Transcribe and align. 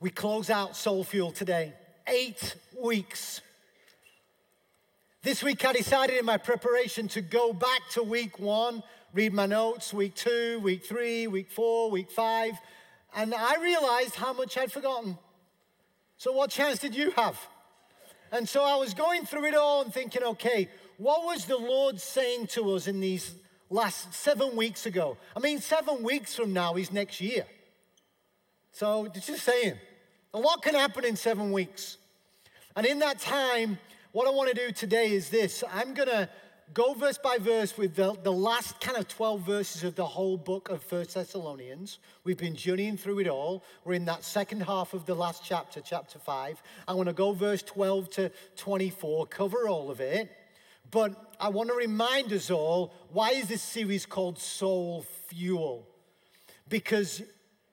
We 0.00 0.10
close 0.10 0.48
out 0.48 0.76
Soul 0.76 1.02
Fuel 1.02 1.32
today. 1.32 1.72
Eight 2.06 2.54
weeks. 2.80 3.40
This 5.24 5.42
week, 5.42 5.64
I 5.64 5.72
decided 5.72 6.16
in 6.18 6.24
my 6.24 6.36
preparation 6.36 7.08
to 7.08 7.20
go 7.20 7.52
back 7.52 7.80
to 7.94 8.04
week 8.04 8.38
one, 8.38 8.84
read 9.12 9.32
my 9.32 9.46
notes, 9.46 9.92
week 9.92 10.14
two, 10.14 10.60
week 10.60 10.84
three, 10.84 11.26
week 11.26 11.50
four, 11.50 11.90
week 11.90 12.12
five, 12.12 12.52
and 13.16 13.34
I 13.34 13.60
realized 13.60 14.14
how 14.14 14.32
much 14.32 14.56
I'd 14.56 14.70
forgotten. 14.70 15.18
So, 16.16 16.30
what 16.30 16.50
chance 16.50 16.78
did 16.78 16.94
you 16.94 17.10
have? 17.16 17.36
And 18.30 18.48
so 18.48 18.62
I 18.62 18.76
was 18.76 18.94
going 18.94 19.26
through 19.26 19.46
it 19.46 19.56
all 19.56 19.82
and 19.82 19.92
thinking, 19.92 20.22
okay, 20.22 20.68
what 20.98 21.24
was 21.24 21.46
the 21.46 21.56
Lord 21.56 22.00
saying 22.00 22.46
to 22.48 22.70
us 22.74 22.86
in 22.86 23.00
these 23.00 23.34
last 23.68 24.14
seven 24.14 24.54
weeks 24.54 24.86
ago? 24.86 25.16
I 25.36 25.40
mean, 25.40 25.58
seven 25.58 26.04
weeks 26.04 26.36
from 26.36 26.52
now 26.52 26.76
is 26.76 26.92
next 26.92 27.20
year. 27.20 27.46
So, 28.70 29.08
just 29.08 29.42
saying, 29.42 29.74
a 30.34 30.38
lot 30.38 30.62
can 30.62 30.74
happen 30.74 31.04
in 31.04 31.16
seven 31.16 31.52
weeks. 31.52 31.96
And 32.76 32.86
in 32.86 32.98
that 33.00 33.18
time, 33.18 33.78
what 34.12 34.26
I 34.26 34.30
want 34.30 34.50
to 34.50 34.54
do 34.54 34.72
today 34.72 35.12
is 35.12 35.30
this 35.30 35.64
I'm 35.72 35.94
going 35.94 36.08
to 36.08 36.28
go 36.74 36.92
verse 36.92 37.18
by 37.18 37.38
verse 37.38 37.76
with 37.78 37.94
the, 37.94 38.14
the 38.22 38.32
last 38.32 38.78
kind 38.80 38.98
of 38.98 39.08
12 39.08 39.40
verses 39.40 39.84
of 39.84 39.94
the 39.94 40.04
whole 40.04 40.36
book 40.36 40.68
of 40.68 40.82
First 40.82 41.14
Thessalonians. 41.14 41.98
We've 42.24 42.36
been 42.36 42.54
journeying 42.54 42.98
through 42.98 43.20
it 43.20 43.28
all. 43.28 43.64
We're 43.84 43.94
in 43.94 44.04
that 44.04 44.22
second 44.22 44.62
half 44.62 44.92
of 44.92 45.06
the 45.06 45.14
last 45.14 45.42
chapter, 45.44 45.80
chapter 45.80 46.18
5. 46.18 46.62
I 46.86 46.94
want 46.94 47.08
to 47.08 47.14
go 47.14 47.32
verse 47.32 47.62
12 47.62 48.10
to 48.10 48.30
24, 48.56 49.26
cover 49.28 49.66
all 49.66 49.90
of 49.90 50.00
it. 50.00 50.30
But 50.90 51.34
I 51.40 51.48
want 51.48 51.68
to 51.70 51.74
remind 51.74 52.32
us 52.32 52.50
all 52.50 52.92
why 53.12 53.30
is 53.30 53.48
this 53.48 53.62
series 53.62 54.04
called 54.04 54.38
Soul 54.38 55.04
Fuel? 55.28 55.86
Because 56.68 57.22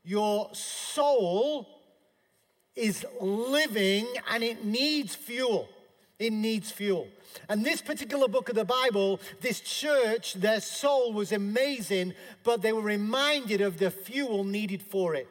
your 0.04 0.50
soul 0.54 1.75
is 2.76 3.06
living 3.22 4.08
and 4.30 4.44
it 4.44 4.66
needs 4.66 5.16
fuel. 5.16 5.70
It 6.20 6.32
needs 6.32 6.72
fuel. 6.72 7.08
And 7.50 7.66
this 7.66 7.82
particular 7.82 8.28
book 8.28 8.50
of 8.50 8.56
the 8.56 8.66
Bible, 8.66 9.20
this 9.42 9.60
church, 9.60 10.34
their 10.36 10.62
soul 10.62 11.12
was 11.14 11.32
amazing, 11.32 12.14
but 12.44 12.62
they 12.62 12.72
were 12.72 12.82
reminded 12.82 13.62
of 13.62 13.78
the 13.78 13.92
fuel 13.92 14.44
needed 14.44 14.82
for 14.82 15.16
it. 15.16 15.28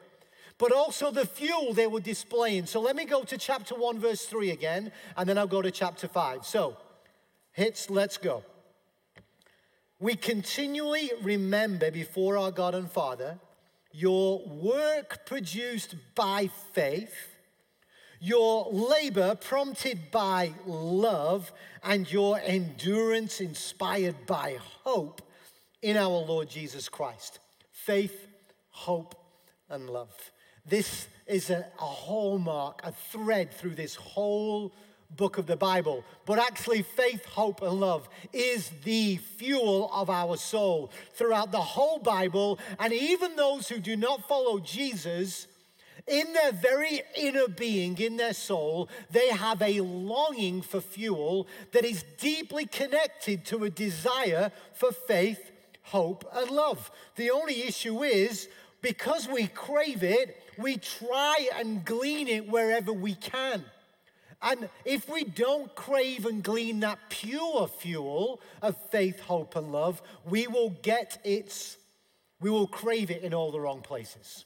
But 0.59 0.73
also 0.73 1.11
the 1.11 1.27
fuel 1.27 1.73
they 1.73 1.87
were 1.87 2.01
displaying. 2.01 2.67
So 2.67 2.81
let 2.81 2.97
me 2.97 3.07
go 3.07 3.25
to 3.25 3.39
chapter 3.39 3.75
1, 3.75 3.99
verse 3.99 4.27
3 4.27 4.51
again, 4.51 4.93
and 5.17 5.29
then 5.29 5.39
I'll 5.39 5.47
go 5.47 5.63
to 5.63 5.71
chapter 5.71 6.07
5. 6.07 6.45
So, 6.45 6.77
hits, 7.53 7.91
let's 7.91 8.19
go. 8.19 8.45
We 9.99 10.17
continually 10.17 11.11
remember 11.23 11.91
before 11.91 12.37
our 12.37 12.51
God 12.51 12.75
and 12.75 12.91
Father 12.91 13.39
your 13.91 14.45
work 14.47 15.25
produced 15.25 15.95
by 16.17 16.51
faith 16.73 17.34
your 18.25 18.67
labor 18.73 19.35
prompted 19.35 20.11
by 20.11 20.51
love, 20.65 21.53
and 21.83 22.11
your 22.11 22.41
endurance 22.43 23.43
inspired 23.43 24.15
by 24.25 24.57
hope 24.83 25.21
in 25.83 25.99
our 25.99 26.09
Lord 26.09 26.49
Jesus 26.49 26.89
Christ. 26.89 27.39
Faith, 27.71 28.27
hope, 28.71 29.15
and 29.69 29.91
love. 29.91 30.15
This 30.65 31.07
is 31.27 31.51
a, 31.51 31.67
a 31.79 31.85
hallmark, 31.85 32.81
a 32.83 32.93
thread 32.93 33.53
through 33.53 33.75
this 33.75 33.95
whole 33.95 34.75
book 35.15 35.37
of 35.37 35.47
the 35.47 35.57
Bible. 35.57 36.03
But 36.25 36.39
actually, 36.39 36.81
faith, 36.81 37.27
hope, 37.27 37.61
and 37.61 37.79
love 37.79 38.09
is 38.33 38.71
the 38.85 39.19
fuel 39.37 39.91
of 39.93 40.09
our 40.09 40.39
soul 40.39 40.91
throughout 41.13 41.53
the 41.53 41.59
whole 41.59 41.99
Bible. 41.99 42.59
And 42.79 42.95
even 42.95 43.37
those 43.37 43.69
who 43.69 43.81
do 43.81 43.97
not 43.97 44.27
follow 44.27 44.61
Jesus 44.61 45.47
in 46.07 46.33
their 46.35 46.53
very 46.53 47.03
inner 47.17 47.49
being, 47.49 47.99
in 47.99 48.17
their 48.17 48.35
soul, 48.35 48.89
they 49.11 49.29
have 49.31 49.63
a 49.63 49.81
longing 49.81 50.61
for 50.61 50.81
fuel 50.81 51.47
that 51.73 51.85
is 51.85 52.05
deeply 52.19 52.67
connected 52.67 53.45
to 53.47 53.65
a 53.65 53.71
desire 53.71 54.53
for 54.75 54.93
faith, 54.93 55.51
hope, 55.83 56.29
and 56.35 56.51
love. 56.51 56.91
The 57.17 57.31
only 57.31 57.63
issue 57.63 58.03
is 58.03 58.49
because 58.83 59.27
we 59.27 59.47
crave 59.47 60.03
it, 60.03 60.37
we 60.59 60.77
try 60.77 61.49
and 61.59 61.85
glean 61.85 62.29
it 62.29 62.49
wherever 62.49 62.93
we 62.93 63.15
can. 63.15 63.65
And 64.43 64.69
if 64.85 65.09
we 65.09 65.25
don't 65.25 65.75
crave 65.75 66.27
and 66.27 66.43
glean 66.43 66.81
that 66.81 66.99
pure 67.09 67.67
fuel 67.67 68.43
of 68.61 68.77
faith, 68.91 69.21
hope, 69.21 69.57
and 69.57 69.73
love, 69.73 70.03
we 70.29 70.47
will 70.49 70.69
get 70.83 71.19
its, 71.25 71.79
we 72.43 72.51
will 72.51 72.67
crave 72.67 73.11
it 73.11 73.23
in 73.23 73.33
all 73.33 73.51
the 73.51 73.61
wrong 73.61 73.81
places. 73.81 74.45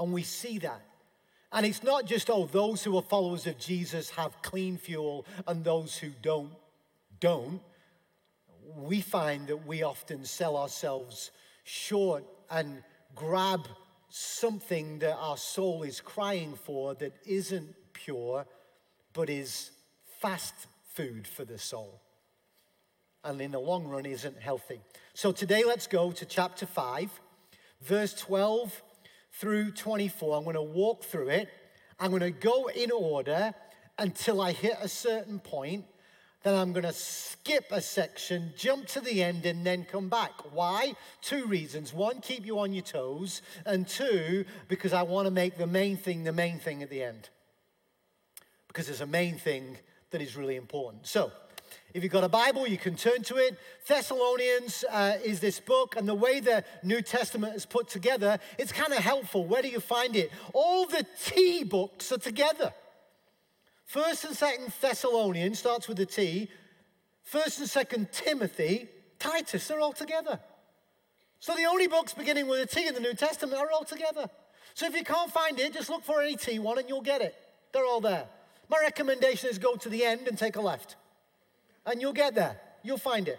And 0.00 0.14
we 0.14 0.22
see 0.22 0.58
that. 0.58 0.80
And 1.52 1.66
it's 1.66 1.82
not 1.82 2.06
just, 2.06 2.30
oh, 2.30 2.46
those 2.46 2.82
who 2.82 2.96
are 2.96 3.02
followers 3.02 3.46
of 3.46 3.58
Jesus 3.58 4.08
have 4.10 4.40
clean 4.40 4.78
fuel 4.78 5.26
and 5.46 5.62
those 5.62 5.98
who 5.98 6.08
don't, 6.22 6.52
don't. 7.20 7.60
We 8.76 9.02
find 9.02 9.46
that 9.48 9.66
we 9.66 9.82
often 9.82 10.24
sell 10.24 10.56
ourselves 10.56 11.32
short 11.64 12.24
and 12.50 12.82
grab 13.14 13.68
something 14.08 15.00
that 15.00 15.16
our 15.16 15.36
soul 15.36 15.82
is 15.82 16.00
crying 16.00 16.54
for 16.54 16.94
that 16.94 17.12
isn't 17.26 17.74
pure, 17.92 18.46
but 19.12 19.28
is 19.28 19.70
fast 20.20 20.54
food 20.94 21.26
for 21.26 21.44
the 21.44 21.58
soul. 21.58 22.00
And 23.22 23.40
in 23.40 23.50
the 23.50 23.58
long 23.58 23.86
run, 23.86 24.06
isn't 24.06 24.40
healthy. 24.40 24.80
So 25.12 25.30
today, 25.30 25.62
let's 25.64 25.86
go 25.86 26.10
to 26.12 26.24
chapter 26.24 26.64
5, 26.64 27.20
verse 27.82 28.14
12 28.14 28.82
through 29.32 29.72
24. 29.72 30.36
I'm 30.36 30.44
going 30.44 30.54
to 30.54 30.62
walk 30.62 31.04
through 31.04 31.28
it. 31.28 31.48
I'm 31.98 32.10
going 32.10 32.22
to 32.22 32.30
go 32.30 32.68
in 32.68 32.90
order 32.90 33.54
until 33.98 34.40
I 34.40 34.52
hit 34.52 34.76
a 34.80 34.88
certain 34.88 35.38
point. 35.38 35.84
Then 36.42 36.54
I'm 36.54 36.72
going 36.72 36.84
to 36.84 36.92
skip 36.92 37.66
a 37.70 37.82
section, 37.82 38.54
jump 38.56 38.86
to 38.88 39.00
the 39.00 39.22
end, 39.22 39.44
and 39.44 39.64
then 39.64 39.84
come 39.84 40.08
back. 40.08 40.32
Why? 40.54 40.94
Two 41.20 41.44
reasons. 41.44 41.92
One, 41.92 42.20
keep 42.20 42.46
you 42.46 42.58
on 42.60 42.72
your 42.72 42.82
toes. 42.82 43.42
And 43.66 43.86
two, 43.86 44.46
because 44.68 44.94
I 44.94 45.02
want 45.02 45.26
to 45.26 45.30
make 45.30 45.58
the 45.58 45.66
main 45.66 45.98
thing 45.98 46.24
the 46.24 46.32
main 46.32 46.58
thing 46.58 46.82
at 46.82 46.88
the 46.88 47.02
end. 47.02 47.28
Because 48.68 48.86
there's 48.86 49.02
a 49.02 49.06
main 49.06 49.36
thing 49.36 49.76
that 50.12 50.22
is 50.22 50.34
really 50.34 50.56
important. 50.56 51.06
So, 51.06 51.30
if 51.92 52.02
you've 52.02 52.12
got 52.12 52.24
a 52.24 52.28
Bible, 52.28 52.66
you 52.66 52.78
can 52.78 52.94
turn 52.94 53.22
to 53.24 53.36
it. 53.36 53.58
Thessalonians 53.86 54.84
uh, 54.90 55.18
is 55.24 55.40
this 55.40 55.58
book, 55.58 55.96
and 55.96 56.08
the 56.08 56.14
way 56.14 56.40
the 56.40 56.64
New 56.82 57.02
Testament 57.02 57.56
is 57.56 57.66
put 57.66 57.88
together, 57.88 58.38
it's 58.58 58.72
kind 58.72 58.92
of 58.92 58.98
helpful. 58.98 59.44
Where 59.44 59.62
do 59.62 59.68
you 59.68 59.80
find 59.80 60.14
it? 60.14 60.30
All 60.52 60.86
the 60.86 61.04
T 61.24 61.64
books 61.64 62.12
are 62.12 62.18
together. 62.18 62.72
First 63.86 64.24
and 64.24 64.36
Second 64.36 64.72
Thessalonians 64.80 65.58
starts 65.58 65.88
with 65.88 65.98
a 65.98 66.06
T. 66.06 66.48
First 67.24 67.58
and 67.58 67.68
Second 67.68 68.12
Timothy, 68.12 68.88
Titus, 69.18 69.66
they're 69.66 69.80
all 69.80 69.92
together. 69.92 70.38
So 71.40 71.56
the 71.56 71.64
only 71.64 71.88
books 71.88 72.12
beginning 72.12 72.46
with 72.46 72.60
a 72.60 72.66
T 72.66 72.86
in 72.86 72.94
the 72.94 73.00
New 73.00 73.14
Testament 73.14 73.58
are 73.58 73.70
all 73.72 73.84
together. 73.84 74.30
So 74.74 74.86
if 74.86 74.94
you 74.94 75.02
can't 75.02 75.32
find 75.32 75.58
it, 75.58 75.74
just 75.74 75.90
look 75.90 76.04
for 76.04 76.22
any 76.22 76.36
T 76.36 76.58
one 76.58 76.78
and 76.78 76.88
you'll 76.88 77.00
get 77.00 77.20
it. 77.20 77.34
They're 77.72 77.84
all 77.84 78.00
there. 78.00 78.26
My 78.68 78.78
recommendation 78.80 79.50
is 79.50 79.58
go 79.58 79.74
to 79.74 79.88
the 79.88 80.04
end 80.04 80.28
and 80.28 80.38
take 80.38 80.56
a 80.56 80.60
left 80.60 80.96
and 81.86 82.00
you'll 82.00 82.12
get 82.12 82.34
there. 82.34 82.60
You'll 82.82 82.98
find 82.98 83.28
it. 83.28 83.38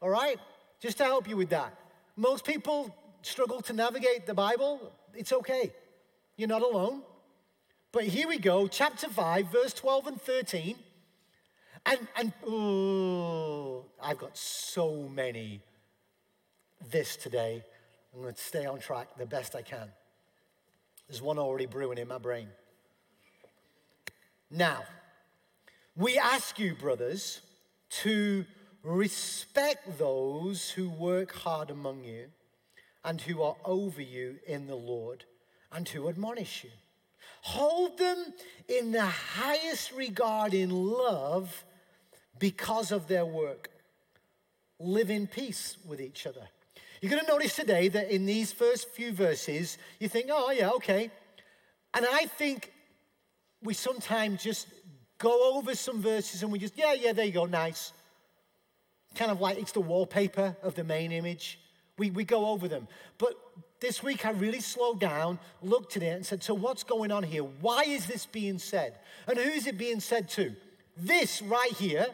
All 0.00 0.10
right? 0.10 0.38
Just 0.80 0.98
to 0.98 1.04
help 1.04 1.28
you 1.28 1.36
with 1.36 1.50
that. 1.50 1.74
Most 2.16 2.44
people 2.44 2.94
struggle 3.22 3.60
to 3.62 3.72
navigate 3.72 4.26
the 4.26 4.34
Bible. 4.34 4.92
It's 5.14 5.32
okay. 5.32 5.72
You're 6.36 6.48
not 6.48 6.62
alone. 6.62 7.02
But 7.92 8.04
here 8.04 8.28
we 8.28 8.38
go, 8.38 8.66
chapter 8.66 9.08
5, 9.08 9.50
verse 9.50 9.72
12 9.72 10.06
and 10.06 10.20
13. 10.20 10.76
And, 11.86 11.98
and 12.16 12.32
oh, 12.46 13.84
I've 14.02 14.18
got 14.18 14.36
so 14.36 15.08
many 15.14 15.60
this 16.90 17.16
today. 17.16 17.62
I'm 18.14 18.22
going 18.22 18.34
to 18.34 18.40
stay 18.40 18.66
on 18.66 18.80
track 18.80 19.08
the 19.16 19.26
best 19.26 19.54
I 19.54 19.62
can. 19.62 19.88
There's 21.08 21.22
one 21.22 21.38
already 21.38 21.66
brewing 21.66 21.98
in 21.98 22.08
my 22.08 22.18
brain. 22.18 22.48
Now, 24.50 24.84
we 25.96 26.18
ask 26.18 26.58
you, 26.58 26.74
brothers, 26.74 27.40
to 27.88 28.44
respect 28.82 29.98
those 29.98 30.70
who 30.70 30.88
work 30.88 31.32
hard 31.32 31.70
among 31.70 32.04
you 32.04 32.26
and 33.04 33.20
who 33.20 33.42
are 33.42 33.56
over 33.64 34.02
you 34.02 34.36
in 34.46 34.66
the 34.66 34.76
Lord 34.76 35.24
and 35.72 35.88
who 35.88 36.08
admonish 36.08 36.64
you. 36.64 36.70
Hold 37.42 37.98
them 37.98 38.32
in 38.68 38.92
the 38.92 39.06
highest 39.06 39.92
regard 39.92 40.54
in 40.54 40.70
love 40.70 41.64
because 42.38 42.90
of 42.90 43.08
their 43.08 43.24
work. 43.24 43.70
Live 44.78 45.10
in 45.10 45.26
peace 45.26 45.76
with 45.86 46.00
each 46.00 46.26
other. 46.26 46.48
You're 47.00 47.10
going 47.10 47.24
to 47.24 47.30
notice 47.30 47.54
today 47.54 47.88
that 47.88 48.10
in 48.10 48.26
these 48.26 48.52
first 48.52 48.90
few 48.90 49.12
verses, 49.12 49.78
you 50.00 50.08
think, 50.08 50.26
oh, 50.30 50.50
yeah, 50.50 50.70
okay. 50.70 51.10
And 51.94 52.06
I 52.10 52.26
think 52.26 52.72
we 53.62 53.74
sometimes 53.74 54.42
just 54.42 54.66
go 55.18 55.56
over 55.56 55.74
some 55.74 56.02
verses 56.02 56.42
and 56.42 56.52
we 56.52 56.58
just, 56.58 56.76
yeah, 56.76 56.92
yeah, 56.92 57.12
there 57.12 57.24
you 57.24 57.32
go, 57.32 57.46
nice. 57.46 57.92
Kind 59.14 59.30
of 59.30 59.40
like 59.40 59.58
it's 59.58 59.72
the 59.72 59.80
wallpaper 59.80 60.56
of 60.62 60.74
the 60.74 60.84
main 60.84 61.12
image. 61.12 61.58
We, 61.98 62.10
we 62.10 62.24
go 62.24 62.46
over 62.46 62.68
them. 62.68 62.88
But 63.18 63.34
this 63.80 64.02
week 64.02 64.26
I 64.26 64.30
really 64.30 64.60
slowed 64.60 65.00
down, 65.00 65.38
looked 65.62 65.96
at 65.96 66.02
it, 66.02 66.14
and 66.14 66.26
said, 66.26 66.42
So, 66.42 66.52
what's 66.52 66.82
going 66.82 67.10
on 67.10 67.22
here? 67.22 67.42
Why 67.42 67.84
is 67.84 68.06
this 68.06 68.26
being 68.26 68.58
said? 68.58 68.94
And 69.26 69.38
who 69.38 69.50
is 69.50 69.66
it 69.66 69.78
being 69.78 70.00
said 70.00 70.28
to? 70.30 70.54
This 70.96 71.40
right 71.40 71.72
here 71.72 72.06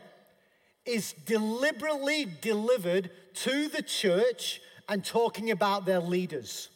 is 0.84 1.12
deliberately 1.25 2.26
delivered 2.40 3.10
to 3.34 3.69
the 3.69 3.82
church 3.82 4.60
and 4.88 5.05
talking 5.05 5.50
about 5.50 5.84
their 5.84 6.00
leaders. 6.00 6.69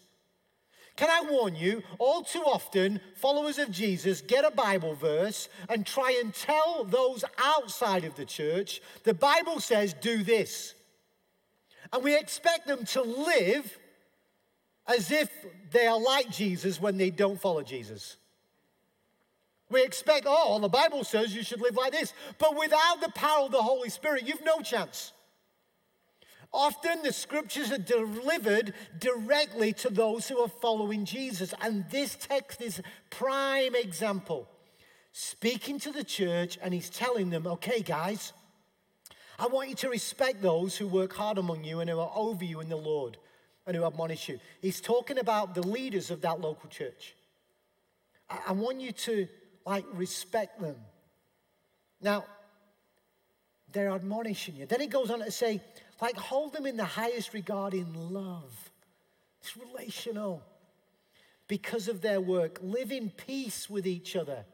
Can 0.97 1.11
I 1.11 1.31
warn 1.31 1.55
you, 1.55 1.83
all 1.99 2.23
too 2.23 2.43
often, 2.43 3.01
followers 3.15 3.59
of 3.59 3.71
Jesus 3.71 4.23
get 4.23 4.47
a 4.47 4.51
Bible 4.51 4.95
verse 4.95 5.51
and 5.69 5.87
try 5.87 6.19
and 6.23 6.35
tell 6.35 6.85
those 6.85 7.23
outside 7.39 8.05
of 8.05 8.17
the 8.17 8.25
church, 8.25 8.81
the 9.05 9.13
Bible 9.13 9.61
says, 9.61 9.93
do 9.93 10.23
this. 10.23 10.75
And 11.93 12.03
we 12.03 12.17
expect 12.17 12.67
them 12.67 12.87
to 12.87 13.03
live 13.03 13.79
as 14.89 15.11
if 15.11 15.31
they 15.71 15.87
are 15.87 16.01
like 16.01 16.31
Jesus 16.31 16.81
when 16.81 16.97
they 16.97 17.11
don't 17.11 17.41
follow 17.41 17.63
Jesus. 17.63 18.17
We 19.69 19.83
expect, 19.83 20.27
oh, 20.27 20.59
the 20.61 20.69
Bible 20.69 21.05
says 21.05 21.35
you 21.35 21.43
should 21.43 21.61
live 21.61 21.77
like 21.77 21.93
this. 21.93 22.15
But 22.39 22.57
without 22.59 23.01
the 23.03 23.11
power 23.11 23.47
of 23.47 23.53
the 23.53 23.63
Holy 23.63 23.91
Spirit, 23.91 24.27
you've 24.27 24.45
no 24.45 24.61
chance. 24.61 25.13
Often 26.57 27.03
the 27.03 27.13
scriptures 27.13 27.71
are 27.71 27.77
delivered 27.77 28.73
directly 28.99 29.75
to 29.75 29.91
those 29.91 30.27
who 30.27 30.39
are 30.39 30.49
following 30.49 31.05
Jesus. 31.05 31.53
And 31.61 31.85
this 31.91 32.17
text 32.17 32.63
is 32.63 32.81
prime 33.11 33.75
example. 33.75 34.49
Speaking 35.13 35.79
to 35.81 35.93
the 35.93 36.03
church, 36.03 36.59
and 36.63 36.73
he's 36.73 36.89
telling 36.89 37.29
them, 37.29 37.47
okay, 37.47 37.83
guys, 37.83 38.33
I 39.39 39.49
want 39.49 39.69
you 39.69 39.75
to 39.75 39.91
respect 39.91 40.41
those 40.41 40.75
who 40.75 40.87
work 40.87 41.13
hard 41.13 41.37
among 41.37 41.63
you 41.63 41.81
and 41.81 41.91
who 41.91 42.01
are 42.01 42.13
over 42.17 42.43
you 42.43 42.61
in 42.61 42.71
the 42.71 42.77
Lord 42.77 43.19
and 43.67 43.77
who 43.77 43.85
admonish 43.85 44.27
you. 44.27 44.41
He's 44.63 44.81
talking 44.81 45.19
about 45.19 45.55
the 45.55 45.67
leaders 45.67 46.11
of 46.11 46.23
that 46.23 46.41
local 46.41 46.71
church. 46.71 47.17
I, 48.31 48.53
want 48.53 48.81
you 48.81 48.93
to 48.93 49.29
like 49.67 49.85
respect 49.93 50.59
them. 50.59 50.77
Now, 52.01 52.25
they're 53.73 53.91
admonishing 53.91 54.57
you. 54.57 54.65
Then 54.65 54.81
he 54.81 54.87
goes 54.87 55.11
on 55.11 55.19
to 55.19 55.31
say, 55.31 55.61
like, 56.01 56.17
hold 56.17 56.53
them 56.53 56.67
in 56.67 56.77
the 56.77 56.85
highest 56.85 57.33
regard 57.33 57.75
in 57.75 58.13
love. 58.13 58.71
It's 59.41 59.57
relational. 59.57 60.43
Because 61.49 61.89
of 61.89 62.01
their 62.01 62.21
work, 62.21 62.59
live 62.61 62.91
in 62.91 63.11
peace 63.11 63.71
with 63.71 63.87
each 63.87 64.17
other. 64.17 64.45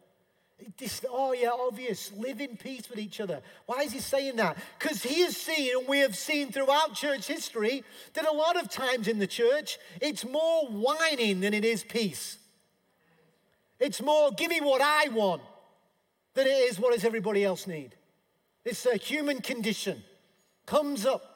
This, 0.78 1.04
oh, 1.10 1.32
yeah, 1.32 1.50
obvious. 1.50 2.12
Live 2.12 2.40
in 2.40 2.56
peace 2.56 2.88
with 2.88 2.98
each 2.98 3.20
other. 3.20 3.40
Why 3.66 3.82
is 3.82 3.92
he 3.92 3.98
saying 3.98 4.36
that? 4.36 4.56
Because 4.78 5.02
he 5.02 5.22
has 5.22 5.36
seen, 5.36 5.76
and 5.78 5.88
we 5.88 5.98
have 6.00 6.14
seen 6.14 6.52
throughout 6.52 6.94
church 6.94 7.26
history, 7.26 7.82
that 8.14 8.26
a 8.26 8.32
lot 8.32 8.56
of 8.56 8.68
times 8.68 9.08
in 9.08 9.18
the 9.18 9.26
church, 9.26 9.78
it's 10.00 10.24
more 10.24 10.66
whining 10.66 11.40
than 11.40 11.54
it 11.54 11.64
is 11.64 11.82
peace. 11.82 12.38
It's 13.80 14.00
more, 14.00 14.30
give 14.30 14.50
me 14.50 14.60
what 14.60 14.80
I 14.80 15.08
want, 15.08 15.42
than 16.34 16.46
it 16.46 16.50
is 16.50 16.78
what 16.78 16.92
does 16.92 17.04
everybody 17.04 17.44
else 17.44 17.66
need. 17.66 17.96
It's 18.64 18.86
a 18.86 18.96
human 18.96 19.40
condition. 19.40 20.04
Comes 20.66 21.04
up 21.04 21.31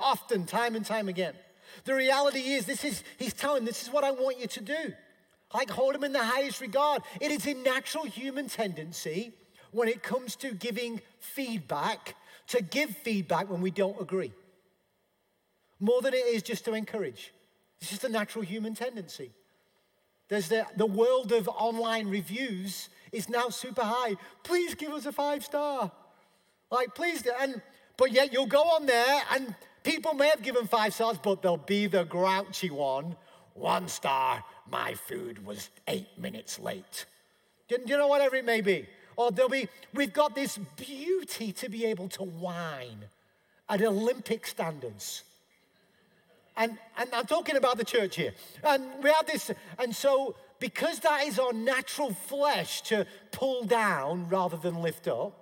often, 0.00 0.46
time 0.46 0.74
and 0.76 0.84
time 0.84 1.08
again. 1.08 1.34
The 1.84 1.94
reality 1.94 2.40
is, 2.40 2.66
this 2.66 2.84
is, 2.84 3.04
he's 3.18 3.34
telling, 3.34 3.64
this 3.64 3.82
is 3.82 3.90
what 3.90 4.04
I 4.04 4.10
want 4.10 4.40
you 4.40 4.46
to 4.46 4.60
do. 4.60 4.92
Like 5.52 5.70
hold 5.70 5.94
him 5.94 6.04
in 6.04 6.12
the 6.12 6.22
highest 6.22 6.60
regard. 6.60 7.02
It 7.20 7.30
is 7.30 7.46
a 7.46 7.54
natural 7.54 8.04
human 8.04 8.48
tendency 8.48 9.32
when 9.72 9.88
it 9.88 10.02
comes 10.02 10.36
to 10.36 10.52
giving 10.52 11.00
feedback 11.18 12.14
to 12.48 12.62
give 12.62 12.90
feedback 12.90 13.48
when 13.48 13.60
we 13.60 13.70
don't 13.70 14.00
agree. 14.00 14.32
More 15.78 16.02
than 16.02 16.14
it 16.14 16.26
is 16.26 16.42
just 16.42 16.64
to 16.64 16.74
encourage. 16.74 17.32
It's 17.80 17.90
just 17.90 18.04
a 18.04 18.08
natural 18.08 18.44
human 18.44 18.74
tendency. 18.74 19.30
There's 20.28 20.48
the, 20.48 20.66
the 20.76 20.86
world 20.86 21.32
of 21.32 21.48
online 21.48 22.08
reviews 22.08 22.88
is 23.12 23.28
now 23.28 23.48
super 23.48 23.82
high. 23.82 24.16
Please 24.44 24.74
give 24.74 24.92
us 24.92 25.06
a 25.06 25.12
five 25.12 25.44
star. 25.44 25.90
Like, 26.70 26.94
please. 26.94 27.26
And, 27.40 27.62
but 27.96 28.12
yet 28.12 28.32
you'll 28.32 28.46
go 28.46 28.62
on 28.62 28.86
there 28.86 29.22
and 29.32 29.54
people 29.82 30.14
may 30.14 30.28
have 30.28 30.42
given 30.42 30.66
five 30.66 30.94
stars, 30.94 31.18
but 31.22 31.42
they'll 31.42 31.56
be 31.56 31.86
the 31.86 32.04
grouchy 32.04 32.70
one. 32.70 33.16
One 33.54 33.88
star, 33.88 34.44
my 34.70 34.94
food 34.94 35.44
was 35.44 35.70
eight 35.88 36.08
minutes 36.18 36.58
late. 36.58 37.06
Do 37.68 37.76
you 37.86 37.98
know 37.98 38.08
whatever 38.08 38.36
it 38.36 38.44
may 38.44 38.60
be? 38.60 38.86
Or 39.16 39.30
there'll 39.30 39.50
be, 39.50 39.68
we've 39.92 40.12
got 40.12 40.34
this 40.34 40.58
beauty 40.76 41.52
to 41.52 41.68
be 41.68 41.84
able 41.84 42.08
to 42.10 42.22
whine 42.22 43.04
at 43.68 43.82
Olympic 43.82 44.46
standards. 44.46 45.24
And, 46.56 46.78
and 46.98 47.08
I'm 47.12 47.26
talking 47.26 47.56
about 47.56 47.76
the 47.76 47.84
church 47.84 48.16
here. 48.16 48.32
And 48.64 48.84
we 49.02 49.10
have 49.10 49.26
this, 49.26 49.50
and 49.78 49.94
so 49.94 50.36
because 50.58 51.00
that 51.00 51.24
is 51.26 51.38
our 51.38 51.52
natural 51.52 52.12
flesh 52.12 52.82
to 52.82 53.06
pull 53.32 53.64
down 53.64 54.28
rather 54.28 54.56
than 54.56 54.82
lift 54.82 55.08
up, 55.08 55.39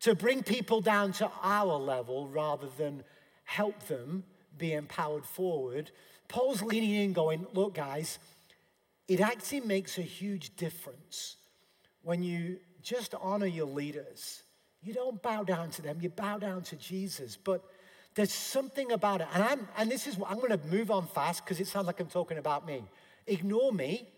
to 0.00 0.14
bring 0.14 0.42
people 0.42 0.80
down 0.80 1.12
to 1.14 1.30
our 1.42 1.76
level 1.76 2.28
rather 2.28 2.68
than 2.76 3.02
help 3.44 3.86
them 3.86 4.24
be 4.58 4.72
empowered 4.72 5.24
forward, 5.24 5.90
Paul's 6.28 6.62
leaning 6.62 6.90
in, 6.90 7.12
going, 7.12 7.46
Look, 7.52 7.74
guys, 7.74 8.18
it 9.08 9.20
actually 9.20 9.60
makes 9.60 9.98
a 9.98 10.02
huge 10.02 10.56
difference 10.56 11.36
when 12.02 12.22
you 12.22 12.58
just 12.82 13.14
honor 13.20 13.46
your 13.46 13.66
leaders. 13.66 14.42
You 14.82 14.92
don't 14.92 15.20
bow 15.22 15.44
down 15.44 15.70
to 15.70 15.82
them, 15.82 15.98
you 16.00 16.10
bow 16.10 16.38
down 16.38 16.62
to 16.62 16.76
Jesus. 16.76 17.36
But 17.36 17.64
there's 18.14 18.32
something 18.32 18.92
about 18.92 19.20
it. 19.20 19.28
And 19.34 19.42
I'm 19.42 19.68
and 19.76 19.90
this 19.90 20.06
is 20.06 20.16
what 20.16 20.30
I'm 20.30 20.38
going 20.38 20.58
to 20.58 20.66
move 20.68 20.90
on 20.90 21.06
fast 21.06 21.44
because 21.44 21.60
it 21.60 21.66
sounds 21.66 21.86
like 21.86 22.00
I'm 22.00 22.06
talking 22.06 22.38
about 22.38 22.66
me. 22.66 22.84
Ignore 23.26 23.72
me. 23.72 24.08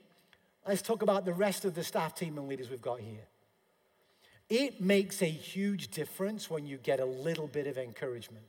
Let's 0.67 0.83
talk 0.83 1.03
about 1.03 1.25
the 1.25 1.33
rest 1.33 1.65
of 1.65 1.75
the 1.75 1.85
staff 1.85 2.15
team 2.15 2.39
and 2.39 2.49
leaders 2.49 2.71
we've 2.71 2.83
got 2.83 3.01
here. 3.01 3.23
It 4.49 4.81
makes 4.81 5.23
a 5.23 5.27
huge 5.27 5.89
difference 5.89 6.49
when 6.49 6.67
you 6.67 6.77
get 6.77 7.01
a 7.01 7.05
little 7.05 7.49
bit 7.49 7.67
of 7.67 7.79
encouragement. 7.79 8.45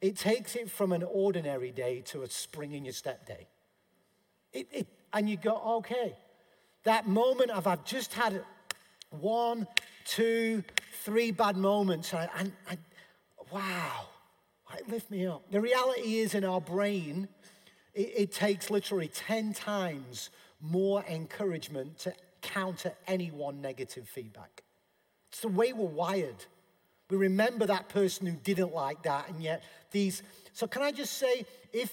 It 0.00 0.16
takes 0.16 0.54
it 0.54 0.70
from 0.70 0.92
an 0.92 1.02
ordinary 1.02 1.70
day 1.70 2.02
to 2.06 2.22
a 2.22 2.30
spring 2.30 2.72
in 2.72 2.84
your 2.84 2.92
step 2.92 3.26
day. 3.26 3.46
It, 4.52 4.68
it, 4.70 4.86
and 5.12 5.28
you 5.28 5.36
go, 5.36 5.56
okay, 5.78 6.14
that 6.84 7.08
moment 7.08 7.50
of 7.50 7.66
I've 7.66 7.84
just 7.84 8.12
had 8.12 8.44
one, 9.10 9.66
two, 10.04 10.62
three 11.04 11.30
bad 11.30 11.56
moments, 11.56 12.12
and, 12.12 12.52
and, 12.68 12.78
wow, 13.50 14.06
it 14.76 14.88
lift 14.88 15.10
me 15.10 15.26
up. 15.26 15.50
The 15.50 15.60
reality 15.60 16.18
is, 16.18 16.34
in 16.34 16.44
our 16.44 16.60
brain, 16.60 17.28
it, 17.94 18.12
it 18.16 18.32
takes 18.32 18.70
literally 18.70 19.08
10 19.08 19.54
times 19.54 20.30
more 20.60 21.04
encouragement 21.08 21.98
to 22.00 22.14
counter 22.42 22.92
any 23.06 23.30
one 23.30 23.60
negative 23.60 24.08
feedback. 24.08 24.63
It's 25.34 25.40
the 25.40 25.48
way 25.48 25.72
we're 25.72 25.86
wired. 25.86 26.44
We 27.10 27.16
remember 27.16 27.66
that 27.66 27.88
person 27.88 28.24
who 28.24 28.36
didn't 28.36 28.72
like 28.72 29.02
that, 29.02 29.28
and 29.28 29.42
yet 29.42 29.64
these. 29.90 30.22
So, 30.52 30.68
can 30.68 30.80
I 30.80 30.92
just 30.92 31.14
say, 31.14 31.44
if 31.72 31.92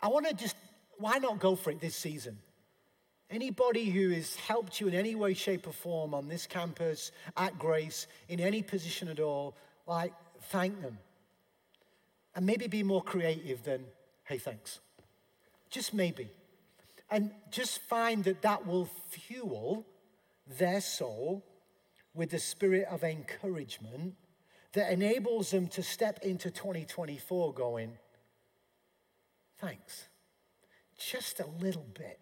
I 0.00 0.06
want 0.06 0.28
to 0.28 0.34
just, 0.34 0.54
why 0.96 1.18
not 1.18 1.40
go 1.40 1.56
for 1.56 1.72
it 1.72 1.80
this 1.80 1.96
season? 1.96 2.38
Anybody 3.30 3.86
who 3.86 4.10
has 4.10 4.36
helped 4.36 4.80
you 4.80 4.86
in 4.86 4.94
any 4.94 5.16
way, 5.16 5.34
shape, 5.34 5.66
or 5.66 5.72
form 5.72 6.14
on 6.14 6.28
this 6.28 6.46
campus, 6.46 7.10
at 7.36 7.58
Grace, 7.58 8.06
in 8.28 8.38
any 8.38 8.62
position 8.62 9.08
at 9.08 9.18
all, 9.18 9.56
like, 9.88 10.12
thank 10.42 10.80
them 10.80 10.98
and 12.36 12.46
maybe 12.46 12.68
be 12.68 12.84
more 12.84 13.02
creative 13.02 13.64
than, 13.64 13.86
hey, 14.22 14.38
thanks. 14.38 14.78
Just 15.68 15.92
maybe. 15.92 16.30
And 17.10 17.32
just 17.50 17.80
find 17.80 18.22
that 18.22 18.42
that 18.42 18.68
will 18.68 18.88
fuel 19.08 19.84
their 20.46 20.80
soul 20.80 21.44
with 22.14 22.30
the 22.30 22.38
spirit 22.38 22.86
of 22.90 23.04
encouragement 23.04 24.14
that 24.72 24.92
enables 24.92 25.50
them 25.50 25.66
to 25.68 25.82
step 25.82 26.20
into 26.22 26.50
2024 26.50 27.54
going, 27.54 27.96
thanks. 29.58 30.08
Just 30.98 31.40
a 31.40 31.46
little 31.60 31.86
bit. 31.94 32.18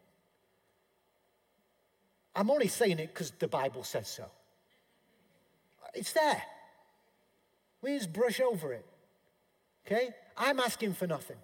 I'm 2.34 2.50
only 2.50 2.68
saying 2.68 2.98
it 2.98 3.08
because 3.08 3.30
the 3.32 3.48
Bible 3.48 3.82
says 3.82 4.08
so. 4.08 4.26
It's 5.94 6.12
there. 6.12 6.42
We 7.80 7.96
just 7.96 8.12
brush 8.12 8.40
over 8.40 8.72
it. 8.74 8.84
Okay? 9.86 10.10
I'm 10.36 10.60
asking 10.60 10.94
for 10.94 11.06
nothing, 11.06 11.38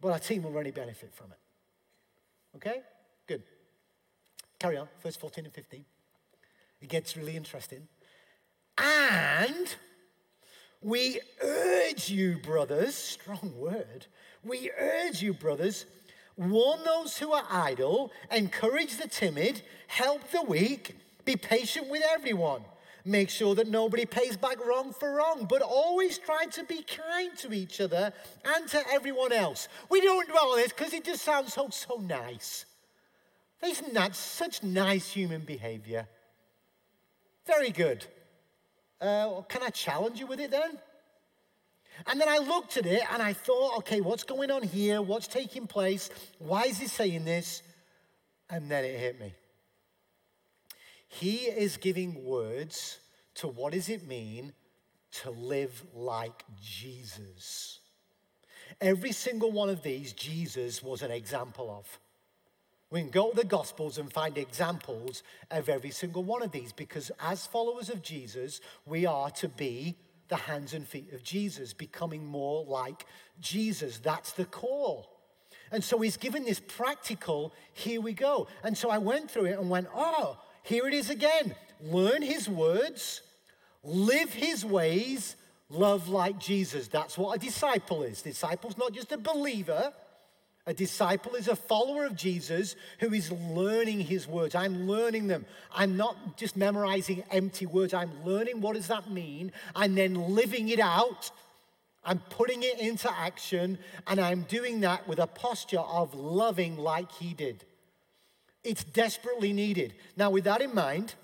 but 0.00 0.12
our 0.12 0.18
team 0.18 0.44
will 0.44 0.52
really 0.52 0.70
benefit 0.70 1.12
from 1.12 1.32
it. 1.32 1.38
Okay? 2.56 2.82
Good. 3.26 3.42
Carry 4.58 4.76
on, 4.76 4.88
verse 5.02 5.16
14 5.16 5.44
and 5.44 5.52
15. 5.52 5.84
It 6.80 6.88
gets 6.88 7.16
really 7.16 7.36
interesting. 7.36 7.88
And 8.78 9.74
we 10.82 11.20
urge 11.42 12.10
you, 12.10 12.38
brothers, 12.38 12.94
strong 12.94 13.54
word, 13.56 14.06
we 14.42 14.70
urge 14.78 15.22
you, 15.22 15.32
brothers, 15.32 15.86
warn 16.36 16.84
those 16.84 17.16
who 17.16 17.32
are 17.32 17.46
idle, 17.50 18.12
encourage 18.30 18.96
the 18.98 19.08
timid, 19.08 19.62
help 19.86 20.30
the 20.30 20.42
weak, 20.42 20.96
be 21.24 21.36
patient 21.36 21.88
with 21.88 22.02
everyone. 22.10 22.62
Make 23.06 23.28
sure 23.28 23.54
that 23.54 23.68
nobody 23.68 24.06
pays 24.06 24.36
back 24.36 24.64
wrong 24.64 24.92
for 24.92 25.14
wrong, 25.14 25.46
but 25.48 25.60
always 25.60 26.16
try 26.16 26.46
to 26.46 26.64
be 26.64 26.82
kind 26.82 27.36
to 27.38 27.52
each 27.52 27.80
other 27.80 28.12
and 28.44 28.68
to 28.68 28.82
everyone 28.90 29.32
else. 29.32 29.68
We 29.90 30.00
don't 30.00 30.28
dwell 30.28 30.52
on 30.52 30.56
this 30.56 30.72
because 30.72 30.94
it 30.94 31.04
just 31.04 31.22
sounds 31.22 31.52
so, 31.52 31.68
so 31.70 31.96
nice. 31.96 32.64
Isn't 33.62 33.92
that 33.94 34.14
such 34.14 34.62
nice 34.62 35.10
human 35.10 35.42
behavior? 35.42 36.08
Very 37.46 37.70
good. 37.70 38.04
Uh, 39.00 39.42
can 39.42 39.62
I 39.62 39.70
challenge 39.70 40.18
you 40.18 40.26
with 40.26 40.40
it 40.40 40.50
then? 40.50 40.78
And 42.06 42.20
then 42.20 42.28
I 42.28 42.38
looked 42.38 42.76
at 42.76 42.86
it 42.86 43.02
and 43.12 43.22
I 43.22 43.32
thought, 43.32 43.78
okay, 43.78 44.00
what's 44.00 44.24
going 44.24 44.50
on 44.50 44.62
here? 44.62 45.00
What's 45.00 45.28
taking 45.28 45.66
place? 45.66 46.10
Why 46.38 46.64
is 46.64 46.78
he 46.78 46.86
saying 46.86 47.24
this? 47.24 47.62
And 48.50 48.70
then 48.70 48.84
it 48.84 48.98
hit 48.98 49.20
me. 49.20 49.34
He 51.08 51.36
is 51.46 51.76
giving 51.76 52.24
words 52.24 52.98
to 53.36 53.48
what 53.48 53.72
does 53.72 53.88
it 53.88 54.06
mean 54.06 54.52
to 55.22 55.30
live 55.30 55.84
like 55.94 56.44
Jesus. 56.60 57.78
Every 58.80 59.12
single 59.12 59.52
one 59.52 59.68
of 59.68 59.82
these, 59.82 60.12
Jesus 60.12 60.82
was 60.82 61.02
an 61.02 61.12
example 61.12 61.70
of. 61.70 61.98
We 62.94 63.00
can 63.00 63.10
go 63.10 63.30
to 63.30 63.36
the 63.36 63.44
Gospels 63.44 63.98
and 63.98 64.12
find 64.12 64.38
examples 64.38 65.24
of 65.50 65.68
every 65.68 65.90
single 65.90 66.22
one 66.22 66.44
of 66.44 66.52
these 66.52 66.72
because, 66.72 67.10
as 67.18 67.44
followers 67.44 67.90
of 67.90 68.02
Jesus, 68.02 68.60
we 68.86 69.04
are 69.04 69.30
to 69.30 69.48
be 69.48 69.96
the 70.28 70.36
hands 70.36 70.74
and 70.74 70.86
feet 70.86 71.12
of 71.12 71.24
Jesus, 71.24 71.72
becoming 71.72 72.24
more 72.24 72.64
like 72.64 73.04
Jesus. 73.40 73.98
That's 73.98 74.30
the 74.30 74.44
call. 74.44 75.10
And 75.72 75.82
so 75.82 75.98
he's 75.98 76.16
given 76.16 76.44
this 76.44 76.60
practical, 76.60 77.52
here 77.72 78.00
we 78.00 78.12
go. 78.12 78.46
And 78.62 78.78
so 78.78 78.90
I 78.90 78.98
went 78.98 79.28
through 79.28 79.46
it 79.46 79.58
and 79.58 79.68
went, 79.68 79.88
oh, 79.92 80.38
here 80.62 80.86
it 80.86 80.94
is 80.94 81.10
again. 81.10 81.56
Learn 81.80 82.22
his 82.22 82.48
words, 82.48 83.22
live 83.82 84.32
his 84.32 84.64
ways, 84.64 85.34
love 85.68 86.08
like 86.08 86.38
Jesus. 86.38 86.86
That's 86.86 87.18
what 87.18 87.34
a 87.34 87.40
disciple 87.40 88.04
is. 88.04 88.22
Disciple's 88.22 88.78
not 88.78 88.92
just 88.92 89.10
a 89.10 89.18
believer. 89.18 89.92
A 90.66 90.72
disciple 90.72 91.34
is 91.34 91.48
a 91.48 91.56
follower 91.56 92.06
of 92.06 92.16
Jesus 92.16 92.74
who 92.98 93.12
is 93.12 93.30
learning 93.30 94.00
his 94.00 94.26
words. 94.26 94.54
I'm 94.54 94.86
learning 94.86 95.26
them. 95.26 95.44
I'm 95.74 95.96
not 95.98 96.38
just 96.38 96.56
memorizing 96.56 97.22
empty 97.30 97.66
words. 97.66 97.92
I'm 97.92 98.24
learning 98.24 98.62
what 98.62 98.74
does 98.74 98.86
that 98.86 99.10
mean 99.10 99.52
and 99.76 99.96
then 99.96 100.14
living 100.34 100.70
it 100.70 100.80
out. 100.80 101.30
I'm 102.02 102.18
putting 102.30 102.62
it 102.62 102.80
into 102.80 103.12
action 103.12 103.78
and 104.06 104.18
I'm 104.18 104.42
doing 104.42 104.80
that 104.80 105.06
with 105.06 105.18
a 105.18 105.26
posture 105.26 105.80
of 105.80 106.14
loving 106.14 106.78
like 106.78 107.12
he 107.12 107.34
did. 107.34 107.64
It's 108.62 108.84
desperately 108.84 109.52
needed. 109.52 109.94
Now, 110.16 110.30
with 110.30 110.44
that 110.44 110.62
in 110.62 110.74
mind, 110.74 111.14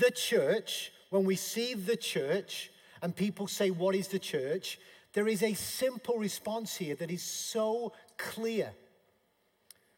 the 0.00 0.10
church, 0.10 0.92
when 1.08 1.24
we 1.24 1.36
see 1.36 1.72
the 1.72 1.96
church 1.96 2.70
and 3.00 3.16
people 3.16 3.46
say, 3.46 3.70
What 3.70 3.94
is 3.94 4.08
the 4.08 4.18
church? 4.18 4.78
There 5.14 5.28
is 5.28 5.42
a 5.42 5.54
simple 5.54 6.18
response 6.18 6.76
here 6.76 6.94
that 6.96 7.10
is 7.10 7.22
so 7.22 7.92
clear. 8.18 8.72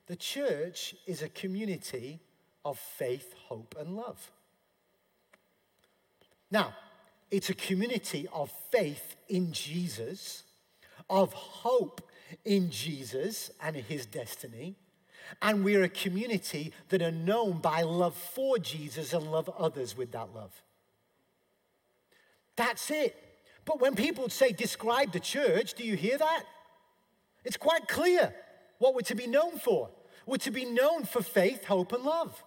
The 0.07 0.17
church 0.17 0.95
is 1.07 1.23
a 1.23 1.29
community 1.29 2.21
of 2.65 2.79
faith, 2.79 3.35
hope, 3.49 3.75
and 3.79 3.97
love. 3.97 4.31
Now, 6.51 6.75
it's 7.31 7.49
a 7.49 7.55
community 7.55 8.29
of 8.33 8.51
faith 8.71 9.17
in 9.29 9.53
Jesus, 9.53 10.43
of 11.09 11.33
hope 11.33 12.03
in 12.45 12.71
Jesus 12.71 13.51
and 13.63 13.77
his 13.77 14.07
destiny. 14.07 14.75
And 15.41 15.65
we're 15.65 15.85
a 15.85 15.89
community 15.89 16.73
that 16.89 17.03
are 17.03 17.13
known 17.13 17.59
by 17.59 17.83
love 17.83 18.17
for 18.17 18.59
Jesus 18.59 19.13
and 19.13 19.31
love 19.31 19.49
others 19.57 19.97
with 19.97 20.11
that 20.13 20.35
love. 20.35 20.61
That's 22.57 22.91
it. 22.91 23.17
But 23.65 23.81
when 23.81 23.95
people 23.95 24.29
say, 24.29 24.53
describe 24.53 25.13
the 25.13 25.21
church, 25.21 25.75
do 25.75 25.85
you 25.85 25.95
hear 25.95 26.19
that? 26.19 26.45
It's 27.45 27.57
quite 27.57 27.89
clear 27.89 28.35
what 28.79 28.95
we're 28.95 29.01
to 29.03 29.15
be 29.15 29.27
known 29.27 29.59
for. 29.59 29.91
We're 30.27 30.37
to 30.39 30.51
be 30.51 30.65
known 30.65 31.05
for 31.05 31.23
faith, 31.23 31.65
hope, 31.65 31.93
and 31.93 32.05
love 32.05 32.43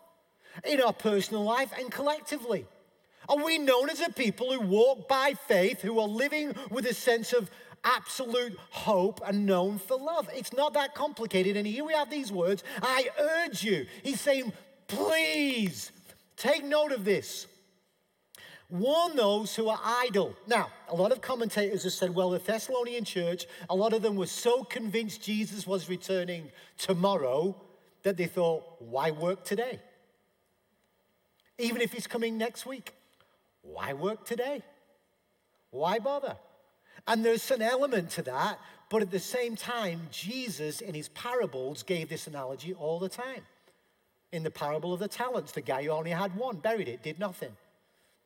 in 0.64 0.82
our 0.82 0.94
personal 0.94 1.44
life 1.44 1.72
and 1.78 1.92
collectively. 1.92 2.66
Are 3.28 3.44
we 3.44 3.58
known 3.58 3.90
as 3.90 4.02
a 4.02 4.12
people 4.12 4.52
who 4.52 4.60
walk 4.60 5.08
by 5.08 5.34
faith, 5.48 5.82
who 5.82 6.00
are 6.00 6.08
living 6.08 6.54
with 6.70 6.86
a 6.86 6.94
sense 6.94 7.34
of 7.34 7.50
absolute 7.84 8.58
hope 8.70 9.22
and 9.26 9.46
known 9.46 9.80
for 9.80 9.98
love? 9.98 10.30
It's 10.34 10.54
not 10.54 10.74
that 10.74 10.94
complicated. 10.94 11.58
And 11.58 11.66
here 11.66 11.84
we 11.84 11.94
have 11.94 12.10
these 12.10 12.32
words 12.32 12.64
I 12.82 13.10
urge 13.20 13.64
you. 13.64 13.86
He's 14.04 14.20
saying, 14.20 14.54
please 14.88 15.92
take 16.36 16.64
note 16.64 16.92
of 16.92 17.06
this. 17.06 17.48
Warn 18.70 19.16
those 19.16 19.56
who 19.56 19.70
are 19.70 19.80
idle. 19.84 20.36
Now, 20.48 20.70
a 20.90 20.96
lot 20.96 21.12
of 21.12 21.22
commentators 21.22 21.84
have 21.84 21.94
said, 21.94 22.16
well, 22.16 22.32
the 22.32 22.40
Thessalonian 22.40 23.04
church, 23.04 23.46
a 23.70 23.76
lot 23.76 23.94
of 23.94 24.02
them 24.02 24.16
were 24.16 24.26
so 24.26 24.64
convinced 24.64 25.22
Jesus 25.22 25.68
was 25.68 25.90
returning 25.90 26.52
tomorrow 26.78 27.56
that 28.04 28.18
they 28.18 28.26
thought, 28.26 28.64
why 28.80 29.12
work 29.12 29.44
today? 29.44 29.80
Even 31.60 31.82
if 31.82 31.94
he's 31.94 32.08
coming 32.08 32.38
next 32.38 32.66
week, 32.66 32.94
why 33.62 33.94
work 33.94 34.26
today? 34.26 34.64
Why 35.70 36.00
bother? 36.00 36.38
And 37.08 37.24
there's 37.24 37.50
an 37.52 37.62
element 37.62 38.10
to 38.12 38.22
that, 38.24 38.60
but 38.90 39.02
at 39.02 39.12
the 39.12 39.20
same 39.20 39.56
time, 39.56 40.08
Jesus 40.12 40.82
in 40.82 40.94
his 40.94 41.10
parables 41.10 41.84
gave 41.84 42.10
this 42.10 42.28
analogy 42.28 42.74
all 42.74 43.00
the 43.00 43.10
time. 43.10 43.42
In 44.32 44.44
the 44.44 44.52
parable 44.52 44.94
of 44.94 45.00
the 45.00 45.08
talents, 45.08 45.52
the 45.52 45.62
guy 45.62 45.84
who 45.84 45.90
only 45.90 46.12
had 46.12 46.36
one 46.36 46.58
buried 46.58 46.88
it, 46.88 47.04
did 47.04 47.20
nothing. 47.20 47.56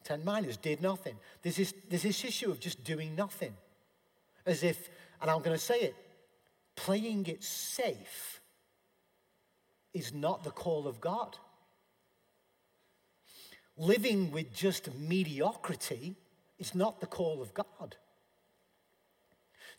Ten 0.07 0.23
minas 0.23 0.55
did 0.55 0.81
nothing. 0.81 1.17
There's 1.41 1.57
this, 1.57 1.73
there's 1.89 2.03
this 2.03 2.23
issue 2.23 2.49
of 2.49 2.61
just 2.61 2.81
doing 2.85 3.13
nothing. 3.13 3.53
As 4.45 4.63
if, 4.63 4.89
and 5.21 5.29
I'm 5.29 5.39
going 5.39 5.57
to 5.57 5.61
say 5.61 5.79
it, 5.79 5.95
playing 6.77 7.25
it 7.27 7.43
safe 7.43 8.39
is 9.93 10.13
not 10.13 10.45
the 10.45 10.51
call 10.51 10.87
of 10.87 11.01
God. 11.01 11.35
Living 13.75 14.31
with 14.31 14.53
just 14.53 14.95
mediocrity 14.95 16.15
is 16.57 16.73
not 16.73 17.01
the 17.01 17.07
call 17.07 17.41
of 17.41 17.53
God. 17.53 17.97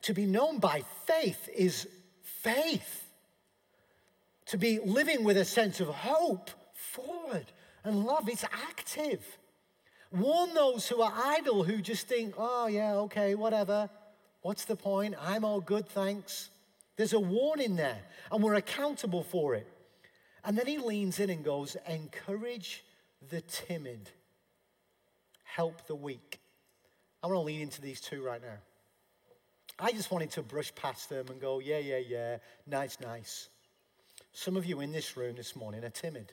To 0.02 0.12
be 0.12 0.26
known 0.26 0.58
by 0.58 0.82
faith 1.06 1.48
is 1.56 1.88
faith. 2.20 3.08
To 4.44 4.58
be 4.58 4.78
living 4.78 5.24
with 5.24 5.38
a 5.38 5.46
sense 5.46 5.80
of 5.80 5.88
hope 5.88 6.50
forward 6.74 7.46
and 7.82 8.04
love, 8.04 8.28
it's 8.28 8.44
active. 8.44 9.24
Warn 10.10 10.54
those 10.54 10.88
who 10.88 11.02
are 11.02 11.12
idle, 11.14 11.64
who 11.64 11.82
just 11.82 12.08
think, 12.08 12.34
oh, 12.38 12.66
yeah, 12.66 12.94
okay, 12.94 13.34
whatever. 13.34 13.90
What's 14.40 14.64
the 14.64 14.76
point? 14.76 15.14
I'm 15.20 15.44
all 15.44 15.60
good, 15.60 15.88
thanks. 15.88 16.50
There's 16.96 17.12
a 17.12 17.20
warning 17.20 17.76
there, 17.76 18.00
and 18.32 18.42
we're 18.42 18.54
accountable 18.54 19.22
for 19.22 19.54
it. 19.54 19.66
And 20.44 20.56
then 20.56 20.66
he 20.66 20.78
leans 20.78 21.20
in 21.20 21.30
and 21.30 21.44
goes, 21.44 21.76
encourage 21.86 22.84
the 23.28 23.40
timid, 23.42 24.10
help 25.44 25.86
the 25.86 25.94
weak. 25.94 26.40
I 27.22 27.26
want 27.26 27.36
to 27.36 27.42
lean 27.42 27.60
into 27.60 27.80
these 27.80 28.00
two 28.00 28.22
right 28.22 28.40
now. 28.40 28.58
I 29.78 29.92
just 29.92 30.10
wanted 30.10 30.30
to 30.32 30.42
brush 30.42 30.74
past 30.74 31.08
them 31.08 31.26
and 31.28 31.40
go, 31.40 31.58
yeah, 31.58 31.78
yeah, 31.78 31.98
yeah, 31.98 32.38
nice, 32.66 32.98
nice. 33.00 33.48
Some 34.32 34.56
of 34.56 34.64
you 34.64 34.80
in 34.80 34.90
this 34.90 35.16
room 35.16 35.36
this 35.36 35.54
morning 35.54 35.84
are 35.84 35.90
timid. 35.90 36.32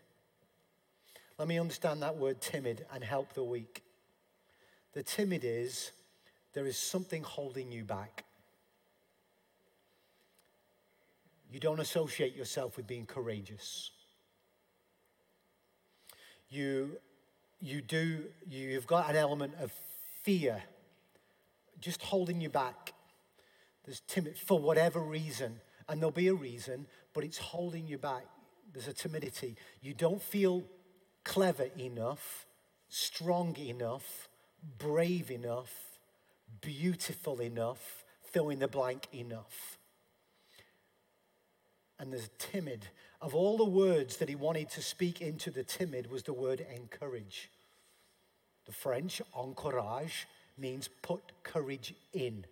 Let 1.37 1.47
me 1.47 1.59
understand 1.59 2.01
that 2.01 2.15
word 2.15 2.39
timid 2.39 2.85
and 2.93 3.03
help 3.03 3.33
the 3.33 3.43
weak. 3.43 3.83
The 4.93 5.03
timid 5.03 5.41
is 5.43 5.91
there 6.53 6.65
is 6.65 6.77
something 6.77 7.23
holding 7.23 7.71
you 7.71 7.83
back. 7.83 8.23
You 11.51 11.59
don't 11.59 11.79
associate 11.79 12.35
yourself 12.35 12.77
with 12.77 12.87
being 12.87 13.05
courageous. 13.05 13.91
You, 16.49 16.97
you 17.61 17.81
do, 17.81 18.23
you've 18.49 18.87
got 18.87 19.09
an 19.09 19.17
element 19.17 19.55
of 19.61 19.73
fear 20.23 20.63
just 21.81 22.01
holding 22.01 22.39
you 22.39 22.49
back. 22.49 22.93
There's 23.83 23.99
timid 24.07 24.37
for 24.37 24.59
whatever 24.59 24.99
reason, 25.01 25.59
and 25.87 25.99
there'll 25.99 26.11
be 26.11 26.29
a 26.29 26.33
reason, 26.33 26.87
but 27.13 27.23
it's 27.23 27.37
holding 27.37 27.87
you 27.87 27.97
back. 27.97 28.25
There's 28.73 28.87
a 28.87 28.93
timidity. 28.93 29.55
You 29.81 29.93
don't 29.93 30.21
feel 30.21 30.63
clever 31.25 31.67
enough, 31.77 32.45
strong 32.87 33.57
enough, 33.57 34.29
brave 34.77 35.29
enough, 35.29 35.73
beautiful 36.61 37.41
enough, 37.41 38.05
fill 38.31 38.49
in 38.49 38.59
the 38.59 38.67
blank 38.69 39.07
enough. 39.13 39.77
And 41.99 42.13
there's 42.13 42.29
timid. 42.37 42.87
Of 43.21 43.35
all 43.35 43.57
the 43.57 43.65
words 43.65 44.17
that 44.17 44.29
he 44.29 44.35
wanted 44.35 44.69
to 44.71 44.81
speak 44.81 45.21
into 45.21 45.49
the 45.49 45.63
timid 45.63 46.09
was 46.09 46.23
the 46.23 46.33
word 46.33 46.65
encourage. 46.73 47.49
The 48.65 48.71
French, 48.71 49.21
encourage, 49.33 50.27
means 50.57 50.89
put 51.01 51.21
courage 51.43 51.93
in. 52.13 52.45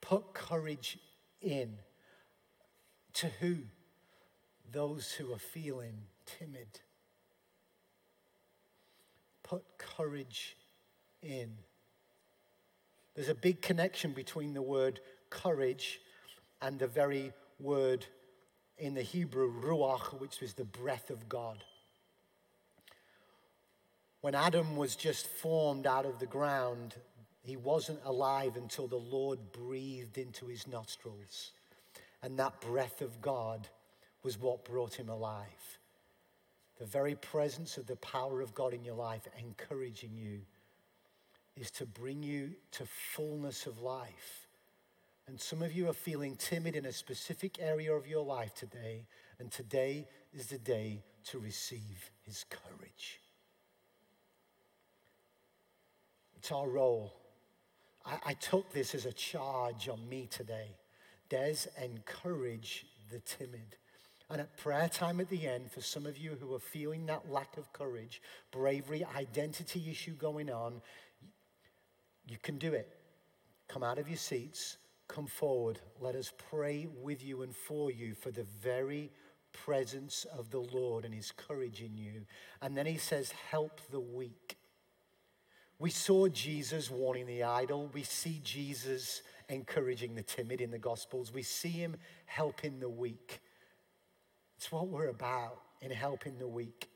Put 0.00 0.34
courage 0.34 0.98
in. 1.40 1.74
To 3.14 3.28
who? 3.40 3.56
Those 4.72 5.12
who 5.12 5.32
are 5.32 5.38
feeling 5.38 5.94
timid. 6.26 6.80
put 9.42 9.62
courage 9.78 10.56
in. 11.22 11.50
There's 13.14 13.28
a 13.28 13.34
big 13.34 13.62
connection 13.62 14.12
between 14.12 14.54
the 14.54 14.62
word 14.62 15.00
courage 15.30 16.00
and 16.60 16.78
the 16.78 16.86
very 16.86 17.32
word 17.60 18.06
in 18.78 18.94
the 18.94 19.02
Hebrew, 19.02 19.52
ruach, 19.62 20.18
which 20.20 20.40
was 20.40 20.54
the 20.54 20.64
breath 20.64 21.10
of 21.10 21.28
God. 21.28 21.62
When 24.20 24.34
Adam 24.34 24.76
was 24.76 24.96
just 24.96 25.26
formed 25.26 25.86
out 25.86 26.06
of 26.06 26.18
the 26.18 26.26
ground, 26.26 26.94
he 27.42 27.56
wasn't 27.56 28.00
alive 28.04 28.56
until 28.56 28.88
the 28.88 28.96
Lord 28.96 29.52
breathed 29.52 30.16
into 30.16 30.46
his 30.46 30.66
nostrils. 30.66 31.52
And 32.22 32.38
that 32.38 32.60
breath 32.60 33.02
of 33.02 33.20
God 33.20 33.68
was 34.22 34.40
what 34.40 34.64
brought 34.64 34.94
him 34.94 35.10
alive. 35.10 35.78
The 36.78 36.86
very 36.86 37.14
presence 37.14 37.76
of 37.76 37.86
the 37.86 37.96
power 37.96 38.40
of 38.40 38.54
God 38.54 38.74
in 38.74 38.84
your 38.84 38.96
life 38.96 39.28
encouraging 39.38 40.16
you 40.16 40.40
is 41.56 41.70
to 41.72 41.86
bring 41.86 42.22
you 42.22 42.50
to 42.72 42.84
fullness 42.86 43.66
of 43.66 43.80
life. 43.80 44.48
And 45.26 45.40
some 45.40 45.62
of 45.62 45.72
you 45.72 45.88
are 45.88 45.94
feeling 45.94 46.36
timid 46.36 46.76
in 46.76 46.84
a 46.84 46.92
specific 46.92 47.58
area 47.60 47.92
of 47.94 48.06
your 48.06 48.24
life 48.24 48.54
today, 48.54 49.06
and 49.38 49.50
today 49.50 50.06
is 50.32 50.48
the 50.48 50.58
day 50.58 51.02
to 51.26 51.38
receive 51.38 52.10
his 52.22 52.44
courage. 52.50 53.20
It's 56.36 56.52
our 56.52 56.68
role. 56.68 57.14
I, 58.04 58.18
I 58.26 58.34
took 58.34 58.70
this 58.72 58.94
as 58.94 59.06
a 59.06 59.12
charge 59.12 59.88
on 59.88 60.06
me 60.08 60.28
today. 60.30 60.76
Des, 61.30 61.68
encourage 61.82 62.84
the 63.10 63.20
timid. 63.20 63.76
And 64.30 64.40
at 64.40 64.56
prayer 64.56 64.88
time 64.88 65.20
at 65.20 65.28
the 65.28 65.46
end, 65.46 65.70
for 65.70 65.80
some 65.80 66.06
of 66.06 66.16
you 66.16 66.36
who 66.40 66.54
are 66.54 66.60
feeling 66.60 67.06
that 67.06 67.30
lack 67.30 67.56
of 67.56 67.72
courage, 67.72 68.22
bravery, 68.50 69.04
identity 69.16 69.84
issue 69.90 70.14
going 70.14 70.50
on, 70.50 70.80
you 72.26 72.38
can 72.42 72.58
do 72.58 72.72
it. 72.72 72.88
Come 73.68 73.82
out 73.82 73.98
of 73.98 74.08
your 74.08 74.16
seats, 74.16 74.78
come 75.08 75.26
forward. 75.26 75.78
Let 76.00 76.14
us 76.14 76.32
pray 76.50 76.88
with 77.02 77.22
you 77.22 77.42
and 77.42 77.54
for 77.54 77.90
you 77.90 78.14
for 78.14 78.30
the 78.30 78.46
very 78.62 79.10
presence 79.52 80.26
of 80.36 80.50
the 80.50 80.60
Lord 80.60 81.04
and 81.04 81.14
his 81.14 81.30
courage 81.30 81.80
in 81.80 81.96
you. 81.96 82.26
And 82.62 82.76
then 82.76 82.86
he 82.86 82.96
says, 82.96 83.32
Help 83.50 83.80
the 83.90 84.00
weak. 84.00 84.56
We 85.78 85.90
saw 85.90 86.28
Jesus 86.28 86.90
warning 86.90 87.26
the 87.26 87.42
idle. 87.42 87.90
We 87.92 88.04
see 88.04 88.40
Jesus 88.42 89.22
encouraging 89.48 90.14
the 90.14 90.22
timid 90.22 90.60
in 90.60 90.70
the 90.70 90.78
Gospels. 90.78 91.32
We 91.32 91.42
see 91.42 91.70
him 91.70 91.96
helping 92.26 92.80
the 92.80 92.88
weak. 92.88 93.40
It's 94.64 94.72
what 94.72 94.88
we're 94.88 95.08
about 95.10 95.60
in 95.82 95.90
helping 95.90 96.38
the 96.38 96.48
weak. 96.48 96.88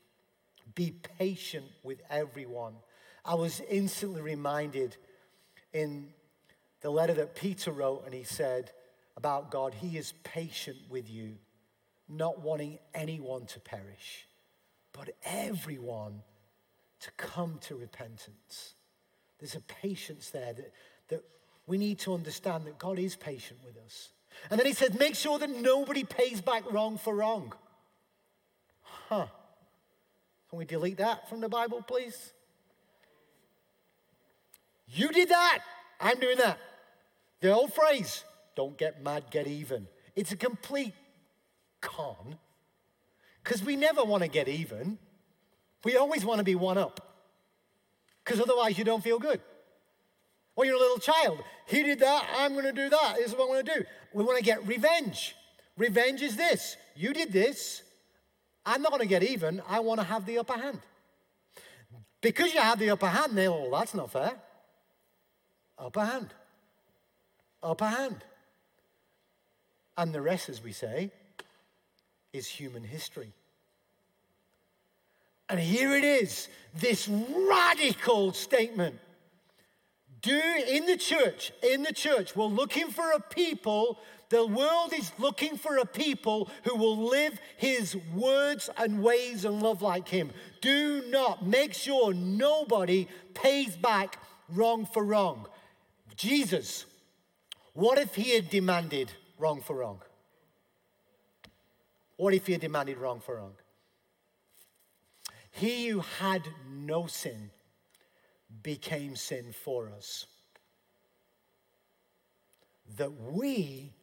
Be 0.73 0.89
patient 1.19 1.65
with 1.83 2.01
everyone. 2.09 2.73
I 3.23 3.35
was 3.35 3.61
instantly 3.69 4.21
reminded 4.21 4.97
in 5.71 6.07
the 6.81 6.89
letter 6.89 7.13
that 7.13 7.35
Peter 7.35 7.71
wrote, 7.71 8.05
and 8.05 8.13
he 8.15 8.23
said 8.23 8.71
about 9.15 9.51
God, 9.51 9.75
He 9.75 9.99
is 9.99 10.13
patient 10.23 10.77
with 10.89 11.11
you, 11.11 11.35
not 12.07 12.41
wanting 12.41 12.79
anyone 12.95 13.45
to 13.45 13.59
perish, 13.59 14.27
but 14.91 15.11
everyone 15.23 16.23
to 17.01 17.11
come 17.17 17.59
to 17.67 17.75
repentance. 17.75 18.73
There's 19.37 19.53
a 19.53 19.61
patience 19.61 20.31
there 20.31 20.53
that, 20.53 20.73
that 21.09 21.23
we 21.67 21.77
need 21.77 21.99
to 21.99 22.15
understand 22.15 22.65
that 22.65 22.79
God 22.79 22.97
is 22.97 23.15
patient 23.15 23.59
with 23.63 23.77
us. 23.85 24.09
And 24.49 24.59
then 24.59 24.65
he 24.65 24.73
says, 24.73 24.97
make 24.97 25.15
sure 25.15 25.37
that 25.39 25.49
nobody 25.49 26.03
pays 26.03 26.41
back 26.41 26.71
wrong 26.71 26.97
for 26.97 27.15
wrong. 27.15 27.53
Huh. 28.81 29.27
Can 30.49 30.59
we 30.59 30.65
delete 30.65 30.97
that 30.97 31.29
from 31.29 31.41
the 31.41 31.49
Bible, 31.49 31.81
please? 31.81 32.33
You 34.87 35.09
did 35.09 35.29
that. 35.29 35.59
I'm 35.99 36.19
doing 36.19 36.37
that. 36.37 36.57
The 37.41 37.51
old 37.51 37.73
phrase, 37.73 38.23
don't 38.55 38.77
get 38.77 39.03
mad, 39.03 39.25
get 39.29 39.47
even. 39.47 39.87
It's 40.15 40.31
a 40.31 40.35
complete 40.35 40.93
con 41.81 42.37
because 43.43 43.63
we 43.63 43.75
never 43.75 44.03
want 44.03 44.23
to 44.23 44.29
get 44.29 44.47
even. 44.47 44.97
We 45.83 45.95
always 45.95 46.25
want 46.25 46.39
to 46.39 46.43
be 46.43 46.55
one 46.55 46.77
up 46.77 46.99
because 48.23 48.41
otherwise 48.41 48.77
you 48.77 48.83
don't 48.83 49.03
feel 49.03 49.19
good. 49.19 49.41
Or 50.55 50.65
you're 50.65 50.75
a 50.75 50.79
little 50.79 50.99
child. 50.99 51.39
He 51.67 51.83
did 51.83 51.99
that, 51.99 52.25
I'm 52.37 52.53
going 52.53 52.65
to 52.65 52.73
do 52.73 52.89
that. 52.89 53.15
This 53.17 53.27
is 53.27 53.33
what 53.33 53.43
I'm 53.43 53.49
going 53.49 53.65
to 53.65 53.79
do. 53.79 53.85
We 54.13 54.23
want 54.23 54.37
to 54.37 54.43
get 54.43 54.65
revenge. 54.67 55.35
Revenge 55.77 56.21
is 56.21 56.35
this 56.35 56.75
you 56.95 57.13
did 57.13 57.31
this. 57.31 57.83
I'm 58.65 58.81
not 58.81 58.91
going 58.91 59.01
to 59.01 59.07
get 59.07 59.23
even. 59.23 59.61
I 59.67 59.79
want 59.79 59.99
to 60.01 60.05
have 60.05 60.25
the 60.25 60.37
upper 60.39 60.53
hand. 60.53 60.79
Because 62.21 62.53
you 62.53 62.59
have 62.59 62.77
the 62.77 62.89
upper 62.89 63.07
hand, 63.07 63.37
they 63.37 63.47
oh, 63.47 63.69
that's 63.71 63.93
not 63.93 64.11
fair. 64.11 64.33
Upper 65.77 66.03
hand. 66.03 66.33
Upper 67.63 67.85
hand. 67.85 68.17
And 69.97 70.13
the 70.13 70.21
rest, 70.21 70.49
as 70.49 70.61
we 70.61 70.73
say, 70.73 71.11
is 72.33 72.47
human 72.47 72.83
history. 72.83 73.33
And 75.49 75.59
here 75.59 75.95
it 75.95 76.03
is 76.03 76.47
this 76.75 77.07
radical 77.07 78.33
statement. 78.33 78.99
Do 80.21 80.41
in 80.67 80.85
the 80.85 80.97
church, 80.97 81.51
in 81.63 81.83
the 81.83 81.93
church, 81.93 82.35
we're 82.35 82.45
looking 82.45 82.89
for 82.89 83.11
a 83.11 83.19
people, 83.19 83.99
the 84.29 84.45
world 84.45 84.93
is 84.93 85.11
looking 85.17 85.57
for 85.57 85.77
a 85.77 85.85
people 85.85 86.49
who 86.63 86.75
will 86.75 86.97
live 86.97 87.39
his 87.57 87.95
words 88.13 88.69
and 88.77 89.01
ways 89.01 89.45
and 89.45 89.61
love 89.61 89.81
like 89.81 90.07
him. 90.07 90.31
Do 90.61 91.03
not 91.07 91.45
make 91.45 91.73
sure 91.73 92.13
nobody 92.13 93.07
pays 93.33 93.75
back 93.77 94.19
wrong 94.49 94.85
for 94.85 95.03
wrong. 95.03 95.47
Jesus, 96.15 96.85
what 97.73 97.97
if 97.97 98.15
he 98.15 98.35
had 98.35 98.49
demanded 98.49 99.11
wrong 99.37 99.61
for 99.61 99.77
wrong? 99.77 100.01
What 102.17 102.33
if 102.33 102.45
he 102.45 102.51
had 102.53 102.61
demanded 102.61 102.97
wrong 102.97 103.21
for 103.21 103.37
wrong? 103.37 103.53
He 105.51 105.87
who 105.87 106.01
had 106.19 106.43
no 106.69 107.07
sin 107.07 107.51
became 108.63 109.15
sin 109.15 109.53
for 109.53 109.89
us, 109.89 110.25
that 112.97 113.11
we 113.31 113.93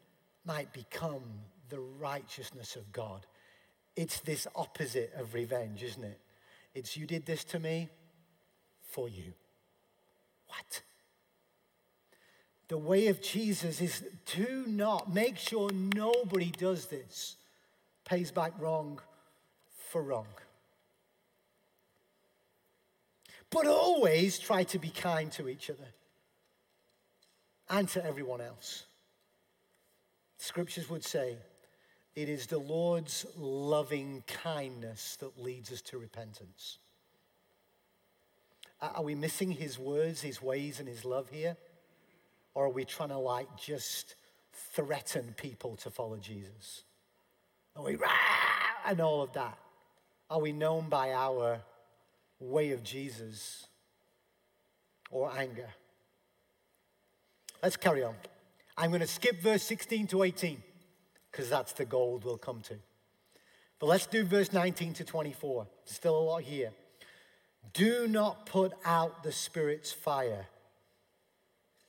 might 0.45 0.73
become 0.73 1.23
the 1.69 1.81
righteousness 1.81 2.77
of 2.77 2.93
God. 2.93 3.27
It's 3.97 4.21
this 4.21 4.47
opposite 4.55 5.13
of 5.19 5.35
revenge, 5.35 5.83
isn't 5.83 6.05
it? 6.05 6.21
It's 6.75 6.97
you 6.97 7.07
did 7.07 7.27
this 7.27 7.45
to 7.45 7.59
me 7.59 7.89
for 8.83 9.09
you. 9.09 9.33
What? 10.49 10.83
The 12.69 12.79
way 12.79 13.07
of 13.09 13.23
Jesus 13.23 13.81
is 13.81 14.05
do 14.27 14.65
not 14.67 15.13
make 15.13 15.39
sure 15.39 15.71
nobody 15.73 16.51
does 16.51 16.87
this, 16.87 17.37
pays 18.05 18.31
back 18.31 18.53
wrong 18.59 19.01
for 19.91 20.03
wrong. 20.03 20.27
But 23.57 23.69
always 23.69 24.39
try 24.39 24.65
to 24.65 24.79
be 24.79 24.91
kind 24.91 25.33
to 25.33 25.49
each 25.49 25.71
other 25.71 25.89
and 27.71 27.89
to 27.89 28.05
everyone 28.05 28.43
else. 28.43 28.85
Scriptures 30.37 30.91
would 30.91 31.03
say 31.03 31.39
it 32.15 32.29
is 32.29 32.49
the 32.49 32.59
Lord's 32.59 33.25
loving 33.35 34.23
kindness 34.27 35.17
that 35.21 35.43
leads 35.43 35.73
us 35.73 35.81
to 35.83 35.97
repentance. 35.97 36.77
Are 38.83 39.03
we 39.03 39.15
missing 39.15 39.53
his 39.53 39.79
words, 39.79 40.21
his 40.21 40.43
ways, 40.43 40.79
and 40.79 40.87
his 40.87 41.07
love 41.07 41.31
here? 41.31 41.57
Or 42.53 42.67
are 42.67 42.71
we 42.71 42.85
trying 42.85 43.09
to 43.09 43.17
like 43.17 43.49
just 43.57 44.17
threaten 44.53 45.35
people 45.35 45.77
to 45.77 45.89
follow 45.89 46.19
Jesus? 46.19 46.83
Are 47.75 47.85
we 47.85 47.97
rah, 47.97 48.11
and 48.85 49.01
all 49.01 49.23
of 49.23 49.33
that? 49.33 49.57
Are 50.29 50.41
we 50.41 50.53
known 50.53 50.91
by 50.91 51.13
our 51.13 51.63
way 52.39 52.73
of 52.73 52.83
Jesus 52.83 53.67
or 55.11 55.33
anger? 55.37 55.69
Let's 57.63 57.77
carry 57.77 58.03
on. 58.03 58.15
I'm 58.77 58.91
going 58.91 59.01
to 59.01 59.07
skip 59.07 59.41
verse 59.41 59.63
16 59.63 60.09
to 60.09 60.23
18 60.23 60.63
because 61.31 61.49
that's 61.49 61.73
the 61.73 61.85
gold 61.85 62.25
we'll 62.25 62.39
come 62.39 62.61
to. 62.63 62.75
But 63.79 63.87
let's 63.87 64.07
do 64.07 64.25
verse 64.25 64.53
19 64.53 64.95
to 64.95 65.05
24. 65.05 65.67
There's 65.85 65.97
Still 65.97 66.19
a 66.19 66.21
lot 66.21 66.43
here. 66.43 66.73
Do 67.73 68.07
not 68.09 68.47
put 68.47 68.73
out 68.85 69.23
the 69.23 69.33
Spirit's 69.33 69.93
fire. 69.93 70.47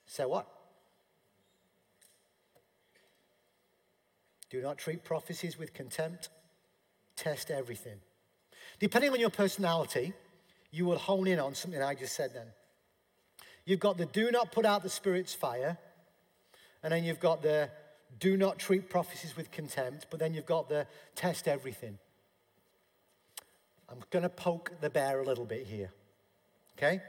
Say 0.06 0.26
what? 0.26 0.48
Do 4.50 4.62
not 4.62 4.78
treat 4.78 5.04
prophecies 5.04 5.58
with 5.58 5.74
contempt. 5.74 6.30
Test 7.16 7.52
everything. 7.52 8.00
Depending 8.80 9.12
on 9.12 9.20
your 9.20 9.30
personality, 9.30 10.14
you 10.72 10.86
will 10.86 10.98
hone 10.98 11.28
in 11.28 11.40
on 11.40 11.56
something 11.56 11.82
I 11.82 11.96
just 11.96 12.16
said 12.16 12.34
then. 12.34 12.48
You've 13.66 13.80
got 13.80 13.98
the 13.98 14.06
do 14.06 14.32
not 14.32 14.52
put 14.52 14.66
out 14.66 14.84
the 14.84 14.90
Spirit's 14.90 15.34
fire, 15.34 15.78
and 16.84 16.94
then 16.94 17.04
you've 17.04 17.20
got 17.20 17.42
the 17.42 17.70
do 18.20 18.38
not 18.38 18.58
treat 18.58 18.90
prophecies 18.90 19.36
with 19.36 19.52
contempt, 19.52 20.08
but 20.10 20.20
then 20.20 20.34
you've 20.34 20.46
got 20.46 20.70
the 20.70 20.88
test 21.16 21.48
everything. 21.48 21.98
I'm 23.90 24.00
going 24.10 24.24
to 24.24 24.30
poke 24.30 24.72
the 24.82 24.90
bear 24.90 25.20
a 25.20 25.24
little 25.26 25.46
bit 25.46 25.66
here. 25.66 25.92
Okay? 26.78 27.02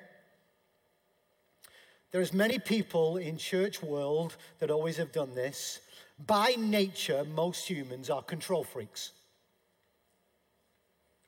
There's 2.10 2.32
many 2.32 2.58
people 2.58 3.16
in 3.16 3.36
church 3.36 3.82
world 3.82 4.36
that 4.60 4.70
always 4.70 4.96
have 4.96 5.12
done 5.12 5.34
this. 5.34 5.80
By 6.26 6.54
nature, 6.58 7.24
most 7.24 7.68
humans 7.68 8.10
are 8.10 8.22
control 8.22 8.64
freaks. 8.64 9.12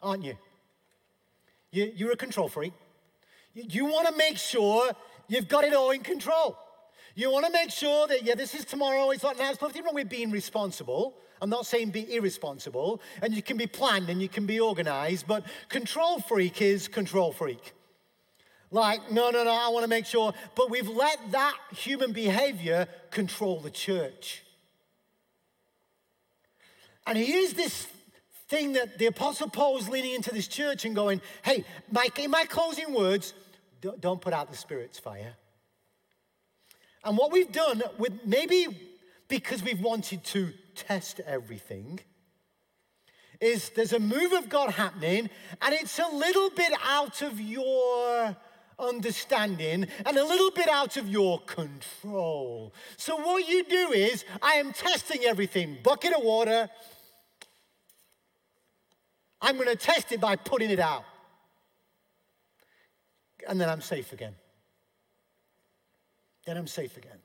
Aren't 0.02 0.24
you? 0.24 0.36
You 1.70 1.92
you're 1.94 2.12
a 2.12 2.16
control 2.16 2.48
freak. 2.48 2.72
You, 3.54 3.64
you 3.68 3.84
want 3.86 4.08
to 4.08 4.16
make 4.16 4.38
sure 4.38 4.90
you've 5.28 5.48
got 5.48 5.64
it 5.64 5.74
all 5.74 5.90
in 5.90 6.02
control. 6.02 6.58
You 7.14 7.30
want 7.30 7.44
to 7.46 7.52
make 7.52 7.70
sure 7.70 8.06
that, 8.06 8.22
yeah, 8.22 8.34
this 8.34 8.54
is 8.54 8.64
tomorrow, 8.64 9.10
it's 9.10 9.22
not 9.22 9.36
now. 9.36 9.46
There's 9.46 9.60
nothing 9.60 9.84
wrong 9.84 9.94
with 9.94 10.08
being 10.08 10.30
responsible. 10.30 11.16
I'm 11.42 11.50
not 11.50 11.66
saying 11.66 11.90
be 11.90 12.14
irresponsible. 12.14 13.00
And 13.22 13.34
you 13.34 13.42
can 13.42 13.56
be 13.56 13.66
planned 13.66 14.08
and 14.08 14.22
you 14.22 14.28
can 14.28 14.46
be 14.46 14.60
organized, 14.60 15.26
but 15.26 15.44
control 15.68 16.20
freak 16.20 16.62
is 16.62 16.88
control 16.88 17.32
freak. 17.32 17.72
Like, 18.70 19.10
no, 19.10 19.30
no, 19.30 19.42
no, 19.42 19.50
I 19.50 19.68
want 19.68 19.82
to 19.82 19.88
make 19.88 20.06
sure. 20.06 20.32
But 20.54 20.70
we've 20.70 20.88
let 20.88 21.18
that 21.32 21.56
human 21.74 22.12
behavior 22.12 22.86
control 23.10 23.58
the 23.60 23.70
church. 23.70 24.44
And 27.06 27.18
here's 27.18 27.54
this 27.54 27.88
thing 28.50 28.72
that 28.72 28.98
the 28.98 29.06
Apostle 29.06 29.48
Paul 29.48 29.74
was 29.74 29.88
leading 29.88 30.12
into 30.12 30.34
this 30.34 30.48
church 30.48 30.84
and 30.84 30.94
going, 30.94 31.22
hey, 31.42 31.64
Mike, 31.90 32.18
in 32.18 32.30
my 32.32 32.44
closing 32.44 32.92
words, 32.92 33.32
don't 34.00 34.20
put 34.20 34.32
out 34.32 34.50
the 34.50 34.56
Spirit's 34.56 34.98
fire. 34.98 35.34
And 37.04 37.16
what 37.16 37.32
we've 37.32 37.50
done 37.50 37.82
with 37.96 38.12
maybe 38.26 38.66
because 39.28 39.62
we've 39.62 39.80
wanted 39.80 40.24
to 40.24 40.52
test 40.74 41.20
everything 41.20 42.00
is 43.40 43.70
there's 43.70 43.92
a 43.92 44.00
move 44.00 44.32
of 44.32 44.48
God 44.48 44.70
happening 44.72 45.30
and 45.62 45.74
it's 45.74 45.98
a 45.98 46.08
little 46.12 46.50
bit 46.50 46.72
out 46.84 47.22
of 47.22 47.40
your 47.40 48.36
understanding 48.78 49.86
and 50.04 50.16
a 50.16 50.24
little 50.24 50.50
bit 50.50 50.68
out 50.68 50.96
of 50.96 51.08
your 51.08 51.40
control. 51.42 52.74
So 52.96 53.16
what 53.16 53.48
you 53.48 53.64
do 53.64 53.92
is 53.92 54.24
I 54.42 54.54
am 54.54 54.72
testing 54.72 55.24
everything, 55.24 55.78
bucket 55.82 56.12
of 56.12 56.22
water. 56.22 56.68
I'm 59.42 59.56
going 59.56 59.68
to 59.68 59.76
test 59.76 60.12
it 60.12 60.20
by 60.20 60.36
putting 60.36 60.70
it 60.70 60.80
out. 60.80 61.04
And 63.48 63.60
then 63.60 63.68
I'm 63.68 63.80
safe 63.80 64.12
again 64.12 64.34
then 66.50 66.56
I'm 66.56 66.66
safe 66.66 66.96
again. 66.96 67.18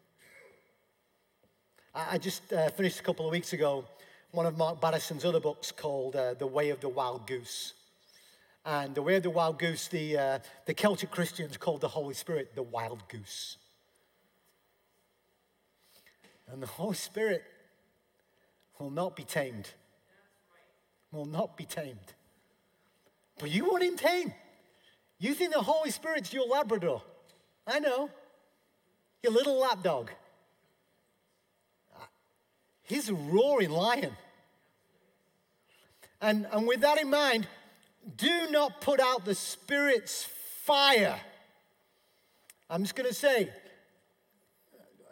I 1.95 2.19
just 2.19 2.53
uh, 2.53 2.69
finished 2.69 2.99
a 2.99 3.03
couple 3.03 3.25
of 3.25 3.31
weeks 3.31 3.53
ago 3.53 3.85
one 4.31 4.45
of 4.45 4.55
Mark 4.55 4.81
Batterson's 4.81 5.25
other 5.25 5.39
books 5.39 5.71
called 5.71 6.15
uh, 6.15 6.35
The 6.35 6.45
Way 6.45 6.69
of 6.69 6.79
the 6.81 6.89
Wild 6.89 7.25
Goose. 7.25 7.73
And 8.65 8.93
The 8.93 9.01
Way 9.01 9.15
of 9.15 9.23
the 9.23 9.31
Wild 9.31 9.57
Goose, 9.57 9.87
the, 9.87 10.17
uh, 10.17 10.39
the 10.67 10.75
Celtic 10.75 11.09
Christians 11.09 11.57
called 11.57 11.81
the 11.81 11.87
Holy 11.87 12.13
Spirit 12.13 12.53
the 12.53 12.61
Wild 12.61 13.07
Goose. 13.07 13.57
And 16.51 16.61
the 16.61 16.67
Holy 16.67 16.95
Spirit 16.95 17.43
will 18.77 18.91
not 18.91 19.15
be 19.15 19.23
tamed. 19.23 19.69
Will 21.15 21.25
not 21.25 21.55
be 21.55 21.63
tamed. 21.63 22.13
But 23.39 23.49
you 23.49 23.63
want 23.63 23.83
him 23.83 23.95
tamed. 23.95 24.33
You 25.17 25.33
think 25.33 25.53
the 25.53 25.61
Holy 25.61 25.89
Spirit's 25.89 26.33
your 26.33 26.45
Labrador. 26.45 27.01
I 27.65 27.79
know 27.79 28.09
your 29.23 29.31
little 29.31 29.57
lapdog. 29.57 30.09
He's 32.83 33.07
a 33.07 33.13
roaring 33.13 33.71
lion. 33.71 34.11
And, 36.21 36.47
and 36.51 36.67
with 36.67 36.81
that 36.81 36.99
in 36.99 37.09
mind, 37.09 37.47
do 38.17 38.51
not 38.51 38.81
put 38.81 38.99
out 38.99 39.23
the 39.23 39.35
Spirit's 39.35 40.27
fire. 40.63 41.17
I'm 42.69 42.83
just 42.83 42.95
going 42.95 43.07
to 43.07 43.15
say, 43.15 43.49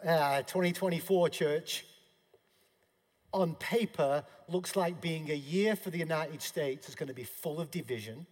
uh, 0.06 0.42
2024 0.42 1.30
church, 1.30 1.86
on 3.34 3.54
paper, 3.56 4.24
looks 4.48 4.76
like 4.76 5.00
being 5.00 5.30
a 5.30 5.34
year 5.34 5.76
for 5.76 5.90
the 5.90 5.98
United 5.98 6.40
States 6.40 6.88
is 6.88 6.94
going 6.94 7.08
to 7.08 7.14
be 7.14 7.24
full 7.24 7.60
of 7.60 7.70
division, 7.70 8.26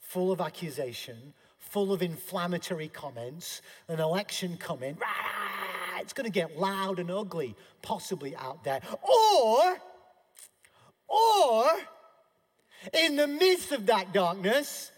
full 0.00 0.30
of 0.30 0.40
accusation, 0.40 1.32
full 1.58 1.92
of 1.92 2.02
inflammatory 2.02 2.88
comments, 2.88 3.62
an 3.88 3.98
election 3.98 4.56
coming, 4.56 4.96
it's 6.02 6.12
going 6.12 6.24
to 6.24 6.32
get 6.32 6.58
loud 6.58 6.98
and 6.98 7.10
ugly, 7.10 7.54
possibly 7.80 8.36
out 8.36 8.64
there. 8.64 8.80
Or, 9.02 9.76
or, 11.08 11.64
in 12.92 13.16
the 13.16 13.28
midst 13.28 13.72
of 13.72 13.86
that 13.86 14.12
darkness, 14.12 14.90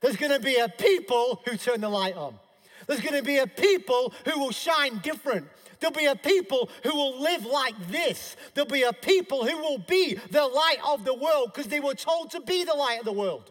there's 0.00 0.16
going 0.16 0.32
to 0.32 0.40
be 0.40 0.56
a 0.56 0.68
people 0.68 1.42
who 1.46 1.56
turn 1.56 1.80
the 1.80 1.88
light 1.88 2.16
on. 2.16 2.38
There's 2.86 3.00
going 3.00 3.16
to 3.16 3.22
be 3.22 3.38
a 3.38 3.46
people 3.46 4.12
who 4.26 4.38
will 4.38 4.50
shine 4.50 4.98
different. 4.98 5.48
There'll 5.82 5.92
be 5.92 6.06
a 6.06 6.14
people 6.14 6.70
who 6.84 6.94
will 6.94 7.20
live 7.20 7.44
like 7.44 7.74
this. 7.88 8.36
There'll 8.54 8.70
be 8.70 8.84
a 8.84 8.92
people 8.92 9.44
who 9.44 9.58
will 9.58 9.78
be 9.78 10.14
the 10.30 10.46
light 10.46 10.78
of 10.86 11.04
the 11.04 11.12
world 11.12 11.50
because 11.52 11.66
they 11.66 11.80
were 11.80 11.96
told 11.96 12.30
to 12.30 12.40
be 12.40 12.62
the 12.62 12.72
light 12.72 13.00
of 13.00 13.04
the 13.04 13.12
world. 13.12 13.50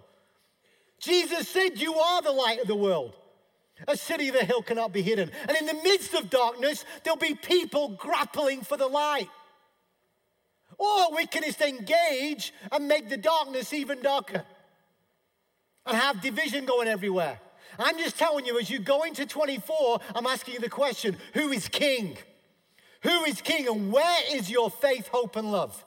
Jesus 0.98 1.50
said, 1.50 1.78
You 1.82 1.94
are 1.94 2.22
the 2.22 2.32
light 2.32 2.62
of 2.62 2.67
the 2.67 2.76
world. 2.76 3.17
A 3.86 3.98
city 3.98 4.30
of 4.30 4.36
the 4.36 4.46
hill 4.46 4.62
cannot 4.62 4.94
be 4.94 5.02
hidden. 5.02 5.30
And 5.46 5.58
in 5.58 5.65
the 5.65 5.84
midst 5.84 6.13
of 6.13 6.30
darkness, 6.30 6.86
there'll 7.04 7.17
be 7.17 7.36
people 7.36 7.89
grappling 7.89 8.62
for 8.62 8.78
the 8.78 8.88
light. 8.88 9.28
Or 10.78 11.13
we 11.13 11.26
can 11.26 11.44
just 11.44 11.60
engage 11.60 12.54
and 12.72 12.88
make 12.88 13.10
the 13.10 13.17
darkness 13.17 13.74
even 13.74 14.02
darker 14.02 14.46
and 15.86 15.98
have 15.98 16.22
division 16.22 16.65
going 16.65 16.88
everywhere. 16.88 17.41
I'm 17.79 17.97
just 17.97 18.17
telling 18.17 18.45
you, 18.45 18.60
as 18.60 18.69
you 18.69 18.79
go 18.79 19.03
into 19.03 19.25
24, 19.25 19.99
I'm 20.15 20.27
asking 20.27 20.55
you 20.55 20.60
the 20.60 20.69
question 20.69 21.17
who 21.34 21.51
is 21.51 21.67
king? 21.67 22.17
Who 23.03 23.23
is 23.23 23.41
king 23.41 23.67
and 23.67 23.91
where 23.91 24.19
is 24.31 24.49
your 24.49 24.69
faith, 24.69 25.07
hope, 25.07 25.36
and 25.36 25.51
love? 25.51 25.84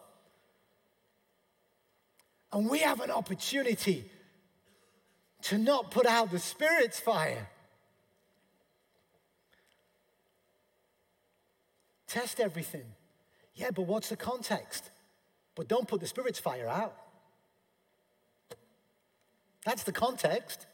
And 2.52 2.68
we 2.68 2.80
have 2.80 3.00
an 3.00 3.10
opportunity 3.10 4.10
to 5.42 5.58
not 5.58 5.90
put 5.90 6.06
out 6.06 6.30
the 6.30 6.38
Spirit's 6.38 6.98
fire. 6.98 7.48
Test 12.06 12.40
everything. 12.40 12.84
Yeah, 13.54 13.70
but 13.70 13.82
what's 13.82 14.08
the 14.08 14.16
context? 14.16 14.90
But 15.54 15.68
don't 15.68 15.86
put 15.86 16.00
the 16.00 16.06
Spirit's 16.06 16.38
fire 16.38 16.68
out. 16.68 16.96
That's 19.64 19.82
the 19.82 19.92
context. 19.92 20.66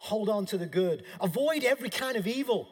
Hold 0.00 0.28
on 0.28 0.46
to 0.46 0.58
the 0.58 0.66
good. 0.66 1.04
Avoid 1.20 1.62
every 1.64 1.90
kind 1.90 2.16
of 2.16 2.26
evil. 2.26 2.68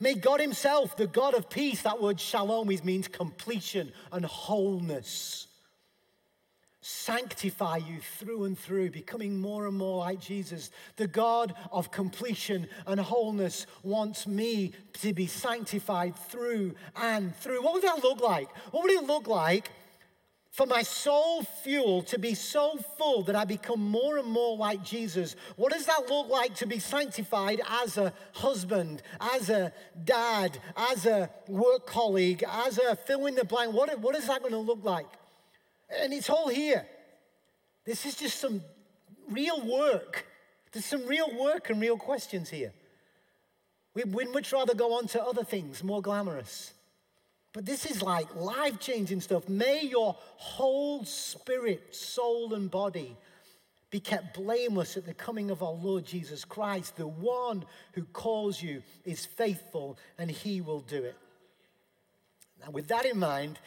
May 0.00 0.14
God 0.14 0.40
Himself, 0.40 0.96
the 0.96 1.06
God 1.06 1.34
of 1.34 1.48
peace, 1.48 1.82
that 1.82 2.02
word 2.02 2.20
shalom 2.20 2.68
means 2.84 3.08
completion 3.08 3.92
and 4.10 4.24
wholeness 4.24 5.46
sanctify 6.82 7.76
you 7.76 8.00
through 8.18 8.44
and 8.44 8.58
through, 8.58 8.90
becoming 8.90 9.40
more 9.40 9.66
and 9.66 9.76
more 9.76 9.98
like 9.98 10.20
Jesus. 10.20 10.70
The 10.96 11.06
God 11.06 11.54
of 11.70 11.92
completion 11.92 12.66
and 12.86 12.98
wholeness 12.98 13.66
wants 13.84 14.26
me 14.26 14.72
to 14.94 15.12
be 15.14 15.28
sanctified 15.28 16.16
through 16.16 16.74
and 16.96 17.34
through. 17.36 17.62
What 17.62 17.74
would 17.74 17.84
that 17.84 18.02
look 18.02 18.20
like? 18.20 18.48
What 18.72 18.82
would 18.82 18.92
it 18.92 19.04
look 19.04 19.28
like 19.28 19.70
for 20.52 20.66
my 20.66 20.82
soul 20.82 21.42
fuel 21.42 22.02
to 22.02 22.18
be 22.18 22.34
so 22.34 22.78
full 22.98 23.22
that 23.22 23.34
I 23.34 23.46
become 23.46 23.80
more 23.80 24.18
and 24.18 24.28
more 24.28 24.54
like 24.54 24.84
Jesus? 24.84 25.34
What 25.56 25.72
does 25.72 25.86
that 25.86 26.10
look 26.10 26.28
like 26.28 26.54
to 26.56 26.66
be 26.66 26.78
sanctified 26.78 27.62
as 27.82 27.96
a 27.96 28.12
husband, 28.34 29.02
as 29.18 29.48
a 29.48 29.72
dad, 30.04 30.58
as 30.76 31.06
a 31.06 31.30
work 31.48 31.86
colleague, 31.86 32.44
as 32.46 32.78
a 32.78 32.94
fill 32.94 33.26
in 33.26 33.34
the 33.34 33.46
blank? 33.46 33.72
What, 33.72 33.98
what 33.98 34.14
is 34.14 34.26
that 34.26 34.40
going 34.40 34.52
to 34.52 34.58
look 34.58 34.84
like? 34.84 35.06
And 35.88 36.12
it's 36.12 36.28
all 36.28 36.48
here. 36.48 36.86
This 37.86 38.04
is 38.04 38.14
just 38.14 38.38
some 38.38 38.60
real 39.30 39.66
work. 39.66 40.26
There's 40.70 40.84
some 40.84 41.06
real 41.06 41.34
work 41.34 41.70
and 41.70 41.80
real 41.80 41.96
questions 41.96 42.50
here. 42.50 42.74
We'd 43.94 44.32
much 44.32 44.52
rather 44.52 44.74
go 44.74 44.98
on 44.98 45.06
to 45.08 45.22
other 45.22 45.44
things, 45.44 45.82
more 45.82 46.02
glamorous. 46.02 46.74
But 47.52 47.66
this 47.66 47.84
is 47.84 48.02
like 48.02 48.34
life 48.34 48.80
changing 48.80 49.20
stuff. 49.20 49.48
May 49.48 49.82
your 49.82 50.16
whole 50.36 51.04
spirit, 51.04 51.94
soul, 51.94 52.54
and 52.54 52.70
body 52.70 53.16
be 53.90 54.00
kept 54.00 54.34
blameless 54.34 54.96
at 54.96 55.04
the 55.04 55.12
coming 55.12 55.50
of 55.50 55.62
our 55.62 55.72
Lord 55.72 56.06
Jesus 56.06 56.46
Christ. 56.46 56.96
The 56.96 57.06
one 57.06 57.64
who 57.92 58.04
calls 58.04 58.62
you 58.62 58.82
is 59.04 59.26
faithful 59.26 59.98
and 60.16 60.30
he 60.30 60.62
will 60.62 60.80
do 60.80 61.04
it. 61.04 61.16
Now, 62.64 62.70
with 62.70 62.88
that 62.88 63.04
in 63.04 63.18
mind, 63.18 63.58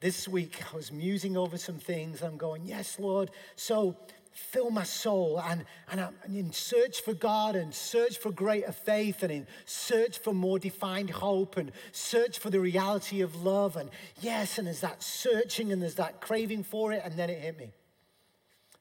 this 0.00 0.26
week 0.26 0.62
I 0.72 0.76
was 0.76 0.90
musing 0.90 1.36
over 1.36 1.58
some 1.58 1.78
things. 1.78 2.22
I'm 2.22 2.38
going, 2.38 2.64
Yes, 2.64 2.98
Lord. 2.98 3.30
So 3.56 3.96
fill 4.34 4.70
my 4.70 4.82
soul. 4.82 5.40
And, 5.40 5.64
and 5.90 6.00
I'm 6.00 6.36
in 6.36 6.52
search 6.52 7.00
for 7.00 7.14
God 7.14 7.56
and 7.56 7.72
search 7.72 8.18
for 8.18 8.30
greater 8.30 8.72
faith 8.72 9.22
and 9.22 9.32
in 9.32 9.46
search 9.64 10.18
for 10.18 10.34
more 10.34 10.58
defined 10.58 11.10
hope 11.10 11.56
and 11.56 11.72
search 11.92 12.38
for 12.38 12.50
the 12.50 12.60
reality 12.60 13.20
of 13.20 13.42
love. 13.42 13.76
And 13.76 13.90
yes, 14.20 14.58
and 14.58 14.66
there's 14.66 14.80
that 14.80 15.02
searching 15.02 15.72
and 15.72 15.80
there's 15.80 15.94
that 15.94 16.20
craving 16.20 16.64
for 16.64 16.92
it. 16.92 17.02
And 17.04 17.14
then 17.16 17.30
it 17.30 17.38
hit 17.38 17.58
me. 17.58 17.72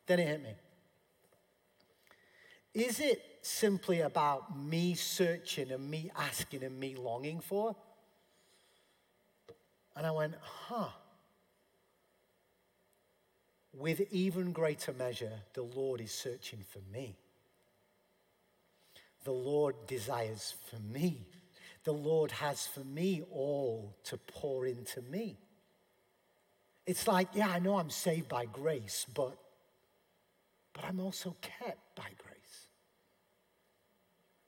Then 0.08 0.20
it 0.20 0.28
hit 0.28 0.44
me. 0.44 0.54
is 2.74 3.00
it 3.00 3.22
simply 3.44 4.02
about 4.02 4.58
me 4.58 4.96
searching 4.96 5.72
and 5.72 5.90
me 5.90 6.12
asking 6.18 6.64
and 6.64 6.80
me 6.80 6.96
longing 6.96 7.40
for? 7.40 7.76
And 9.96 10.08
I 10.08 10.12
went, 10.12 10.34
huh. 10.42 10.90
With 13.74 14.02
even 14.12 14.52
greater 14.52 14.94
measure, 14.94 15.34
the 15.54 15.64
Lord 15.64 16.00
is 16.00 16.12
searching 16.12 16.64
for 16.70 16.80
me. 16.92 17.16
The 19.24 19.32
Lord 19.32 19.76
desires 19.88 20.54
for 20.70 20.80
me. 20.80 21.26
The 21.84 21.94
Lord 21.94 22.32
has 22.32 22.68
for 22.68 22.82
me 22.82 23.24
all 23.32 23.96
to 24.06 24.18
pour 24.18 24.66
into 24.66 25.02
me. 25.02 25.38
It's 26.86 27.08
like, 27.08 27.30
yeah, 27.34 27.50
I 27.50 27.60
know 27.60 27.78
I'm 27.78 27.90
saved 27.90 28.28
by 28.28 28.46
grace, 28.46 29.06
but, 29.14 29.38
but 30.74 30.84
I'm 30.86 31.00
also 31.00 31.36
kept 31.42 31.96
by 31.96 32.04
grace. 32.04 32.68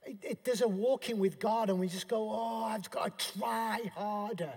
It, 0.05 0.17
it, 0.21 0.43
there's 0.43 0.61
a 0.61 0.67
walking 0.67 1.17
with 1.17 1.39
God, 1.39 1.69
and 1.69 1.79
we 1.79 1.87
just 1.87 2.07
go, 2.07 2.29
oh, 2.31 2.65
I've 2.65 2.89
got 2.91 3.17
to 3.17 3.39
try 3.39 3.79
harder. 3.95 4.53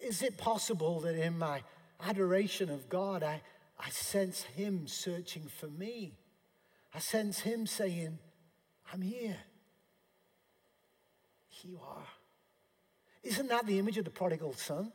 Is 0.00 0.22
it 0.22 0.36
possible 0.38 1.00
that 1.00 1.16
in 1.16 1.38
my 1.38 1.62
adoration 2.00 2.70
of 2.70 2.88
God, 2.88 3.22
I, 3.22 3.42
I 3.78 3.90
sense 3.90 4.42
Him 4.42 4.86
searching 4.86 5.44
for 5.58 5.66
me? 5.66 6.14
I 6.94 6.98
sense 6.98 7.40
Him 7.40 7.66
saying, 7.66 8.18
I'm 8.92 9.02
here. 9.02 9.36
Here 11.48 11.72
you 11.72 11.80
are. 11.86 12.06
Isn't 13.22 13.48
that 13.48 13.66
the 13.66 13.78
image 13.78 13.98
of 13.98 14.04
the 14.04 14.10
prodigal 14.10 14.54
son? 14.54 14.92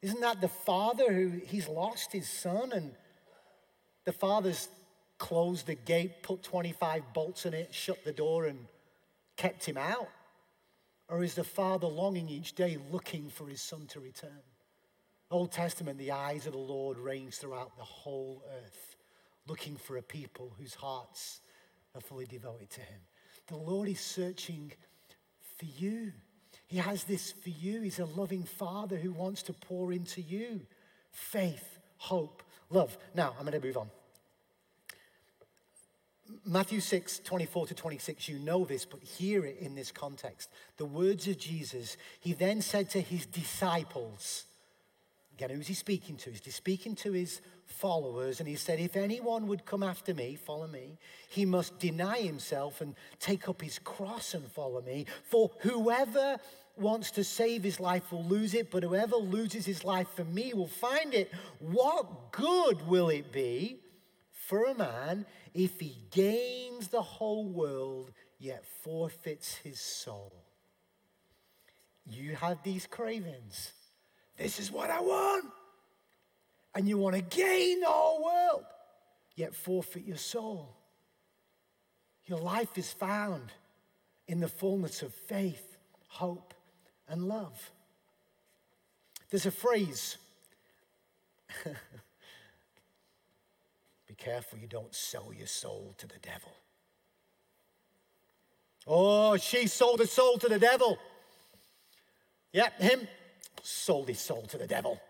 Isn't 0.00 0.20
that 0.20 0.40
the 0.40 0.48
father 0.48 1.12
who 1.12 1.40
he's 1.44 1.68
lost 1.68 2.12
his 2.12 2.28
son 2.28 2.72
and 2.72 2.92
the 4.04 4.12
father's 4.12 4.68
closed 5.18 5.66
the 5.66 5.74
gate, 5.74 6.22
put 6.22 6.42
25 6.42 7.12
bolts 7.12 7.46
in 7.46 7.54
it, 7.54 7.74
shut 7.74 8.04
the 8.04 8.12
door, 8.12 8.46
and 8.46 8.66
kept 9.36 9.64
him 9.64 9.76
out? 9.76 10.08
Or 11.08 11.24
is 11.24 11.34
the 11.34 11.44
father 11.44 11.86
longing 11.86 12.28
each 12.28 12.54
day 12.54 12.78
looking 12.92 13.28
for 13.28 13.48
his 13.48 13.60
son 13.60 13.86
to 13.88 14.00
return? 14.00 14.42
Old 15.30 15.52
Testament, 15.52 15.98
the 15.98 16.12
eyes 16.12 16.46
of 16.46 16.52
the 16.52 16.58
Lord 16.58 16.98
range 16.98 17.34
throughout 17.34 17.76
the 17.76 17.84
whole 17.84 18.42
earth, 18.64 18.96
looking 19.46 19.76
for 19.76 19.96
a 19.96 20.02
people 20.02 20.52
whose 20.58 20.74
hearts 20.74 21.40
are 21.94 22.00
fully 22.00 22.26
devoted 22.26 22.70
to 22.70 22.80
him. 22.80 23.00
The 23.48 23.56
Lord 23.56 23.88
is 23.88 24.00
searching 24.00 24.72
for 25.58 25.64
you. 25.64 26.12
He 26.66 26.78
has 26.78 27.04
this 27.04 27.32
for 27.32 27.50
you. 27.50 27.82
He's 27.82 27.98
a 27.98 28.04
loving 28.04 28.44
father 28.44 28.96
who 28.96 29.12
wants 29.12 29.42
to 29.44 29.52
pour 29.52 29.92
into 29.92 30.20
you 30.20 30.60
faith, 31.10 31.78
hope, 31.96 32.42
love. 32.70 32.96
Now, 33.14 33.34
I'm 33.38 33.46
going 33.46 33.60
to 33.60 33.66
move 33.66 33.76
on. 33.76 33.90
Matthew 36.44 36.80
6, 36.80 37.20
24 37.20 37.68
to 37.68 37.74
26, 37.74 38.28
you 38.28 38.38
know 38.38 38.64
this, 38.64 38.84
but 38.84 39.02
hear 39.02 39.44
it 39.46 39.58
in 39.60 39.74
this 39.74 39.90
context. 39.90 40.50
The 40.76 40.84
words 40.84 41.26
of 41.26 41.38
Jesus, 41.38 41.96
he 42.20 42.34
then 42.34 42.60
said 42.60 42.90
to 42.90 43.00
his 43.00 43.24
disciples, 43.24 44.44
again, 45.38 45.56
who's 45.56 45.68
he 45.68 45.74
speaking 45.74 46.16
to? 46.16 46.30
He's 46.30 46.56
speaking 46.56 46.96
to 46.96 47.12
his 47.12 47.40
followers, 47.64 48.40
and 48.40 48.48
he 48.48 48.56
said, 48.56 48.80
If 48.80 48.96
anyone 48.96 49.46
would 49.46 49.64
come 49.64 49.84
after 49.84 50.12
me, 50.12 50.34
follow 50.34 50.66
me, 50.66 50.98
he 51.28 51.44
must 51.44 51.78
deny 51.78 52.18
himself 52.18 52.80
and 52.80 52.96
take 53.20 53.48
up 53.48 53.62
his 53.62 53.78
cross 53.78 54.34
and 54.34 54.50
follow 54.50 54.82
me. 54.82 55.06
For 55.30 55.52
whoever 55.60 56.38
wants 56.76 57.12
to 57.12 57.22
save 57.22 57.62
his 57.62 57.78
life 57.78 58.10
will 58.10 58.24
lose 58.24 58.52
it, 58.52 58.72
but 58.72 58.82
whoever 58.82 59.14
loses 59.14 59.64
his 59.64 59.84
life 59.84 60.08
for 60.16 60.24
me 60.24 60.54
will 60.54 60.66
find 60.66 61.14
it. 61.14 61.30
What 61.60 62.32
good 62.32 62.88
will 62.88 63.08
it 63.08 63.30
be 63.30 63.78
for 64.32 64.64
a 64.64 64.74
man 64.74 65.24
if 65.54 65.78
he 65.78 65.98
gains 66.10 66.88
the 66.88 67.02
whole 67.02 67.46
world 67.46 68.10
yet 68.40 68.64
forfeits 68.82 69.54
his 69.54 69.78
soul? 69.78 70.32
You 72.10 72.34
have 72.34 72.64
these 72.64 72.88
cravings. 72.88 73.72
This 74.38 74.60
is 74.60 74.70
what 74.70 74.88
I 74.88 75.00
want. 75.00 75.46
And 76.74 76.88
you 76.88 76.96
want 76.96 77.16
to 77.16 77.22
gain 77.22 77.80
the 77.80 77.86
whole 77.86 78.24
world, 78.24 78.64
yet 79.34 79.54
forfeit 79.54 80.04
your 80.04 80.16
soul. 80.16 80.76
Your 82.26 82.38
life 82.38 82.78
is 82.78 82.92
found 82.92 83.50
in 84.28 84.38
the 84.38 84.48
fullness 84.48 85.02
of 85.02 85.12
faith, 85.12 85.76
hope, 86.06 86.54
and 87.08 87.26
love. 87.26 87.70
There's 89.30 89.46
a 89.46 89.50
phrase 89.50 90.18
be 94.06 94.14
careful 94.16 94.58
you 94.58 94.66
don't 94.66 94.94
sell 94.94 95.32
your 95.36 95.46
soul 95.46 95.94
to 95.98 96.06
the 96.06 96.18
devil. 96.20 96.52
Oh, 98.86 99.36
she 99.36 99.66
sold 99.66 100.00
her 100.00 100.06
soul 100.06 100.38
to 100.38 100.48
the 100.48 100.58
devil. 100.58 100.98
Yep, 102.52 102.80
him 102.80 103.08
sold 103.62 104.08
his 104.08 104.20
soul 104.20 104.42
to 104.42 104.58
the 104.58 104.66
devil. 104.66 105.00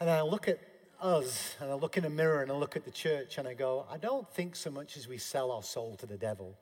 And 0.00 0.08
I 0.08 0.22
look 0.22 0.48
at 0.48 0.60
us 1.00 1.54
and 1.60 1.70
I 1.70 1.74
look 1.74 1.96
in 1.96 2.04
a 2.04 2.10
mirror 2.10 2.42
and 2.42 2.50
I 2.50 2.54
look 2.54 2.76
at 2.76 2.84
the 2.84 2.90
church 2.90 3.38
and 3.38 3.46
I 3.46 3.54
go, 3.54 3.86
I 3.90 3.98
don't 3.98 4.28
think 4.30 4.56
so 4.56 4.70
much 4.70 4.96
as 4.96 5.08
we 5.08 5.18
sell 5.18 5.50
our 5.50 5.62
soul 5.62 5.96
to 5.96 6.06
the 6.06 6.16
devil 6.16 6.56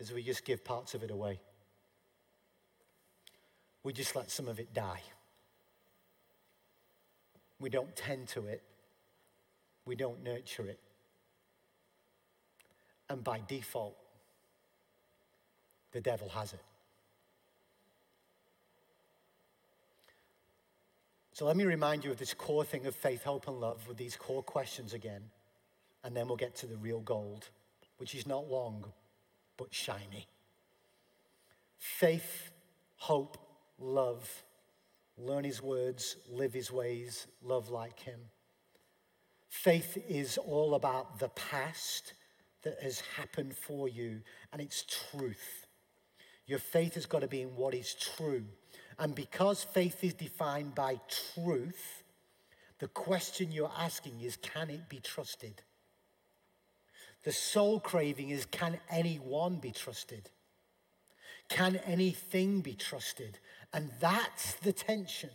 as 0.00 0.12
we 0.12 0.22
just 0.22 0.44
give 0.44 0.64
parts 0.64 0.94
of 0.94 1.02
it 1.02 1.10
away 1.10 1.40
we 3.86 3.92
just 3.92 4.16
let 4.16 4.32
some 4.32 4.48
of 4.48 4.58
it 4.58 4.74
die. 4.74 5.00
We 7.60 7.70
don't 7.70 7.94
tend 7.94 8.26
to 8.30 8.48
it, 8.48 8.64
we 9.84 9.94
don't 9.94 10.24
nurture 10.24 10.66
it. 10.66 10.80
And 13.08 13.22
by 13.22 13.40
default, 13.46 13.96
the 15.92 16.00
devil 16.00 16.28
has 16.30 16.52
it. 16.52 16.64
So 21.36 21.44
let 21.44 21.58
me 21.58 21.64
remind 21.64 22.02
you 22.02 22.10
of 22.10 22.16
this 22.16 22.32
core 22.32 22.64
thing 22.64 22.86
of 22.86 22.96
faith, 22.96 23.24
hope, 23.24 23.46
and 23.46 23.60
love 23.60 23.86
with 23.86 23.98
these 23.98 24.16
core 24.16 24.42
questions 24.42 24.94
again. 24.94 25.20
And 26.02 26.16
then 26.16 26.28
we'll 26.28 26.38
get 26.38 26.56
to 26.56 26.66
the 26.66 26.78
real 26.78 27.00
gold, 27.00 27.50
which 27.98 28.14
is 28.14 28.26
not 28.26 28.48
long, 28.48 28.86
but 29.58 29.68
shiny. 29.70 30.28
Faith, 31.76 32.52
hope, 32.96 33.36
love, 33.78 34.44
learn 35.18 35.44
his 35.44 35.60
words, 35.60 36.16
live 36.32 36.54
his 36.54 36.72
ways, 36.72 37.26
love 37.42 37.68
like 37.68 38.00
him. 38.00 38.20
Faith 39.50 39.98
is 40.08 40.38
all 40.38 40.74
about 40.74 41.18
the 41.18 41.28
past 41.28 42.14
that 42.62 42.82
has 42.82 43.00
happened 43.14 43.54
for 43.54 43.90
you, 43.90 44.22
and 44.54 44.62
it's 44.62 44.86
truth. 45.10 45.66
Your 46.46 46.60
faith 46.60 46.94
has 46.94 47.04
got 47.04 47.20
to 47.20 47.28
be 47.28 47.42
in 47.42 47.56
what 47.56 47.74
is 47.74 47.94
true. 48.16 48.46
And 48.98 49.14
because 49.14 49.62
faith 49.62 50.02
is 50.02 50.14
defined 50.14 50.74
by 50.74 51.00
truth, 51.34 52.02
the 52.78 52.88
question 52.88 53.52
you're 53.52 53.72
asking 53.76 54.20
is 54.20 54.36
can 54.36 54.70
it 54.70 54.88
be 54.88 55.00
trusted? 55.00 55.62
The 57.24 57.32
soul 57.32 57.80
craving 57.80 58.30
is 58.30 58.46
can 58.46 58.78
anyone 58.90 59.56
be 59.56 59.72
trusted? 59.72 60.30
Can 61.48 61.76
anything 61.86 62.60
be 62.60 62.74
trusted? 62.74 63.38
And 63.72 63.90
that's 64.00 64.54
the 64.54 64.72
tension. 64.72 65.30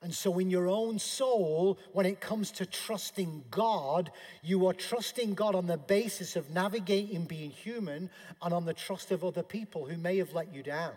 And 0.00 0.14
so, 0.14 0.38
in 0.38 0.48
your 0.48 0.68
own 0.68 1.00
soul, 1.00 1.78
when 1.92 2.06
it 2.06 2.20
comes 2.20 2.52
to 2.52 2.66
trusting 2.66 3.44
God, 3.50 4.12
you 4.42 4.68
are 4.68 4.72
trusting 4.72 5.34
God 5.34 5.56
on 5.56 5.66
the 5.66 5.76
basis 5.76 6.36
of 6.36 6.50
navigating 6.50 7.24
being 7.24 7.50
human 7.50 8.08
and 8.40 8.54
on 8.54 8.64
the 8.64 8.74
trust 8.74 9.10
of 9.10 9.24
other 9.24 9.42
people 9.42 9.86
who 9.86 9.96
may 9.96 10.18
have 10.18 10.34
let 10.34 10.54
you 10.54 10.62
down. 10.62 10.92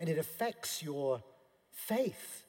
And 0.00 0.08
it 0.08 0.18
affects 0.18 0.82
your 0.82 1.22
faith. 1.72 2.44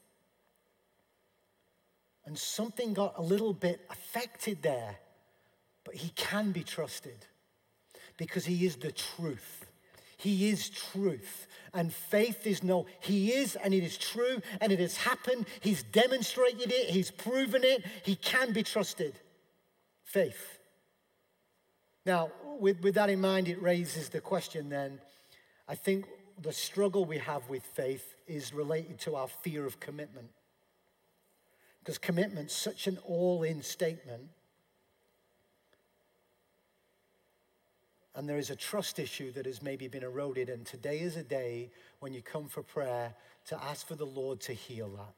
And 2.26 2.38
something 2.38 2.94
got 2.94 3.16
a 3.18 3.22
little 3.22 3.54
bit 3.54 3.82
affected 3.90 4.62
there, 4.62 4.98
but 5.84 5.96
He 5.96 6.10
can 6.10 6.52
be 6.52 6.64
trusted 6.64 7.26
because 8.18 8.46
He 8.46 8.66
is 8.66 8.76
the 8.76 8.92
truth. 8.92 9.66
He 10.18 10.50
is 10.50 10.70
truth. 10.70 11.48
And 11.74 11.94
faith 11.94 12.46
is 12.46 12.62
no, 12.62 12.86
He 13.00 13.32
is, 13.32 13.56
and 13.56 13.74
it 13.74 13.84
is 13.84 13.98
true, 13.98 14.42
and 14.60 14.72
it 14.72 14.80
has 14.80 14.98
happened. 14.98 15.46
He's 15.62 15.82
demonstrated 15.82 16.72
it, 16.72 16.90
He's 16.90 17.10
proven 17.10 17.64
it. 17.64 17.84
He 18.04 18.16
can 18.16 18.54
be 18.54 18.64
trusted. 18.64 19.14
Faith. 20.04 20.60
Now, 22.06 22.32
with, 22.60 22.82
with 22.82 22.96
that 22.96 23.10
in 23.10 23.22
mind, 23.22 23.48
it 23.48 23.62
raises 23.62 24.10
the 24.10 24.20
question 24.20 24.70
then. 24.70 25.00
I 25.68 25.76
think 25.76 26.06
the 26.42 26.54
struggle 26.54 27.06
we 27.06 27.18
have 27.18 27.50
with 27.50 27.64
faith 27.64 28.16
is 28.28 28.54
related 28.54 29.00
to 29.00 29.16
our 29.16 29.28
fear 29.28 29.66
of 29.66 29.80
commitment. 29.80 30.30
Because 31.80 31.98
commitment's 31.98 32.56
such 32.56 32.88
an 32.88 32.98
all 33.06 33.44
in 33.44 33.62
statement 33.62 34.30
and 38.20 38.28
there 38.28 38.38
is 38.38 38.50
a 38.50 38.56
trust 38.56 39.00
issue 39.00 39.32
that 39.32 39.46
has 39.46 39.62
maybe 39.62 39.88
been 39.88 40.04
eroded. 40.04 40.50
And 40.50 40.66
today 40.66 41.00
is 41.00 41.16
a 41.16 41.24
day 41.24 41.72
when 42.02 42.14
you 42.14 42.22
come 42.22 42.50
for 42.50 42.62
prayer 42.62 43.14
to 43.46 43.64
ask 43.64 43.88
for 43.88 43.96
the 43.96 44.06
Lord 44.06 44.42
to 44.42 44.52
heal 44.52 44.90
that. 44.98 45.14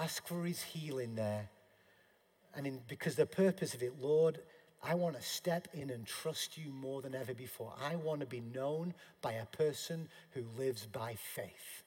Ask 0.00 0.28
for 0.28 0.44
his 0.44 0.62
healing 0.62 1.16
there 1.16 1.48
And 2.54 2.68
in, 2.68 2.80
because 2.86 3.16
the 3.16 3.26
purpose 3.26 3.74
of 3.74 3.82
it, 3.82 4.00
Lord, 4.00 4.38
I 4.86 4.94
want 4.94 5.16
to 5.16 5.22
step 5.22 5.68
in 5.72 5.88
and 5.90 6.06
trust 6.06 6.58
you 6.58 6.70
more 6.70 7.00
than 7.00 7.14
ever 7.14 7.32
before. 7.32 7.72
I 7.82 7.96
want 7.96 8.20
to 8.20 8.26
be 8.26 8.40
known 8.40 8.92
by 9.22 9.32
a 9.32 9.46
person 9.46 10.08
who 10.32 10.44
lives 10.58 10.86
by 10.86 11.14
faith. 11.14 11.82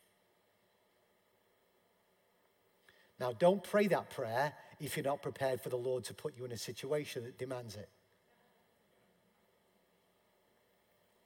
Now, 3.19 3.33
don't 3.33 3.63
pray 3.63 3.87
that 3.87 4.09
prayer 4.09 4.53
if 4.79 4.97
you're 4.97 5.03
not 5.03 5.21
prepared 5.21 5.61
for 5.61 5.69
the 5.69 5.77
Lord 5.77 6.03
to 6.05 6.13
put 6.13 6.37
you 6.37 6.45
in 6.45 6.51
a 6.51 6.57
situation 6.57 7.23
that 7.23 7.37
demands 7.37 7.75
it. 7.75 7.89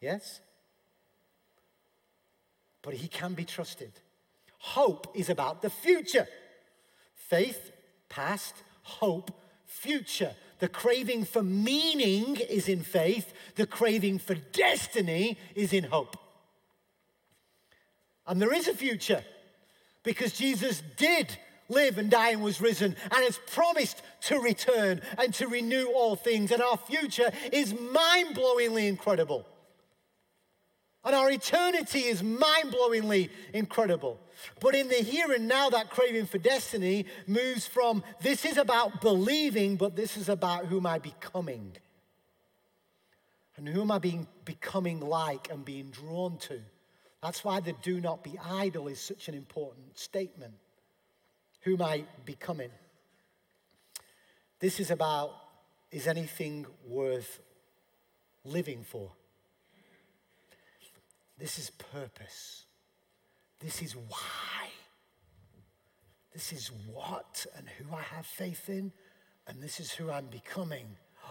Yes? 0.02 0.42
But 2.82 2.96
he 2.96 3.08
can 3.08 3.34
be 3.34 3.46
trusted. 3.46 3.92
Hope 4.58 5.12
is 5.16 5.30
about 5.30 5.62
the 5.62 5.70
future. 5.70 6.28
Faith, 7.16 7.72
past, 8.10 8.56
hope, 8.84 9.32
future. 9.66 10.36
The 10.62 10.70
craving 10.70 11.26
for 11.26 11.42
meaning 11.42 12.38
is 12.38 12.70
in 12.70 12.84
faith, 12.84 13.34
the 13.56 13.66
craving 13.66 14.20
for 14.20 14.36
destiny 14.36 15.40
is 15.56 15.74
in 15.74 15.86
hope. 15.86 16.16
And 18.28 18.40
there 18.40 18.54
is 18.54 18.68
a 18.68 18.76
future 18.76 19.24
because 20.04 20.34
Jesus 20.34 20.84
did 20.98 21.36
live 21.68 21.98
and 21.98 22.12
die 22.12 22.30
and 22.30 22.44
was 22.44 22.62
risen 22.62 22.96
and 23.06 23.24
has 23.24 23.40
promised 23.48 24.04
to 24.28 24.40
return 24.40 25.02
and 25.18 25.34
to 25.34 25.48
renew 25.48 25.88
all 25.88 26.16
things. 26.16 26.52
And 26.52 26.62
our 26.62 26.78
future 26.78 27.32
is 27.52 27.74
mind 27.74 28.36
blowingly 28.36 28.88
incredible. 28.88 29.48
And 31.04 31.16
our 31.16 31.32
eternity 31.32 32.02
is 32.02 32.22
mind 32.22 32.72
blowingly 32.72 33.32
incredible. 33.52 34.20
But 34.60 34.76
in 34.76 34.88
the 34.88 34.96
here 34.96 35.32
and 35.32 35.48
now, 35.48 35.70
that 35.70 35.90
craving 35.90 36.26
for 36.26 36.38
destiny 36.38 37.06
moves 37.28 37.68
from 37.68 38.04
this 38.22 38.46
is 38.46 38.58
about 38.58 39.02
believing, 39.02 39.76
but 39.76 39.96
this 39.96 40.18
is 40.18 40.30
about 40.30 40.66
who 40.66 40.78
am 40.78 40.86
I 40.86 41.00
becoming? 41.00 41.74
And 43.58 43.68
who 43.68 43.82
am 43.82 43.92
I 43.92 44.00
being 44.00 44.28
becoming 44.46 45.00
like 45.00 45.52
and 45.52 45.64
being 45.64 45.92
drawn 45.92 46.38
to? 46.40 46.60
That's 47.22 47.44
why 47.44 47.60
the 47.60 47.74
do 47.84 48.02
not 48.02 48.24
be 48.24 48.40
idle 48.44 48.88
is 48.88 49.00
such 49.00 49.28
an 49.28 49.36
important 49.36 49.98
statement. 49.98 50.54
Who 51.62 51.76
am 51.76 51.82
I 51.84 52.06
becoming? 52.26 52.72
This 54.60 54.80
is 54.80 54.90
about 54.90 55.32
is 55.92 56.08
anything 56.08 56.66
worth 56.88 57.40
living 58.44 58.84
for? 58.84 59.12
This 61.38 61.60
is 61.60 61.70
purpose. 61.70 62.66
This 63.64 63.82
is 63.82 63.96
why. 63.96 64.70
This 66.34 66.54
is 66.54 66.72
what 66.92 67.46
and 67.58 67.68
who 67.68 67.96
I 67.96 68.02
have 68.02 68.26
faith 68.26 68.70
in, 68.70 68.92
and 69.48 69.62
this 69.62 69.80
is 69.80 69.92
who 69.92 70.10
I'm 70.10 70.28
becoming. 70.28 70.86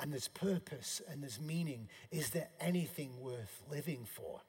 And 0.00 0.12
there's 0.12 0.26
purpose 0.26 1.00
and 1.08 1.22
there's 1.22 1.40
meaning. 1.40 1.88
Is 2.10 2.30
there 2.30 2.48
anything 2.60 3.10
worth 3.20 3.62
living 3.70 4.04
for? 4.04 4.40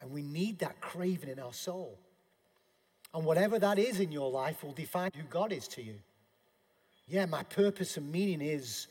And 0.00 0.10
we 0.10 0.22
need 0.22 0.60
that 0.60 0.80
craving 0.80 1.28
in 1.28 1.38
our 1.38 1.52
soul. 1.52 1.98
And 3.12 3.26
whatever 3.26 3.58
that 3.58 3.78
is 3.78 4.00
in 4.00 4.10
your 4.10 4.30
life 4.30 4.64
will 4.64 4.72
define 4.72 5.10
who 5.14 5.24
God 5.24 5.52
is 5.52 5.68
to 5.68 5.82
you. 5.82 5.96
Yeah, 7.06 7.26
my 7.26 7.42
purpose 7.42 7.98
and 7.98 8.10
meaning 8.10 8.40
is 8.40 8.88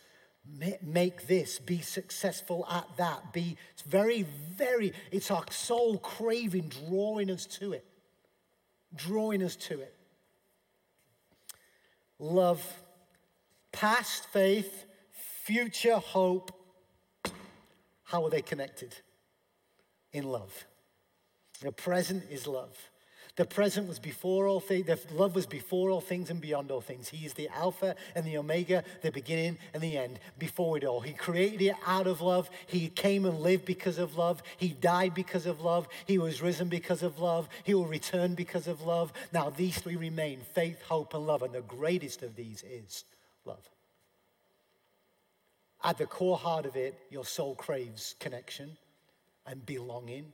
make 0.81 1.27
this, 1.27 1.60
be 1.60 1.81
successful 1.81 2.65
at 2.69 2.88
that. 2.97 3.34
Be 3.34 3.58
it's 3.73 3.81
very, 3.81 4.23
very, 4.23 4.93
it's 5.12 5.31
our 5.31 5.43
soul 5.51 5.97
craving, 5.97 6.71
drawing 6.88 7.29
us 7.29 7.45
to 7.45 7.73
it. 7.73 7.86
Drawing 8.95 9.43
us 9.43 9.55
to 9.55 9.81
it. 9.81 9.93
Love, 12.19 12.63
past 13.71 14.25
faith, 14.31 14.86
future 15.43 15.97
hope. 15.97 16.51
How 18.03 18.23
are 18.23 18.29
they 18.29 18.41
connected? 18.41 18.95
In 20.13 20.23
love. 20.23 20.65
The 21.62 21.71
present 21.71 22.23
is 22.29 22.47
love. 22.47 22.77
The 23.36 23.45
present 23.45 23.89
was 23.89 24.00
before 24.00 24.48
all 24.48 24.62
things, 24.62 24.86
the 24.86 24.98
love 25.13 25.36
was 25.36 25.45
before 25.45 25.89
all 25.89 26.00
things 26.00 26.30
and 26.30 26.39
beyond 26.39 26.71
all 26.71 26.80
things. 26.80 27.10
He 27.10 27.26
is 27.26 27.34
the 27.34 27.50
Alpha 27.50 27.95
and 28.15 28.26
the 28.26 28.38
Omega, 28.38 28.86
the 29.02 29.12
beginning 29.12 29.58
and 29.74 29.84
the 29.84 29.98
end, 29.98 30.19
before 30.39 30.78
it 30.78 30.86
all. 30.86 31.02
He 31.02 31.12
created 31.12 31.62
it 31.62 31.76
out 31.86 32.08
of 32.08 32.21
love. 32.21 32.50
He 32.65 32.88
came 32.88 33.26
and 33.26 33.41
lived 33.41 33.65
because 33.65 33.98
of 33.98 34.15
love. 34.15 34.41
He 34.56 34.69
died 34.69 35.13
because 35.13 35.45
of 35.45 35.60
love. 35.60 35.89
He 36.06 36.17
was 36.17 36.41
risen 36.41 36.69
because 36.69 37.04
of 37.04 37.19
love. 37.19 37.50
He 37.65 37.74
will 37.74 37.88
return 37.88 38.36
because 38.36 38.67
of 38.67 38.84
love. 38.84 39.12
Now, 39.34 39.50
these 39.50 39.78
three 39.80 39.98
remain 39.98 40.39
faith, 40.54 40.82
hope, 40.84 41.13
and 41.13 41.28
love. 41.28 41.41
And 41.41 41.54
the 41.54 41.62
greatest 41.62 42.24
of 42.24 42.38
these 42.38 42.63
is 42.63 43.04
love. 43.43 43.69
At 45.84 45.98
the 45.98 46.06
core 46.06 46.38
heart 46.38 46.65
of 46.65 46.78
it, 46.78 46.98
your 47.10 47.26
soul 47.26 47.54
craves 47.54 48.15
connection 48.21 48.78
and 49.45 49.65
belonging 49.65 50.32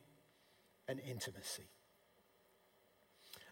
and 0.87 0.99
intimacy. 1.09 1.70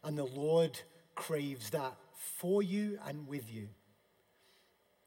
And 0.03 0.17
the 0.17 0.25
Lord 0.25 0.79
craves 1.15 1.69
that 1.71 1.95
for 2.37 2.63
you 2.63 2.97
and 3.05 3.27
with 3.27 3.53
you 3.53 3.69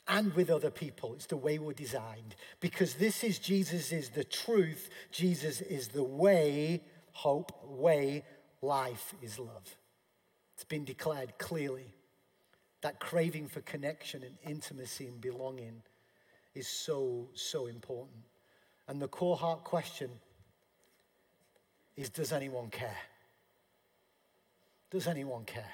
and 0.09 0.35
with 0.35 0.51
other 0.51 0.71
people. 0.71 1.15
It's 1.15 1.27
the 1.27 1.37
way 1.37 1.59
we're 1.59 1.73
designed. 1.73 2.35
Because 2.61 2.95
this 2.95 3.25
is 3.25 3.39
Jesus 3.39 3.93
is 3.93 4.11
the 4.11 4.25
truth. 4.25 4.91
Jesus 5.11 5.61
is 5.61 5.89
the 5.89 6.03
way, 6.03 6.83
hope, 7.13 7.53
way, 7.67 8.25
life 8.61 9.15
is 9.23 9.39
love. 9.39 9.77
It's 10.55 10.65
been 10.65 10.85
declared 10.85 11.39
clearly. 11.39 11.95
That 12.83 12.99
craving 12.99 13.47
for 13.47 13.61
connection 13.61 14.25
and 14.25 14.37
intimacy 14.45 15.07
and 15.07 15.21
belonging 15.21 15.83
is 16.55 16.67
so, 16.67 17.29
so 17.35 17.67
important. 17.67 18.25
And 18.89 19.01
the 19.01 19.09
core 19.09 19.37
heart 19.37 19.63
question 19.65 20.11
is 21.97 22.11
Does 22.11 22.33
anyone 22.33 22.71
care? 22.71 22.99
Does 24.93 25.07
anyone 25.07 25.45
care? 25.47 25.73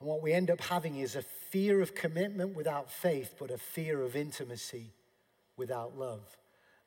And 0.00 0.08
what 0.08 0.20
we 0.20 0.32
end 0.32 0.50
up 0.50 0.60
having 0.60 0.96
is 0.96 1.14
a 1.14 1.22
fear 1.22 1.80
of 1.80 1.94
commitment 1.94 2.56
without 2.56 2.90
faith, 2.90 3.36
but 3.38 3.52
a 3.52 3.56
fear 3.56 4.02
of 4.02 4.16
intimacy 4.16 4.90
without 5.56 5.96
love. 5.96 6.22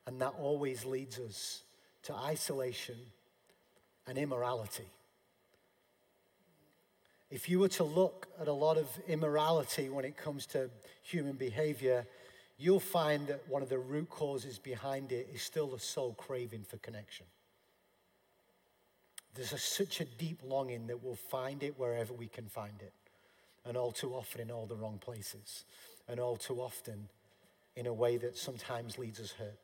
And 0.06 0.20
that 0.20 0.34
always 0.38 0.84
leads 0.84 1.18
us 1.18 1.62
to 2.02 2.14
isolation 2.14 2.98
and 4.06 4.18
immorality. 4.18 4.90
If 7.30 7.48
you 7.48 7.58
were 7.58 7.68
to 7.68 7.84
look 7.84 8.28
at 8.38 8.48
a 8.48 8.52
lot 8.52 8.76
of 8.76 8.86
immorality 9.08 9.88
when 9.88 10.04
it 10.04 10.18
comes 10.18 10.44
to 10.48 10.68
human 11.02 11.36
behavior, 11.36 12.06
you'll 12.58 12.80
find 12.80 13.28
that 13.28 13.48
one 13.48 13.62
of 13.62 13.70
the 13.70 13.78
root 13.78 14.10
causes 14.10 14.58
behind 14.58 15.10
it 15.10 15.30
is 15.32 15.40
still 15.40 15.68
the 15.68 15.78
soul 15.78 16.12
craving 16.18 16.64
for 16.68 16.76
connection. 16.76 17.24
There's 19.36 19.52
a, 19.52 19.58
such 19.58 20.00
a 20.00 20.04
deep 20.04 20.40
longing 20.44 20.86
that 20.86 21.02
we'll 21.02 21.14
find 21.14 21.62
it 21.62 21.78
wherever 21.78 22.12
we 22.12 22.28
can 22.28 22.46
find 22.46 22.80
it. 22.80 22.92
And 23.64 23.76
all 23.76 23.92
too 23.92 24.12
often 24.14 24.40
in 24.40 24.50
all 24.50 24.66
the 24.66 24.76
wrong 24.76 24.98
places. 24.98 25.64
And 26.08 26.20
all 26.20 26.36
too 26.36 26.60
often 26.60 27.08
in 27.74 27.86
a 27.86 27.92
way 27.92 28.16
that 28.16 28.36
sometimes 28.36 28.98
leads 28.98 29.20
us 29.20 29.32
hurt. 29.32 29.58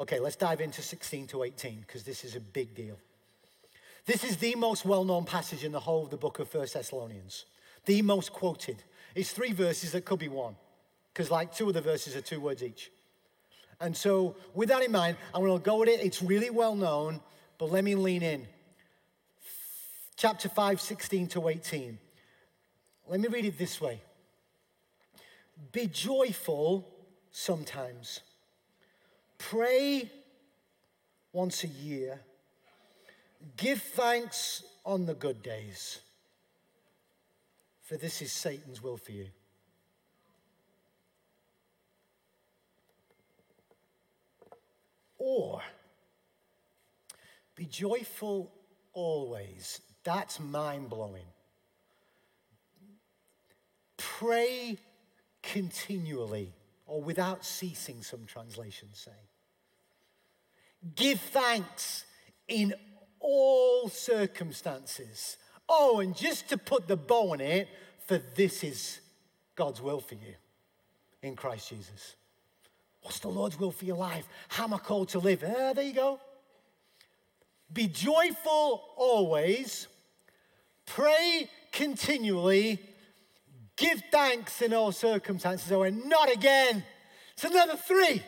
Okay, 0.00 0.18
let's 0.18 0.36
dive 0.36 0.60
into 0.60 0.82
16 0.82 1.28
to 1.28 1.44
18 1.44 1.80
because 1.80 2.02
this 2.02 2.24
is 2.24 2.36
a 2.36 2.40
big 2.40 2.74
deal. 2.74 2.98
This 4.06 4.24
is 4.24 4.36
the 4.36 4.54
most 4.54 4.84
well 4.84 5.04
known 5.04 5.24
passage 5.24 5.64
in 5.64 5.72
the 5.72 5.80
whole 5.80 6.04
of 6.04 6.10
the 6.10 6.16
book 6.16 6.38
of 6.38 6.48
First 6.48 6.74
Thessalonians, 6.74 7.46
the 7.86 8.02
most 8.02 8.32
quoted. 8.32 8.82
It's 9.14 9.32
three 9.32 9.52
verses 9.52 9.92
that 9.92 10.04
could 10.04 10.18
be 10.18 10.28
one 10.28 10.56
because, 11.12 11.30
like, 11.30 11.54
two 11.54 11.68
of 11.68 11.74
the 11.74 11.80
verses 11.80 12.16
are 12.16 12.20
two 12.20 12.40
words 12.40 12.62
each. 12.62 12.90
And 13.80 13.96
so, 13.96 14.36
with 14.54 14.68
that 14.68 14.82
in 14.82 14.92
mind, 14.92 15.16
I'm 15.34 15.42
going 15.42 15.58
to 15.58 15.64
go 15.64 15.78
with 15.78 15.88
it. 15.88 16.00
It's 16.00 16.22
really 16.22 16.50
well 16.50 16.74
known, 16.74 17.20
but 17.58 17.70
let 17.70 17.84
me 17.84 17.94
lean 17.94 18.22
in. 18.22 18.46
Chapter 20.16 20.48
5, 20.48 20.80
16 20.80 21.26
to 21.28 21.48
18. 21.48 21.98
Let 23.06 23.20
me 23.20 23.28
read 23.28 23.44
it 23.44 23.58
this 23.58 23.80
way 23.80 24.00
Be 25.72 25.86
joyful 25.86 26.88
sometimes, 27.30 28.20
pray 29.38 30.10
once 31.32 31.64
a 31.64 31.68
year, 31.68 32.20
give 33.56 33.82
thanks 33.82 34.62
on 34.86 35.04
the 35.04 35.14
good 35.14 35.42
days, 35.42 35.98
for 37.82 37.96
this 37.96 38.22
is 38.22 38.32
Satan's 38.32 38.82
will 38.82 38.96
for 38.96 39.12
you. 39.12 39.26
Or 45.24 45.62
be 47.56 47.64
joyful 47.64 48.52
always. 48.92 49.80
That's 50.02 50.38
mind 50.38 50.90
blowing. 50.90 51.24
Pray 53.96 54.76
continually 55.42 56.52
or 56.86 57.00
without 57.00 57.44
ceasing, 57.44 58.02
some 58.02 58.26
translations 58.26 58.98
say. 58.98 59.12
Give 60.94 61.18
thanks 61.18 62.04
in 62.46 62.74
all 63.18 63.88
circumstances. 63.88 65.38
Oh, 65.66 66.00
and 66.00 66.14
just 66.14 66.50
to 66.50 66.58
put 66.58 66.86
the 66.86 66.96
bow 66.96 67.32
on 67.32 67.40
it, 67.40 67.68
for 68.06 68.18
this 68.34 68.62
is 68.62 69.00
God's 69.54 69.80
will 69.80 70.00
for 70.00 70.16
you 70.16 70.34
in 71.22 71.34
Christ 71.34 71.70
Jesus. 71.70 72.16
What's 73.04 73.18
the 73.18 73.28
Lord's 73.28 73.58
will 73.58 73.70
for 73.70 73.84
your 73.84 73.98
life? 73.98 74.26
How 74.48 74.64
am 74.64 74.72
I 74.72 74.78
called 74.78 75.10
to 75.10 75.18
live? 75.18 75.44
Ah, 75.46 75.74
there 75.74 75.84
you 75.84 75.92
go. 75.92 76.18
Be 77.70 77.86
joyful 77.86 78.82
always, 78.96 79.88
pray 80.86 81.50
continually, 81.70 82.80
give 83.76 84.02
thanks 84.10 84.62
in 84.62 84.72
all 84.72 84.90
circumstances. 84.90 85.70
Oh, 85.70 85.82
and 85.82 86.08
not 86.08 86.32
again. 86.32 86.82
It's 87.34 87.44
another 87.44 87.76
three. 87.76 88.22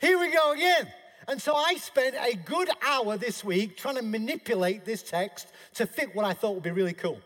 Here 0.00 0.18
we 0.18 0.32
go 0.32 0.52
again. 0.52 0.88
And 1.28 1.40
so 1.40 1.54
I 1.54 1.74
spent 1.74 2.16
a 2.18 2.34
good 2.34 2.70
hour 2.86 3.18
this 3.18 3.44
week 3.44 3.76
trying 3.76 3.96
to 3.96 4.02
manipulate 4.02 4.86
this 4.86 5.02
text 5.02 5.48
to 5.74 5.86
fit 5.86 6.14
what 6.14 6.24
I 6.24 6.32
thought 6.32 6.54
would 6.54 6.62
be 6.62 6.70
really 6.70 6.94
cool. 6.94 7.20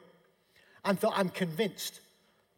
And 0.84 0.98
thought, 0.98 1.14
I'm 1.16 1.28
convinced 1.28 2.00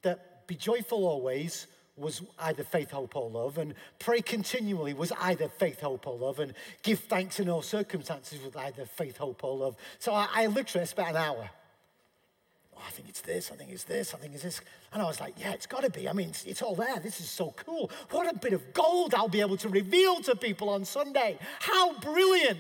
that 0.03 0.47
be 0.47 0.55
joyful 0.55 1.07
always 1.07 1.67
was 1.99 2.23
either 2.39 2.65
faith, 2.65 2.91
hope, 2.91 3.17
or 3.17 3.29
love, 3.29 3.59
and 3.59 3.75
pray 3.99 4.21
continually 4.21 4.95
was 4.95 5.13
either 5.21 5.49
faith, 5.49 5.81
hope, 5.81 6.07
or 6.07 6.17
love, 6.17 6.39
and 6.39 6.55
give 6.83 7.01
thanks 7.01 7.41
in 7.41 7.49
all 7.49 7.63
circumstances 7.63 8.41
was 8.43 8.55
either 8.57 8.85
faith, 8.87 9.17
hope, 9.17 9.43
or 9.45 9.57
love. 9.57 9.77
So 9.99 10.13
I, 10.13 10.29
I 10.33 10.47
literally 10.47 10.87
spent 10.87 11.11
an 11.11 11.17
hour 11.17 11.51
oh, 12.79 12.85
I 12.87 12.91
think 12.91 13.09
it's 13.09 13.21
this, 13.21 13.51
I 13.53 13.57
think 13.57 13.71
it's 13.71 13.85
this, 13.85 14.15
I 14.15 14.19
think 14.19 14.35
it's 14.35 14.43
this. 14.43 14.61
And 14.93 15.03
I 15.03 15.07
was 15.07 15.21
like, 15.21 15.35
yeah, 15.39 15.53
it's 15.53 15.67
got 15.67 15.83
to 15.83 15.91
be. 15.91 16.09
I 16.09 16.13
mean, 16.13 16.31
it's, 16.31 16.45
it's, 16.45 16.63
all 16.63 16.75
there. 16.75 16.99
This 17.01 17.21
is 17.21 17.29
so 17.29 17.53
cool. 17.57 17.91
What 18.11 18.33
a 18.33 18.39
bit 18.39 18.53
of 18.53 18.73
gold 18.73 19.15
I'll 19.15 19.29
be 19.29 19.41
able 19.41 19.57
to 19.59 19.69
reveal 19.69 20.21
to 20.23 20.37
people 20.37 20.69
on 20.69 20.85
Sunday. 20.85 21.39
How 21.61 21.99
brilliant. 21.99 22.59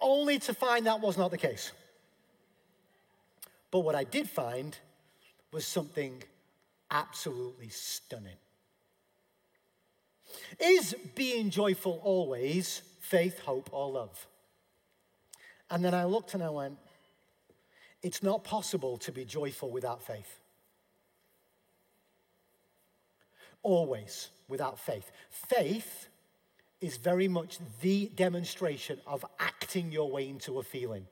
Only 0.00 0.38
to 0.40 0.54
find 0.54 0.86
that 0.86 1.00
was 1.00 1.16
not 1.16 1.30
the 1.30 1.38
case. 1.38 1.72
But 3.70 3.80
what 3.80 3.94
I 3.94 4.04
did 4.04 4.28
find 4.28 4.76
was 5.52 5.66
something 5.66 6.22
absolutely 6.90 7.68
stunning. 7.68 8.36
Is 10.58 10.94
being 11.14 11.50
joyful 11.50 12.00
always 12.02 12.82
faith, 13.00 13.40
hope, 13.40 13.68
or 13.72 13.90
love? 13.90 14.26
And 15.70 15.84
then 15.84 15.94
I 15.94 16.04
looked 16.04 16.34
and 16.34 16.42
I 16.42 16.50
went, 16.50 16.78
it's 18.02 18.22
not 18.22 18.44
possible 18.44 18.98
to 18.98 19.12
be 19.12 19.24
joyful 19.24 19.70
without 19.70 20.02
faith. 20.02 20.38
Always 23.62 24.28
without 24.48 24.78
faith. 24.78 25.10
Faith 25.30 26.08
is 26.80 26.96
very 26.96 27.26
much 27.26 27.58
the 27.80 28.10
demonstration 28.14 29.00
of 29.06 29.24
acting 29.40 29.90
your 29.90 30.10
way 30.10 30.28
into 30.28 30.58
a 30.58 30.62
feeling. 30.62 31.06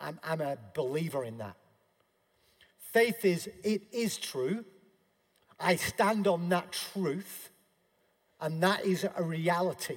I'm, 0.00 0.20
I'm 0.22 0.40
a 0.40 0.58
believer 0.74 1.24
in 1.24 1.38
that. 1.38 1.56
Faith 2.78 3.24
is, 3.24 3.48
it 3.64 3.82
is 3.92 4.16
true. 4.16 4.64
I 5.58 5.76
stand 5.76 6.26
on 6.26 6.48
that 6.50 6.72
truth, 6.72 7.50
and 8.40 8.62
that 8.62 8.84
is 8.84 9.06
a 9.16 9.22
reality. 9.22 9.96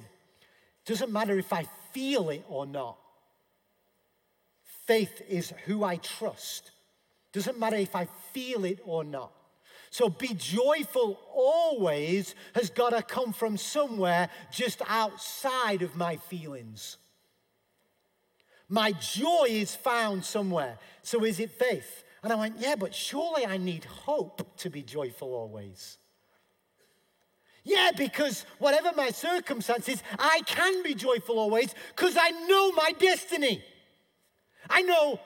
Doesn't 0.86 1.12
matter 1.12 1.38
if 1.38 1.52
I 1.52 1.66
feel 1.92 2.30
it 2.30 2.44
or 2.48 2.66
not. 2.66 2.96
Faith 4.86 5.22
is 5.28 5.52
who 5.66 5.84
I 5.84 5.96
trust. 5.96 6.70
Doesn't 7.32 7.58
matter 7.58 7.76
if 7.76 7.94
I 7.94 8.08
feel 8.32 8.64
it 8.64 8.80
or 8.84 9.04
not. 9.04 9.32
So 9.90 10.08
be 10.08 10.34
joyful 10.34 11.18
always 11.34 12.34
has 12.54 12.70
got 12.70 12.90
to 12.90 13.02
come 13.02 13.32
from 13.32 13.56
somewhere 13.56 14.30
just 14.52 14.82
outside 14.88 15.82
of 15.82 15.96
my 15.96 16.16
feelings. 16.16 16.96
My 18.68 18.92
joy 18.92 19.46
is 19.48 19.74
found 19.74 20.24
somewhere. 20.24 20.78
So 21.02 21.24
is 21.24 21.40
it 21.40 21.50
faith? 21.50 22.04
And 22.22 22.32
I 22.32 22.36
went, 22.36 22.56
yeah, 22.58 22.76
but 22.76 22.94
surely 22.94 23.46
I 23.46 23.56
need 23.56 23.84
hope 23.84 24.56
to 24.58 24.70
be 24.70 24.82
joyful 24.82 25.32
always. 25.32 25.98
Yeah, 27.64 27.90
because 27.96 28.46
whatever 28.58 28.90
my 28.96 29.10
circumstances, 29.10 30.02
I 30.18 30.40
can 30.46 30.82
be 30.82 30.94
joyful 30.94 31.38
always 31.38 31.74
because 31.94 32.16
I 32.18 32.30
know 32.46 32.72
my 32.72 32.92
destiny. 32.98 33.62
I 34.68 34.82
know 34.82 35.20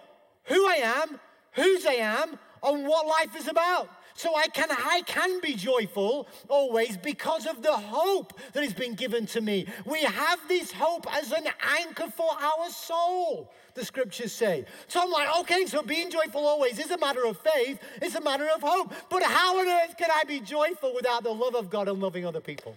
who 0.45 0.66
I 0.66 0.76
am, 0.76 1.20
whose 1.53 1.86
I 1.86 1.95
am, 1.95 2.38
and 2.62 2.86
what 2.86 3.07
life 3.07 3.36
is 3.36 3.49
about. 3.49 3.88
So 4.16 4.36
I 4.36 4.46
can, 4.46 4.68
I 4.70 5.02
can 5.06 5.40
be 5.40 5.54
joyful 5.54 6.28
always 6.48 6.96
because 6.96 7.46
of 7.46 7.62
the 7.62 7.72
hope 7.72 8.32
that 8.52 8.62
has 8.62 8.72
been 8.72 8.94
given 8.94 9.26
to 9.26 9.40
me. 9.40 9.66
We 9.84 10.02
have 10.02 10.38
this 10.48 10.70
hope 10.70 11.06
as 11.12 11.32
an 11.32 11.46
anchor 11.78 12.08
for 12.10 12.30
our 12.40 12.70
soul, 12.70 13.52
the 13.74 13.84
scriptures 13.84 14.32
say. 14.32 14.66
So 14.86 15.02
I'm 15.02 15.10
like, 15.10 15.28
okay, 15.40 15.66
so 15.66 15.82
being 15.82 16.10
joyful 16.10 16.46
always 16.46 16.78
is 16.78 16.92
a 16.92 16.98
matter 16.98 17.26
of 17.26 17.38
faith, 17.38 17.80
it's 18.00 18.14
a 18.14 18.20
matter 18.20 18.48
of 18.54 18.62
hope. 18.62 18.94
But 19.10 19.24
how 19.24 19.58
on 19.58 19.66
earth 19.66 19.96
can 19.98 20.10
I 20.12 20.22
be 20.24 20.38
joyful 20.38 20.94
without 20.94 21.24
the 21.24 21.34
love 21.34 21.56
of 21.56 21.68
God 21.68 21.88
and 21.88 22.00
loving 22.00 22.24
other 22.24 22.40
people? 22.40 22.76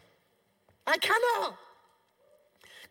I 0.88 0.97
cannot. 0.97 1.55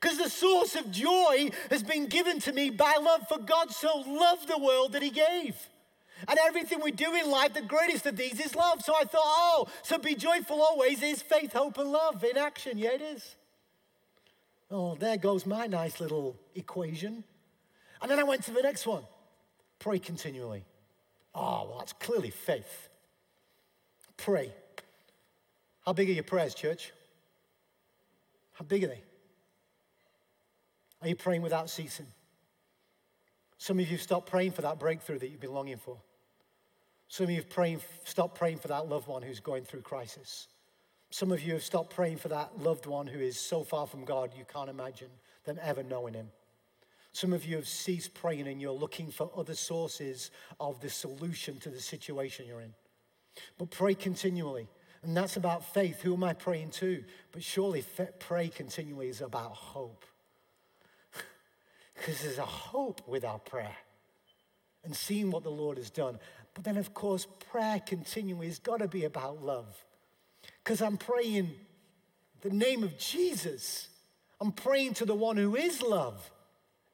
Because 0.01 0.18
the 0.18 0.30
source 0.30 0.76
of 0.76 0.92
joy 0.92 1.51
has 1.70 1.82
been 1.82 2.07
given 2.07 2.38
to 2.40 2.53
me 2.53 2.70
by 2.70 2.97
love, 3.01 3.26
for 3.28 3.38
God 3.38 3.72
so 3.72 4.05
loved 4.07 4.47
the 4.47 4.59
world 4.59 4.92
that 4.92 5.03
He 5.03 5.11
gave. 5.11 5.57
And 6.29 6.39
everything 6.47 6.81
we 6.83 6.93
do 6.93 7.14
in 7.14 7.31
life, 7.31 7.55
the 7.55 7.62
greatest 7.62 8.07
of 8.07 8.17
these 8.17 8.41
is 8.41 8.55
love. 8.55 8.83
So 8.83 8.95
I 8.95 9.05
thought, 9.05 9.23
oh, 9.23 9.67
so 9.83 9.99
be 9.99 10.14
joyful 10.14 10.61
always 10.62 11.03
is 11.03 11.23
faith, 11.23 11.53
hope, 11.53 11.79
and 11.79 11.91
love 11.91 12.25
in 12.25 12.39
action. 12.39 12.79
Yeah, 12.79 12.93
it 12.93 13.03
is. 13.03 13.37
Oh, 14.71 14.95
there 14.95 15.17
goes 15.17 15.47
my 15.47 15.67
nice 15.67 16.01
little 16.01 16.37
equation. 16.55 17.25
And 18.01 18.11
then 18.11 18.19
I 18.19 18.25
went 18.25 18.45
to 18.45 18.51
the 18.51 18.62
next 18.62 18.87
one 18.87 19.05
pray 19.79 19.99
continually. 19.99 20.64
Oh, 21.35 21.67
well, 21.69 21.79
that's 21.79 21.93
clearly 21.93 22.31
faith. 22.31 22.89
Pray. 24.17 24.53
How 25.85 25.93
big 25.93 26.09
are 26.09 26.12
your 26.12 26.25
prayers, 26.25 26.55
church? 26.55 26.93
How 28.55 28.64
big 28.64 28.85
are 28.85 28.89
they? 28.89 29.03
Are 31.03 31.09
you 31.09 31.14
praying 31.14 31.43
without 31.43 31.69
ceasing? 31.69 32.07
Some 33.59 33.79
of 33.79 33.87
you 33.87 33.93
have 33.93 34.03
stopped 34.03 34.31
praying 34.31 34.53
for 34.53 34.62
that 34.62 34.81
breakthrough 34.81 35.19
that 35.19 35.29
you've 35.29 35.41
been 35.41 35.53
longing 35.53 35.77
for. 35.77 35.99
Some 37.09 37.24
of 37.24 37.30
you 37.30 37.36
have 37.36 37.48
praying, 37.48 37.80
stopped 38.04 38.36
praying 38.36 38.59
for 38.59 38.68
that 38.68 38.88
loved 38.88 39.07
one 39.07 39.22
who's 39.22 39.40
going 39.40 39.64
through 39.64 39.82
crisis. 39.82 40.48
Some 41.11 41.30
of 41.30 41.42
you 41.42 41.54
have 41.54 41.62
stopped 41.62 41.94
praying 41.94 42.18
for 42.18 42.28
that 42.28 42.59
loved 42.59 42.86
one 42.86 43.07
who 43.07 43.20
is 43.20 43.38
so 43.38 43.62
far 43.62 43.86
from 43.86 44.04
God 44.04 44.32
you 44.36 44.44
can't 44.52 44.68
imagine 44.68 45.11
them 45.44 45.59
ever 45.62 45.82
knowing 45.82 46.14
Him. 46.14 46.28
Some 47.12 47.32
of 47.32 47.46
you 47.46 47.57
have 47.57 47.68
ceased 47.68 48.12
praying 48.12 48.46
and 48.46 48.61
you're 48.61 48.72
looking 48.72 49.11
for 49.11 49.30
other 49.34 49.54
sources 49.54 50.30
of 50.61 50.80
the 50.80 50.90
solution 50.90 51.59
to 51.61 51.70
the 51.70 51.80
situation 51.80 52.46
you're 52.46 52.61
in. 52.61 52.74
But 53.57 53.70
pray 53.70 53.94
continually. 53.94 54.68
And 55.02 55.16
that's 55.16 55.36
about 55.36 55.64
faith. 55.72 56.02
Who 56.02 56.14
am 56.14 56.24
I 56.24 56.34
praying 56.34 56.70
to? 56.72 57.04
But 57.32 57.42
surely 57.42 57.84
pray 58.18 58.48
continually 58.48 59.09
is 59.09 59.20
about 59.20 59.52
hope. 59.52 60.04
Because 61.94 62.20
there's 62.20 62.36
a 62.36 62.44
hope 62.44 63.00
with 63.09 63.24
our 63.24 63.38
prayer 63.38 63.76
and 64.84 64.94
seeing 64.94 65.30
what 65.30 65.42
the 65.42 65.50
Lord 65.50 65.78
has 65.78 65.88
done. 65.88 66.18
But 66.57 66.64
then, 66.64 66.78
of 66.78 66.94
course, 66.94 67.26
prayer 67.50 67.80
continually 67.84 68.46
has 68.46 68.59
got 68.59 68.78
to 68.78 68.88
be 68.88 69.04
about 69.04 69.44
love. 69.44 69.84
Because 70.64 70.80
I'm 70.80 70.96
praying 70.96 71.50
the 72.40 72.48
name 72.48 72.82
of 72.82 72.96
Jesus. 72.96 73.88
I'm 74.40 74.52
praying 74.52 74.94
to 74.94 75.04
the 75.04 75.14
one 75.14 75.36
who 75.36 75.54
is 75.54 75.82
love 75.82 76.30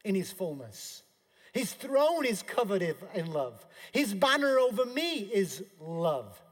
in 0.05 0.17
his 0.17 0.33
fullness. 0.33 1.05
His 1.53 1.73
throne 1.73 2.27
is 2.27 2.43
covered 2.43 2.83
in 2.83 3.33
love. 3.33 3.65
His 3.93 4.13
banner 4.15 4.59
over 4.59 4.85
me 4.85 5.31
is 5.33 5.63
love. 5.81 6.43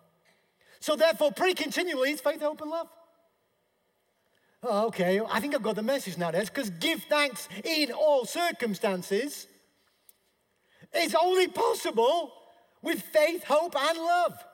So 0.79 0.95
therefore, 0.95 1.33
pray 1.33 1.55
continually 1.55 2.13
is 2.13 2.21
faith, 2.21 2.41
hope, 2.41 2.61
and 2.61 2.71
love. 2.71 2.89
Oh, 4.63 4.87
okay, 4.87 5.21
I 5.29 5.41
think 5.41 5.57
I've 5.57 5.63
got 5.65 5.75
the 5.75 5.83
message 5.83 6.17
now, 6.17 6.31
That's 6.31 6.49
because 6.49 6.71
give 6.71 7.03
thanks 7.05 7.49
in 7.65 7.91
all 7.91 8.25
circumstances 8.25 9.49
is 10.95 11.17
only 11.21 11.49
possible 11.49 12.35
with 12.83 13.03
faith, 13.03 13.45
hope, 13.45 13.75
and 13.77 13.99
love. 13.99 14.45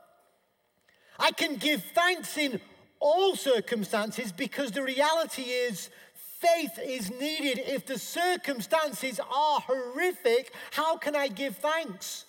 I 1.19 1.31
can 1.33 1.57
give 1.57 1.83
thanks 1.95 2.37
in 2.37 2.61
all 3.01 3.37
circumstances 3.37 4.33
because 4.33 4.73
the 4.73 4.83
reality 4.83 5.43
is 5.43 5.91
faith 6.15 6.79
is 6.85 7.11
needed. 7.11 7.59
If 7.59 7.87
the 7.87 7.99
circumstances 7.99 9.21
are 9.21 9.61
horrific, 9.61 10.53
how 10.73 10.97
can 10.97 11.17
I 11.17 11.29
give 11.29 11.57
thanks? 11.57 12.25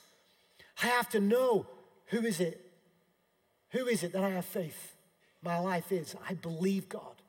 I 0.81 0.87
have 0.87 1.09
to 1.09 1.19
know 1.19 1.67
who 2.07 2.25
is 2.25 2.39
it? 2.39 2.63
Who 3.71 3.87
is 3.87 4.03
it 4.03 4.13
that 4.13 4.23
I 4.23 4.29
have 4.29 4.45
faith? 4.45 4.95
My 5.43 5.59
life 5.59 5.91
is. 5.91 6.15
I 6.27 6.33
believe 6.33 6.87
God. 6.89 7.21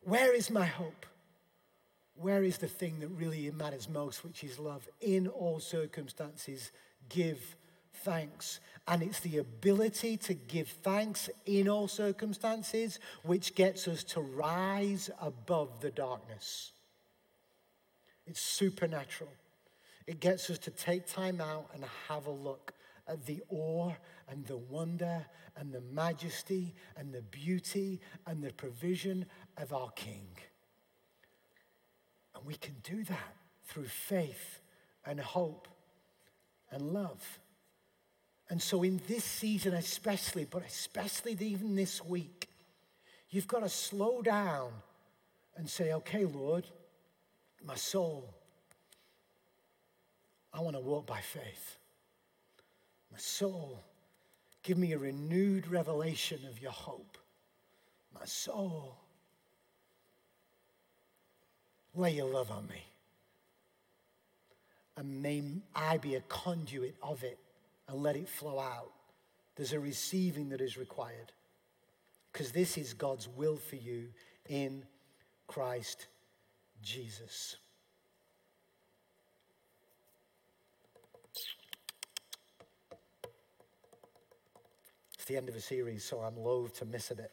Where 0.00 0.34
is 0.34 0.50
my 0.50 0.66
hope? 0.66 1.06
Where 2.14 2.42
is 2.42 2.58
the 2.58 2.66
thing 2.66 2.98
that 3.00 3.08
really 3.08 3.50
matters 3.50 3.88
most, 3.88 4.24
which 4.24 4.42
is 4.42 4.58
love? 4.58 4.88
In 5.00 5.28
all 5.28 5.60
circumstances, 5.60 6.72
give 7.08 7.56
thanks. 7.92 8.60
And 8.86 9.02
it's 9.02 9.20
the 9.20 9.38
ability 9.38 10.16
to 10.18 10.34
give 10.34 10.68
thanks 10.68 11.28
in 11.44 11.68
all 11.68 11.88
circumstances 11.88 12.98
which 13.22 13.54
gets 13.54 13.86
us 13.86 14.02
to 14.04 14.20
rise 14.20 15.10
above 15.20 15.80
the 15.80 15.90
darkness. 15.90 16.72
It's 18.26 18.40
supernatural. 18.40 19.30
It 20.06 20.20
gets 20.20 20.48
us 20.48 20.58
to 20.60 20.70
take 20.70 21.06
time 21.06 21.40
out 21.40 21.68
and 21.74 21.84
have 22.08 22.26
a 22.26 22.30
look 22.30 22.72
at 23.06 23.26
the 23.26 23.42
awe 23.50 23.92
and 24.30 24.46
the 24.46 24.56
wonder 24.56 25.26
and 25.56 25.72
the 25.72 25.80
majesty 25.80 26.74
and 26.96 27.12
the 27.12 27.22
beauty 27.22 28.00
and 28.26 28.42
the 28.42 28.52
provision 28.52 29.26
of 29.56 29.72
our 29.72 29.90
King. 29.90 30.28
And 32.34 32.44
we 32.44 32.54
can 32.54 32.76
do 32.82 33.04
that 33.04 33.36
through 33.66 33.88
faith 33.88 34.60
and 35.04 35.18
hope 35.18 35.68
and 36.70 36.92
love. 36.92 37.38
And 38.50 38.60
so, 38.62 38.82
in 38.82 39.00
this 39.06 39.24
season, 39.24 39.74
especially, 39.74 40.46
but 40.46 40.62
especially 40.66 41.36
even 41.40 41.76
this 41.76 42.02
week, 42.04 42.48
you've 43.30 43.46
got 43.46 43.60
to 43.60 43.68
slow 43.68 44.22
down 44.22 44.70
and 45.56 45.68
say, 45.68 45.92
okay, 45.92 46.24
Lord, 46.24 46.64
my 47.66 47.74
soul, 47.74 48.32
I 50.52 50.60
want 50.60 50.76
to 50.76 50.80
walk 50.80 51.06
by 51.06 51.20
faith. 51.20 51.76
My 53.12 53.18
soul, 53.18 53.82
give 54.62 54.78
me 54.78 54.92
a 54.92 54.98
renewed 54.98 55.68
revelation 55.68 56.40
of 56.48 56.60
your 56.60 56.72
hope. 56.72 57.18
My 58.14 58.24
soul, 58.24 58.96
lay 61.94 62.12
your 62.12 62.28
love 62.28 62.50
on 62.50 62.66
me. 62.68 62.87
And 64.98 65.22
may 65.22 65.44
I 65.76 65.98
be 65.98 66.16
a 66.16 66.20
conduit 66.22 66.96
of 67.00 67.22
it 67.22 67.38
and 67.86 68.02
let 68.02 68.16
it 68.16 68.28
flow 68.28 68.58
out. 68.58 68.90
There's 69.54 69.72
a 69.72 69.78
receiving 69.78 70.48
that 70.48 70.60
is 70.60 70.76
required 70.76 71.30
because 72.32 72.50
this 72.50 72.76
is 72.76 72.94
God's 72.94 73.28
will 73.28 73.56
for 73.56 73.76
you 73.76 74.08
in 74.48 74.82
Christ 75.46 76.08
Jesus. 76.82 77.58
It's 85.14 85.24
the 85.26 85.36
end 85.36 85.48
of 85.48 85.54
a 85.54 85.60
series, 85.60 86.02
so 86.02 86.18
I'm 86.18 86.36
loath 86.36 86.76
to 86.80 86.84
miss 86.84 87.12
a 87.12 87.14
bit. 87.14 87.30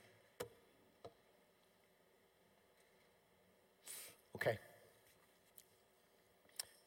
Okay. 4.36 4.59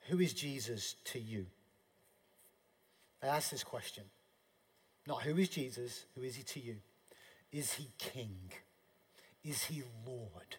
Who 0.08 0.20
is 0.20 0.32
Jesus 0.32 0.96
to 1.06 1.18
you? 1.18 1.46
I 3.22 3.26
ask 3.26 3.50
this 3.50 3.64
question. 3.64 4.04
Not 5.06 5.22
who 5.22 5.36
is 5.36 5.48
Jesus, 5.48 6.04
who 6.14 6.22
is 6.22 6.36
he 6.36 6.42
to 6.42 6.60
you? 6.60 6.76
Is 7.52 7.72
he 7.72 7.88
king? 7.98 8.52
Is 9.44 9.64
he 9.64 9.82
Lord? 10.06 10.56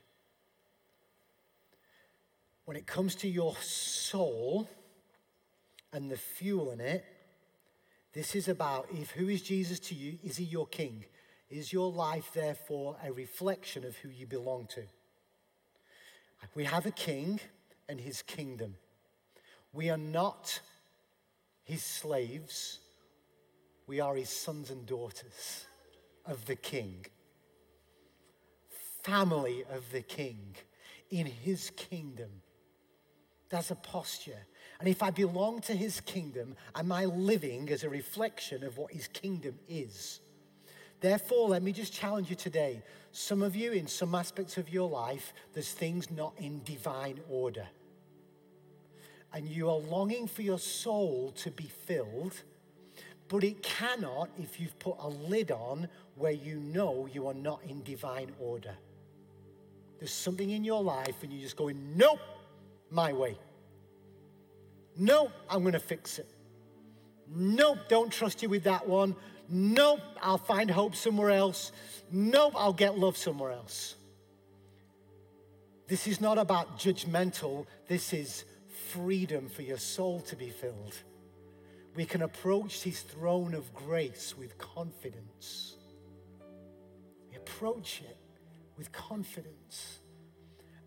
When 2.66 2.78
it 2.78 2.86
comes 2.86 3.16
to 3.16 3.28
your 3.28 3.56
soul 3.58 4.70
and 5.91 6.12
the 6.12 6.18
fuel 6.18 6.72
in 6.72 6.80
it, 6.80 7.04
this 8.14 8.36
is 8.36 8.47
about 8.47 8.88
if 8.91 9.12
who 9.12 9.30
is 9.30 9.41
Jesus 9.41 9.80
to 9.82 9.95
you? 9.95 10.18
Is 10.24 10.38
he 10.38 10.43
your 10.43 10.68
king? 10.68 11.06
Is 11.50 11.74
your 11.74 11.91
life 11.91 12.32
therefore 12.34 12.97
a 13.04 13.12
reflection 13.12 13.84
of 13.84 13.97
who 13.97 14.10
you 14.10 14.28
belong 14.28 14.68
to? 14.76 14.84
We 16.56 16.66
have 16.66 16.86
a 16.86 16.91
king 16.91 17.39
and 17.88 18.00
his 18.00 18.22
kingdom. 18.22 18.76
We 19.72 19.89
are 19.89 19.97
not 19.97 20.59
his 21.63 21.84
slaves, 21.84 22.80
we 23.86 23.99
are 23.99 24.15
his 24.15 24.30
sons 24.30 24.72
and 24.72 24.86
daughters 24.86 25.65
of 26.26 26.45
the 26.47 26.55
king, 26.55 27.05
family 29.03 29.63
of 29.72 29.91
the 29.91 30.01
king 30.01 30.55
in 31.11 31.28
his 31.28 31.72
kingdom. 31.72 32.30
That's 33.49 33.72
a 33.72 33.76
posture. 33.76 34.45
And 34.80 34.88
if 34.88 35.03
I 35.03 35.11
belong 35.11 35.61
to 35.61 35.74
his 35.74 36.01
kingdom, 36.01 36.55
am 36.76 36.91
I 36.91 37.05
living 37.05 37.70
as 37.70 37.84
a 37.84 37.89
reflection 37.89 38.63
of 38.63 38.78
what 38.78 38.91
his 38.91 39.07
kingdom 39.07 39.59
is? 39.67 40.20
Therefore, 40.99 41.49
let 41.49 41.63
me 41.63 41.72
just 41.72 41.93
challenge 41.93 42.30
you 42.30 42.36
today. 42.36 42.82
Some 43.11 43.41
of 43.41 43.55
you, 43.55 43.72
in 43.72 43.88
some 43.88 44.13
aspects 44.15 44.57
of 44.57 44.70
your 44.70 44.89
life, 44.89 45.34
there's 45.53 45.72
things 45.72 46.11
not 46.11 46.34
in 46.38 46.61
divine 46.63 47.20
order 47.30 47.67
and 49.34 49.47
you 49.47 49.69
are 49.69 49.77
longing 49.77 50.27
for 50.27 50.41
your 50.41 50.59
soul 50.59 51.32
to 51.38 51.51
be 51.51 51.65
filled, 51.86 52.41
but 53.27 53.43
it 53.43 53.61
cannot 53.61 54.30
if 54.38 54.59
you've 54.59 54.77
put 54.80 54.95
a 54.99 55.07
lid 55.07 55.51
on 55.51 55.88
where 56.15 56.32
you 56.32 56.55
know 56.55 57.07
you 57.11 57.27
are 57.27 57.34
not 57.34 57.61
in 57.67 57.84
divine 57.84 58.32
order. 58.39 58.75
There's 59.99 60.13
something 60.13 60.49
in 60.49 60.63
your 60.63 60.82
life, 60.82 61.23
and 61.23 61.32
you're 61.32 61.41
just 61.41 61.57
going, 61.57 61.97
Nope, 61.97 62.19
my 62.89 63.13
way. 63.13 63.38
Nope, 64.97 65.32
I'm 65.49 65.61
going 65.61 65.73
to 65.73 65.80
fix 65.80 66.19
it. 66.19 66.27
Nope, 67.34 67.77
don't 67.88 68.11
trust 68.11 68.41
you 68.41 68.49
with 68.49 68.63
that 68.63 68.88
one. 68.88 69.15
Nope, 69.47 70.01
I'll 70.21 70.38
find 70.38 70.69
hope 70.69 70.95
somewhere 70.95 71.30
else. 71.30 71.71
Nope, 72.11 72.53
I'll 72.55 72.73
get 72.73 72.97
love 72.97 73.17
somewhere 73.17 73.51
else. 73.51 73.95
This 75.88 76.07
is 76.07 76.21
not 76.21 76.38
about 76.38 76.77
judgmental, 76.77 77.65
this 77.88 78.13
is 78.13 78.45
freedom 78.90 79.48
for 79.48 79.62
your 79.62 79.78
soul 79.78 80.20
to 80.22 80.36
be 80.36 80.50
filled. 80.50 80.96
We 81.96 82.06
can 82.06 82.22
approach 82.22 82.84
his 82.84 83.02
throne 83.02 83.54
of 83.54 83.74
grace 83.74 84.36
with 84.38 84.58
confidence. 84.58 85.76
We 87.30 87.38
approach 87.38 88.02
it 88.08 88.18
with 88.78 88.92
confidence. 88.92 90.00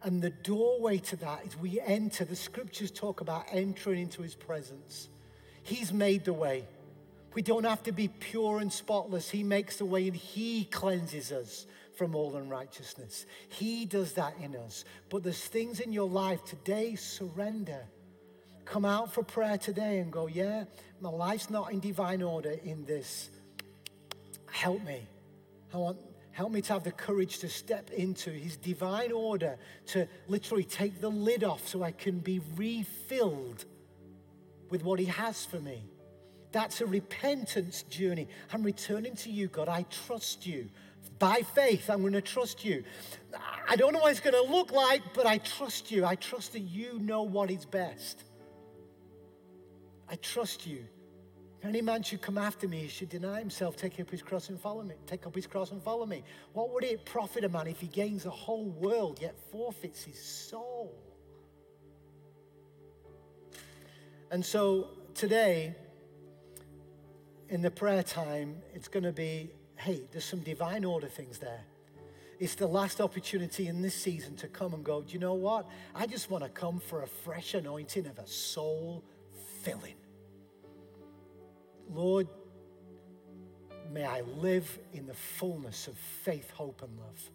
And 0.02 0.20
the 0.20 0.30
doorway 0.30 0.98
to 0.98 1.16
that 1.16 1.46
is 1.46 1.56
we 1.56 1.80
enter, 1.80 2.24
the 2.24 2.36
scriptures 2.36 2.90
talk 2.90 3.20
about 3.20 3.44
entering 3.52 4.02
into 4.02 4.22
his 4.22 4.34
presence. 4.34 5.08
He's 5.62 5.92
made 5.92 6.24
the 6.24 6.32
way. 6.32 6.66
We 7.34 7.42
don't 7.42 7.64
have 7.64 7.82
to 7.84 7.92
be 7.92 8.08
pure 8.08 8.58
and 8.58 8.72
spotless. 8.72 9.30
He 9.30 9.42
makes 9.42 9.76
the 9.76 9.84
way 9.84 10.08
and 10.08 10.16
he 10.16 10.64
cleanses 10.64 11.30
us 11.30 11.66
from 11.96 12.14
all 12.14 12.36
unrighteousness. 12.36 13.26
He 13.48 13.84
does 13.84 14.12
that 14.14 14.34
in 14.40 14.56
us. 14.56 14.84
But 15.10 15.22
there's 15.22 15.44
things 15.44 15.80
in 15.80 15.92
your 15.92 16.08
life 16.08 16.44
today, 16.44 16.94
surrender. 16.94 17.84
Come 18.64 18.84
out 18.84 19.12
for 19.12 19.22
prayer 19.22 19.58
today 19.58 19.98
and 19.98 20.12
go, 20.12 20.26
yeah, 20.26 20.64
my 21.00 21.10
life's 21.10 21.50
not 21.50 21.72
in 21.72 21.80
divine 21.80 22.22
order 22.22 22.54
in 22.64 22.84
this. 22.84 23.30
Help 24.50 24.82
me. 24.84 25.06
I 25.74 25.78
want 25.78 25.98
help 26.32 26.50
me 26.50 26.62
to 26.62 26.72
have 26.72 26.84
the 26.84 26.92
courage 26.92 27.38
to 27.40 27.48
step 27.48 27.90
into 27.90 28.30
his 28.30 28.56
divine 28.56 29.12
order, 29.12 29.58
to 29.86 30.08
literally 30.28 30.64
take 30.64 31.00
the 31.00 31.10
lid 31.10 31.44
off 31.44 31.68
so 31.68 31.82
I 31.82 31.92
can 31.92 32.20
be 32.20 32.40
refilled 32.56 33.66
with 34.70 34.82
what 34.82 34.98
he 34.98 35.04
has 35.06 35.44
for 35.44 35.60
me. 35.60 35.84
That's 36.50 36.80
a 36.80 36.86
repentance 36.86 37.82
journey. 37.84 38.28
I'm 38.52 38.62
returning 38.62 39.14
to 39.16 39.30
you, 39.30 39.48
God. 39.48 39.68
I 39.68 39.84
trust 40.06 40.46
you. 40.46 40.68
By 41.18 41.42
faith, 41.54 41.88
I'm 41.88 42.00
going 42.00 42.14
to 42.14 42.20
trust 42.20 42.64
you. 42.64 42.84
I 43.68 43.76
don't 43.76 43.92
know 43.92 44.00
what 44.00 44.10
it's 44.10 44.20
going 44.20 44.34
to 44.34 44.52
look 44.52 44.72
like, 44.72 45.02
but 45.14 45.26
I 45.26 45.38
trust 45.38 45.90
you. 45.90 46.04
I 46.04 46.16
trust 46.16 46.52
that 46.52 46.60
you 46.60 46.98
know 46.98 47.22
what 47.22 47.50
is 47.50 47.64
best. 47.64 48.24
I 50.08 50.16
trust 50.16 50.66
you. 50.66 50.84
If 51.60 51.68
any 51.68 51.80
man 51.80 52.02
should 52.02 52.20
come 52.20 52.38
after 52.38 52.66
me, 52.66 52.80
he 52.80 52.88
should 52.88 53.08
deny 53.08 53.38
himself, 53.38 53.76
take 53.76 54.00
up 54.00 54.10
his 54.10 54.20
cross 54.20 54.48
and 54.48 54.60
follow 54.60 54.82
me. 54.82 54.96
Take 55.06 55.26
up 55.26 55.34
his 55.34 55.46
cross 55.46 55.70
and 55.70 55.80
follow 55.80 56.04
me. 56.06 56.24
What 56.54 56.74
would 56.74 56.82
it 56.82 57.04
profit 57.04 57.44
a 57.44 57.48
man 57.48 57.68
if 57.68 57.80
he 57.80 57.86
gains 57.86 58.24
the 58.24 58.30
whole 58.30 58.64
world 58.64 59.20
yet 59.22 59.36
forfeits 59.52 60.02
his 60.02 60.20
soul? 60.20 60.92
And 64.32 64.44
so 64.44 64.88
today, 65.14 65.76
in 67.48 67.62
the 67.62 67.70
prayer 67.70 68.02
time, 68.02 68.56
it's 68.74 68.88
going 68.88 69.04
to 69.04 69.12
be 69.12 69.52
hey, 69.82 70.02
there's 70.12 70.24
some 70.24 70.40
divine 70.40 70.84
order 70.84 71.08
things 71.08 71.38
there. 71.38 71.64
It's 72.38 72.54
the 72.54 72.66
last 72.66 73.00
opportunity 73.00 73.68
in 73.68 73.82
this 73.82 73.94
season 73.94 74.36
to 74.36 74.48
come 74.48 74.74
and 74.74 74.84
go, 74.84 75.02
do 75.02 75.12
you 75.12 75.18
know 75.18 75.34
what? 75.34 75.68
I 75.94 76.06
just 76.06 76.30
want 76.30 76.44
to 76.44 76.50
come 76.50 76.80
for 76.80 77.02
a 77.02 77.06
fresh 77.06 77.54
anointing 77.54 78.06
of 78.06 78.18
a 78.18 78.26
soul 78.26 79.04
filling. 79.62 79.94
Lord, 81.90 82.28
may 83.92 84.04
I 84.04 84.22
live 84.38 84.78
in 84.92 85.06
the 85.06 85.14
fullness 85.14 85.88
of 85.88 85.96
faith, 85.96 86.50
hope, 86.50 86.82
and 86.82 86.96
love. 86.98 87.30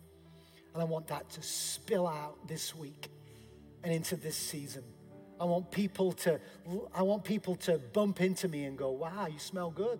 And 0.73 0.81
I 0.81 0.85
want 0.85 1.07
that 1.07 1.29
to 1.31 1.41
spill 1.41 2.07
out 2.07 2.47
this 2.47 2.75
week 2.75 3.09
and 3.83 3.93
into 3.93 4.15
this 4.15 4.35
season. 4.35 4.83
I 5.39 5.45
want 5.45 5.69
people 5.71 6.13
to 6.13 6.39
I 6.93 7.03
want 7.03 7.23
people 7.23 7.55
to 7.57 7.77
bump 7.77 8.21
into 8.21 8.47
me 8.47 8.63
and 8.63 8.75
go, 8.77 8.89
"Wow, 8.89 9.27
you 9.27 9.37
smell 9.37 9.69
good." 9.69 9.99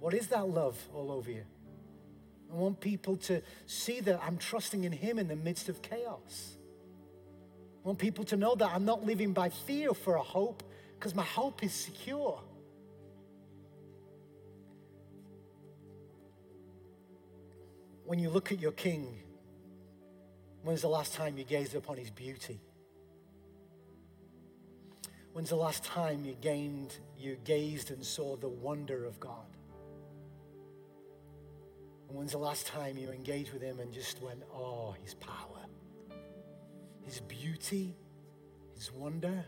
What 0.00 0.14
is 0.14 0.28
that 0.28 0.48
love 0.48 0.76
all 0.94 1.10
over 1.10 1.30
you? 1.30 1.44
I 2.50 2.54
want 2.54 2.80
people 2.80 3.16
to 3.16 3.42
see 3.66 4.00
that 4.00 4.20
I'm 4.22 4.38
trusting 4.38 4.84
in 4.84 4.92
Him 4.92 5.18
in 5.18 5.28
the 5.28 5.36
midst 5.36 5.68
of 5.68 5.82
chaos. 5.82 6.56
I 7.84 7.88
want 7.88 7.98
people 7.98 8.24
to 8.24 8.36
know 8.36 8.54
that 8.54 8.70
I'm 8.72 8.84
not 8.84 9.04
living 9.04 9.32
by 9.32 9.48
fear 9.48 9.94
for 9.94 10.16
a 10.16 10.22
hope 10.22 10.62
because 10.98 11.14
my 11.14 11.24
hope 11.24 11.62
is 11.62 11.72
secure. 11.72 12.40
When 18.04 18.18
you 18.18 18.30
look 18.30 18.52
at 18.52 18.60
your 18.60 18.72
king, 18.72 19.18
when's 20.62 20.82
the 20.82 20.88
last 20.88 21.14
time 21.14 21.36
you 21.36 21.44
gazed 21.44 21.74
upon 21.74 21.96
his 21.96 22.10
beauty? 22.10 22.60
When's 25.32 25.50
the 25.50 25.56
last 25.56 25.84
time 25.84 26.24
you 26.24 26.34
gained, 26.40 26.96
you 27.18 27.36
gazed 27.44 27.90
and 27.90 28.04
saw 28.04 28.36
the 28.36 28.48
wonder 28.48 29.04
of 29.04 29.18
God? 29.20 29.55
And 32.08 32.16
when's 32.16 32.32
the 32.32 32.38
last 32.38 32.66
time 32.66 32.96
you 32.96 33.10
engaged 33.10 33.52
with 33.52 33.62
Him 33.62 33.80
and 33.80 33.92
just 33.92 34.22
went, 34.22 34.42
oh, 34.54 34.94
His 35.02 35.14
power, 35.14 35.66
His 37.04 37.20
beauty, 37.20 37.96
His 38.74 38.92
wonder, 38.92 39.44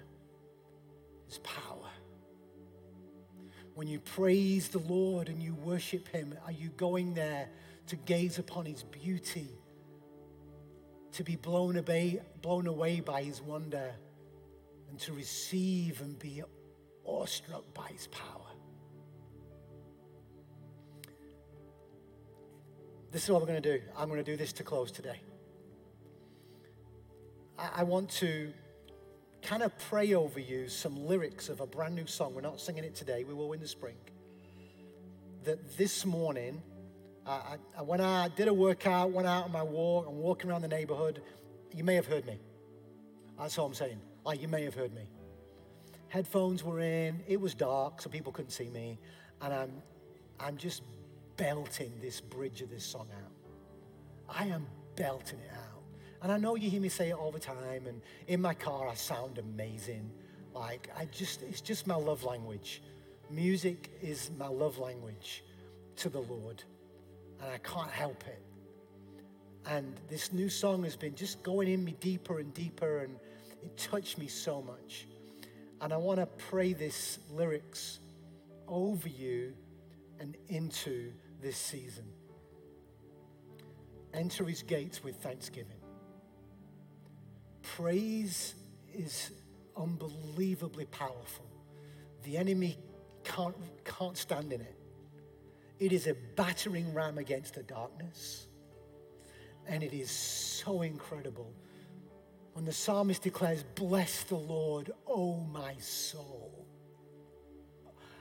His 1.27 1.39
power? 1.39 1.91
When 3.75 3.87
you 3.87 4.01
praise 4.01 4.69
the 4.69 4.81
Lord 4.81 5.29
and 5.29 5.41
you 5.41 5.55
worship 5.55 6.09
Him, 6.09 6.37
are 6.45 6.53
you 6.53 6.71
going 6.71 7.15
there 7.15 7.49
to 7.87 7.97
gaze 7.97 8.39
upon 8.39 8.67
His 8.67 8.83
beauty, 8.83 9.49
to 11.13 11.23
be 11.23 11.37
blown 11.37 11.77
away, 11.77 12.21
blown 12.43 12.67
away 12.67 13.01
by 13.01 13.23
His 13.23 13.41
wonder, 13.41 13.95
and 14.91 14.99
to 15.01 15.13
receive 15.13 16.01
and 16.01 16.19
be 16.19 16.43
awestruck 17.05 17.73
by 17.73 17.87
His 17.93 18.09
power? 18.09 18.48
This 23.11 23.25
is 23.25 23.31
what 23.31 23.41
we're 23.41 23.47
going 23.47 23.63
to 23.63 23.79
do. 23.79 23.83
I'm 23.97 24.09
going 24.09 24.23
to 24.23 24.31
do 24.31 24.37
this 24.37 24.53
to 24.55 24.63
close 24.63 24.91
today. 24.91 25.21
I, 27.59 27.71
I 27.77 27.83
want 27.85 28.11
to 28.11 28.53
kind 29.41 29.63
of 29.63 29.77
pray 29.79 30.13
over 30.13 30.39
you 30.39 30.69
some 30.69 31.07
lyrics 31.07 31.49
of 31.49 31.61
a 31.61 31.67
brand 31.67 31.95
new 31.95 32.07
song. 32.07 32.35
We're 32.35 32.43
not 32.43 32.61
singing 32.61 32.85
it 32.85 32.95
today, 32.95 33.25
we 33.25 33.33
will 33.33 33.53
in 33.55 33.61
the 33.61 33.69
spring. 33.69 33.97
That 35.45 35.79
this 35.79 36.05
morning, 36.05 36.61
I, 37.27 37.57
I, 37.79 37.83
when 37.83 38.03
I 38.03 38.29
did 38.29 38.49
a 38.49 38.53
workout, 38.53 39.11
went 39.11 39.27
out 39.27 39.45
on 39.45 39.53
my 39.53 39.63
walk, 39.63 40.07
I'm 40.07 40.19
walking 40.19 40.51
around 40.51 40.63
the 40.63 40.69
neighborhood, 40.69 41.23
you 41.75 41.85
may 41.85 41.95
have 41.95 42.07
heard 42.07 42.27
me. 42.27 42.39
That's 43.39 43.57
all 43.57 43.67
I'm 43.67 43.75
saying. 43.75 44.01
Like, 44.27 44.43
you 44.43 44.49
may 44.49 44.65
have 44.65 44.75
heard 44.75 44.93
me. 44.93 45.09
Headphones 46.09 46.63
were 46.63 46.81
in, 46.81 47.23
it 47.27 47.41
was 47.41 47.55
dark, 47.55 48.03
so 48.03 48.11
people 48.11 48.33
couldn't 48.33 48.51
see 48.51 48.69
me, 48.69 48.99
and 49.41 49.55
I'm, 49.55 49.73
I'm 50.39 50.57
just 50.59 50.83
belting 51.39 51.93
this 52.03 52.21
bridge 52.21 52.61
of 52.61 52.69
this 52.69 52.85
song 52.85 53.09
out. 53.17 53.33
I 54.29 54.49
am 54.49 54.67
belting 54.97 55.39
it 55.39 55.51
out. 55.53 55.83
And 56.21 56.31
I 56.31 56.37
know 56.37 56.57
you 56.57 56.69
hear 56.69 56.81
me 56.81 56.91
say 56.91 57.11
it 57.11 57.15
all 57.15 57.31
the 57.31 57.39
time, 57.39 57.87
and 57.87 58.03
in 58.27 58.43
my 58.43 58.53
car 58.53 58.89
I 58.89 58.95
sound 58.95 59.39
amazing. 59.39 60.11
Like, 60.53 60.91
I 60.99 61.07
just, 61.07 61.43
it's 61.43 61.61
just 61.61 61.87
my 61.87 61.95
love 61.95 62.25
language. 62.25 62.83
Music 63.31 63.91
is 64.03 64.31
my 64.37 64.49
love 64.49 64.79
language 64.79 65.45
to 65.97 66.09
the 66.09 66.21
Lord, 66.21 66.63
and 67.41 67.51
I 67.51 67.59
can't 67.59 67.91
help 67.91 68.25
it. 68.27 68.43
And 69.67 69.95
this 70.09 70.33
new 70.33 70.49
song 70.49 70.83
has 70.83 70.97
been 70.97 71.15
just 71.15 71.43
going 71.43 71.69
in 71.69 71.85
me 71.85 71.95
deeper 72.01 72.41
and 72.41 72.53
deeper, 72.53 72.99
and 72.99 73.17
it 73.63 73.77
touched 73.77 74.19
me 74.19 74.27
so 74.27 74.61
much. 74.61 75.07
And 75.81 75.93
I 75.93 75.97
want 75.99 76.19
to 76.19 76.27
pray 76.27 76.73
this 76.73 77.21
lyrics 77.31 78.01
over 78.67 79.09
you 79.09 79.53
and 80.19 80.37
into 80.49 81.13
this 81.41 81.57
season. 81.57 82.05
Enter 84.15 84.45
his 84.45 84.63
gates 84.63 85.03
with 85.03 85.17
thanksgiving. 85.17 85.81
Praise 87.63 88.55
is 88.93 89.33
unbelievably 89.77 90.87
powerful. 90.87 91.47
The 92.25 92.37
enemy 92.37 92.79
can't, 93.25 93.55
can't 93.85 94.17
stand 94.17 94.53
in 94.53 94.61
it. 94.61 94.75
It 95.79 95.93
is 95.93 96.07
a 96.07 96.15
battering 96.35 96.93
ram 96.93 97.19
against 97.19 97.55
the 97.55 97.63
darkness. 97.63 98.49
And 99.67 99.83
it 99.83 99.93
is 99.93 100.11
so 100.11 100.83
incredible 100.83 101.53
when 102.55 102.65
the 102.65 102.73
psalmist 102.73 103.23
declares, 103.23 103.63
Bless 103.77 104.25
the 104.25 104.37
Lord, 104.37 104.91
O 105.07 105.37
my 105.53 105.77
soul. 105.77 106.58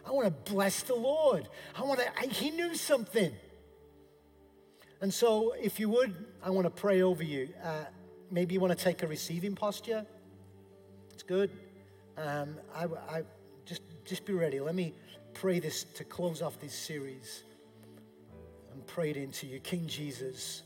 I 0.08 0.12
want 0.12 0.26
to 0.26 0.52
bless 0.52 0.84
the 0.84 0.96
Lord. 0.96 1.50
I 1.76 1.84
want 1.84 2.00
to, 2.00 2.08
I, 2.18 2.28
he 2.28 2.50
knew 2.52 2.76
something. 2.76 3.34
And 5.02 5.14
so, 5.14 5.54
if 5.62 5.80
you 5.80 5.90
would, 5.90 6.16
I 6.42 6.50
want 6.50 6.66
to 6.66 6.72
pray 6.72 7.02
over 7.02 7.24
you. 7.24 7.50
Uh, 7.62 7.86
maybe 8.32 8.54
you 8.54 8.62
want 8.62 8.78
to 8.78 8.84
take 8.84 9.04
a 9.04 9.08
receiving 9.08 9.54
posture. 9.54 10.06
It's 11.14 11.24
good. 11.24 11.52
Um, 12.18 12.56
I, 12.74 12.86
I, 12.86 13.24
just, 13.66 13.82
just 14.06 14.26
be 14.26 14.34
ready. 14.34 14.62
Let 14.62 14.76
me 14.76 14.94
pray 15.34 15.60
this 15.60 15.84
to 15.96 16.06
close 16.06 16.42
off 16.42 16.60
this 16.60 16.74
series 16.74 17.44
and 18.72 18.86
pray 18.88 19.10
it 19.10 19.18
into 19.18 19.46
you. 19.46 19.60
King 19.60 19.88
Jesus, 19.88 20.64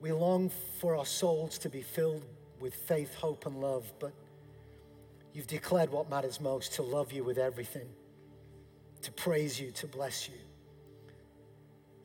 we 0.00 0.12
long 0.12 0.50
for 0.78 0.94
our 0.94 1.06
souls 1.06 1.56
to 1.58 1.70
be 1.70 1.80
filled 1.80 2.24
with 2.60 2.74
faith, 2.74 3.14
hope, 3.14 3.46
and 3.46 3.60
love, 3.60 3.90
but 3.98 4.12
you've 5.34 5.46
declared 5.46 5.90
what 5.90 6.08
matters 6.08 6.40
most 6.40 6.72
to 6.74 6.82
love 6.82 7.12
you 7.12 7.22
with 7.24 7.36
everything, 7.36 7.88
to 9.02 9.12
praise 9.12 9.60
you, 9.60 9.70
to 9.72 9.86
bless 9.86 10.28
you. 10.28 10.36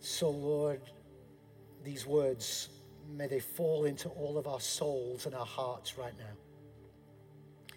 So, 0.01 0.29
Lord, 0.29 0.81
these 1.83 2.05
words, 2.05 2.69
may 3.15 3.27
they 3.27 3.39
fall 3.39 3.85
into 3.85 4.09
all 4.09 4.37
of 4.37 4.47
our 4.47 4.59
souls 4.59 5.25
and 5.25 5.35
our 5.35 5.45
hearts 5.45 5.97
right 5.97 6.17
now. 6.17 7.75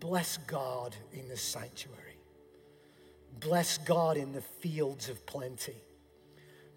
Bless 0.00 0.36
God 0.36 0.94
in 1.12 1.28
the 1.28 1.36
sanctuary. 1.36 2.00
Bless 3.40 3.78
God 3.78 4.16
in 4.16 4.32
the 4.32 4.40
fields 4.40 5.08
of 5.08 5.24
plenty. 5.26 5.76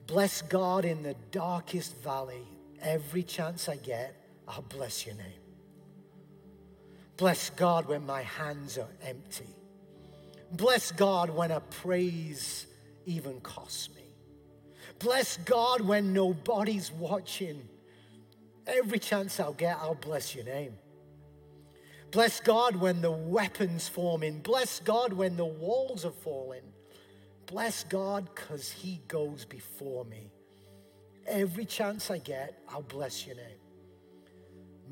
Bless 0.06 0.42
God 0.42 0.86
in 0.86 1.04
the 1.04 1.16
darkest 1.32 1.98
valley. 1.98 2.48
Every 2.82 3.24
chance 3.24 3.68
I 3.68 3.76
get, 3.76 4.16
I'll 4.48 4.62
bless 4.62 5.06
your 5.06 5.16
name. 5.16 5.47
Bless 7.18 7.50
God 7.50 7.88
when 7.88 8.06
my 8.06 8.22
hands 8.22 8.78
are 8.78 8.90
empty. 9.04 9.50
Bless 10.52 10.92
God 10.92 11.30
when 11.32 11.52
a 11.52 11.60
praise 11.60 12.68
even 13.06 13.42
costs 13.42 13.90
me. 13.96 14.04
Bless 15.00 15.38
God 15.38 15.82
when 15.82 16.14
nobody's 16.14 16.92
watching. 16.92 17.68
Every 18.66 19.00
chance 19.00 19.40
I'll 19.40 19.54
get, 19.54 19.78
I'll 19.82 19.96
bless 19.96 20.36
your 20.36 20.46
name. 20.46 20.74
Bless 22.12 22.40
God 22.40 22.76
when 22.76 23.02
the 23.02 23.12
weapons 23.12 23.88
forming. 23.88 24.40
Bless 24.40 24.80
God 24.80 25.12
when 25.12 25.36
the 25.38 25.46
walls 25.46 26.06
are 26.06 26.12
falling. 26.12 26.62
Bless 27.48 27.84
God 27.84 28.30
because 28.34 28.72
He 28.72 29.02
goes 29.08 29.44
before 29.44 30.06
me. 30.06 30.32
Every 31.26 31.66
chance 31.66 32.10
I 32.10 32.20
get, 32.20 32.58
I'll 32.70 32.82
bless 32.82 33.26
your 33.26 33.36
name. 33.36 33.60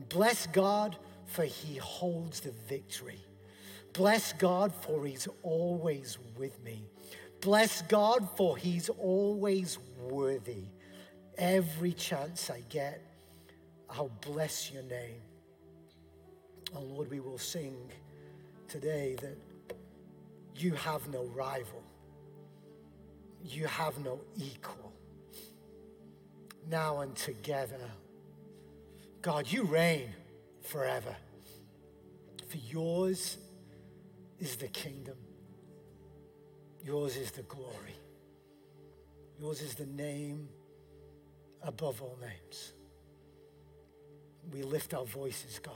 Bless 0.10 0.48
God 0.48 0.98
for 1.26 1.44
He 1.44 1.78
holds 1.78 2.40
the 2.40 2.52
victory. 2.68 3.20
Bless 3.94 4.34
God 4.34 4.74
for 4.74 5.06
He's 5.06 5.28
always 5.44 6.18
with 6.38 6.62
me. 6.64 6.84
Bless 7.42 7.82
God 7.84 8.28
for 8.36 8.58
He's 8.58 8.90
always 8.90 9.78
worthy. 10.00 10.66
Every 11.38 11.94
chance 11.94 12.50
I 12.50 12.62
get, 12.70 13.02
I'll 13.90 14.12
bless 14.22 14.72
your 14.72 14.84
name. 14.84 15.22
Oh 16.76 16.82
Lord, 16.82 17.10
we 17.10 17.20
will 17.20 17.38
sing 17.38 17.76
today 18.68 19.16
that 19.22 19.38
you 20.56 20.74
have 20.74 21.08
no 21.10 21.26
rival, 21.26 21.84
you 23.44 23.68
have 23.68 23.98
no 24.04 24.20
equal. 24.38 24.92
Now 26.70 27.02
and 27.02 27.16
together, 27.16 27.92
God, 29.22 29.52
you 29.52 29.64
reign 29.64 30.10
forever. 30.66 31.16
For 32.47 32.57
yours 32.57 33.38
is 34.39 34.55
the 34.55 34.68
kingdom 34.68 35.18
Yours 36.86 37.18
is 37.18 37.32
the 37.32 37.41
glory. 37.41 37.95
Yours 39.39 39.61
is 39.61 39.74
the 39.74 39.88
name 39.88 40.47
above 41.63 41.99
all 41.99 42.16
names. 42.22 42.74
We 44.53 44.61
lift 44.61 44.93
our 44.93 45.05
voices, 45.05 45.57
God, 45.57 45.74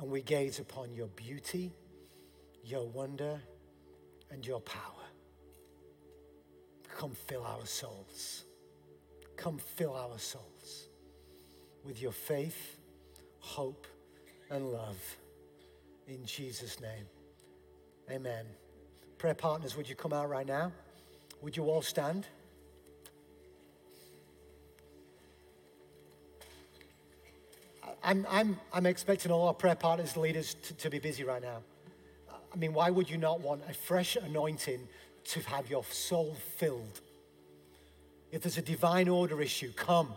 and 0.00 0.10
we 0.10 0.22
gaze 0.22 0.58
upon 0.58 0.92
your 0.92 1.06
beauty, 1.06 1.72
your 2.64 2.88
wonder, 2.88 3.40
and 4.32 4.44
your 4.44 4.60
power. 4.60 4.82
Come 6.98 7.12
fill 7.12 7.44
our 7.44 7.64
souls. 7.64 8.44
Come 9.36 9.58
fill 9.76 9.94
our 9.94 10.18
souls 10.18 10.88
with 11.84 12.02
your 12.02 12.12
faith, 12.12 12.76
hope, 13.40 13.86
and 14.50 14.70
love. 14.70 14.98
In 16.06 16.24
Jesus' 16.24 16.80
name, 16.80 17.06
amen. 18.10 18.44
Prayer 19.18 19.34
partners, 19.34 19.76
would 19.76 19.88
you 19.88 19.94
come 19.94 20.12
out 20.12 20.28
right 20.28 20.46
now? 20.46 20.72
Would 21.42 21.56
you 21.56 21.64
all 21.64 21.82
stand? 21.82 22.26
I'm, 28.02 28.26
I'm, 28.30 28.58
I'm 28.72 28.86
expecting 28.86 29.30
all 29.30 29.48
our 29.48 29.54
prayer 29.54 29.74
partners, 29.74 30.16
leaders 30.16 30.54
to, 30.54 30.74
to 30.74 30.90
be 30.90 30.98
busy 30.98 31.24
right 31.24 31.42
now. 31.42 31.58
I 32.52 32.56
mean, 32.56 32.72
why 32.72 32.90
would 32.90 33.08
you 33.08 33.18
not 33.18 33.40
want 33.40 33.62
a 33.68 33.74
fresh 33.74 34.16
anointing 34.16 34.88
to 35.24 35.40
have 35.42 35.68
your 35.70 35.84
soul 35.84 36.34
filled? 36.56 37.00
If 38.32 38.42
there's 38.42 38.58
a 38.58 38.62
divine 38.62 39.08
order 39.08 39.40
issue, 39.42 39.72
come. 39.74 40.08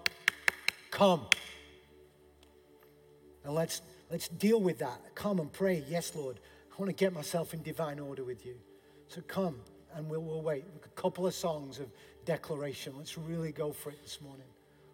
Come. 0.92 1.26
And 3.44 3.54
let's 3.54 3.82
Let's 4.14 4.28
deal 4.28 4.62
with 4.62 4.78
that. 4.78 5.16
Come 5.16 5.40
and 5.40 5.52
pray. 5.52 5.84
Yes, 5.90 6.14
Lord. 6.16 6.40
I 6.72 6.76
want 6.80 6.88
to 6.90 6.94
get 6.94 7.14
myself 7.14 7.56
in 7.56 7.64
divine 7.64 8.00
order 8.00 8.24
with 8.24 8.46
you. 8.46 8.54
So 9.08 9.22
come 9.22 9.56
and 9.96 10.08
we'll, 10.08 10.22
we'll 10.22 10.44
wait. 10.44 10.66
A 10.86 10.88
couple 10.90 11.26
of 11.26 11.34
songs 11.34 11.80
of 11.80 11.88
declaration. 12.26 12.94
Let's 12.96 13.18
really 13.18 13.52
go 13.52 13.72
for 13.72 13.90
it 13.90 14.00
this 14.04 14.22
morning. 14.22 14.46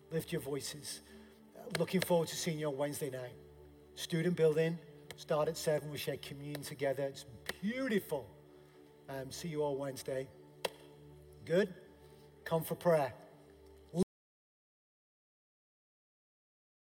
Lift 0.10 0.32
your 0.32 0.39
voices. 0.39 1.02
Looking 1.78 2.00
forward 2.00 2.30
to 2.30 2.38
seeing 2.38 2.60
you 2.60 2.70
on 2.70 2.78
Wednesday 2.78 3.10
night. 3.10 3.36
Student 3.95 4.38
building, 4.38 4.80
start 5.18 5.50
at 5.50 5.58
7. 5.58 5.91
We 5.91 5.97
share 5.97 6.16
communion 6.16 6.62
together. 6.62 7.04
It's 7.04 7.26
beautiful. 7.62 8.26
Um, 9.10 9.32
see 9.32 9.50
you 9.50 9.62
all 9.64 9.76
Wednesday. 9.76 10.30
Good? 11.43 11.74
Come 12.45 12.64
for 12.64 12.76
prayer. 12.76 13.14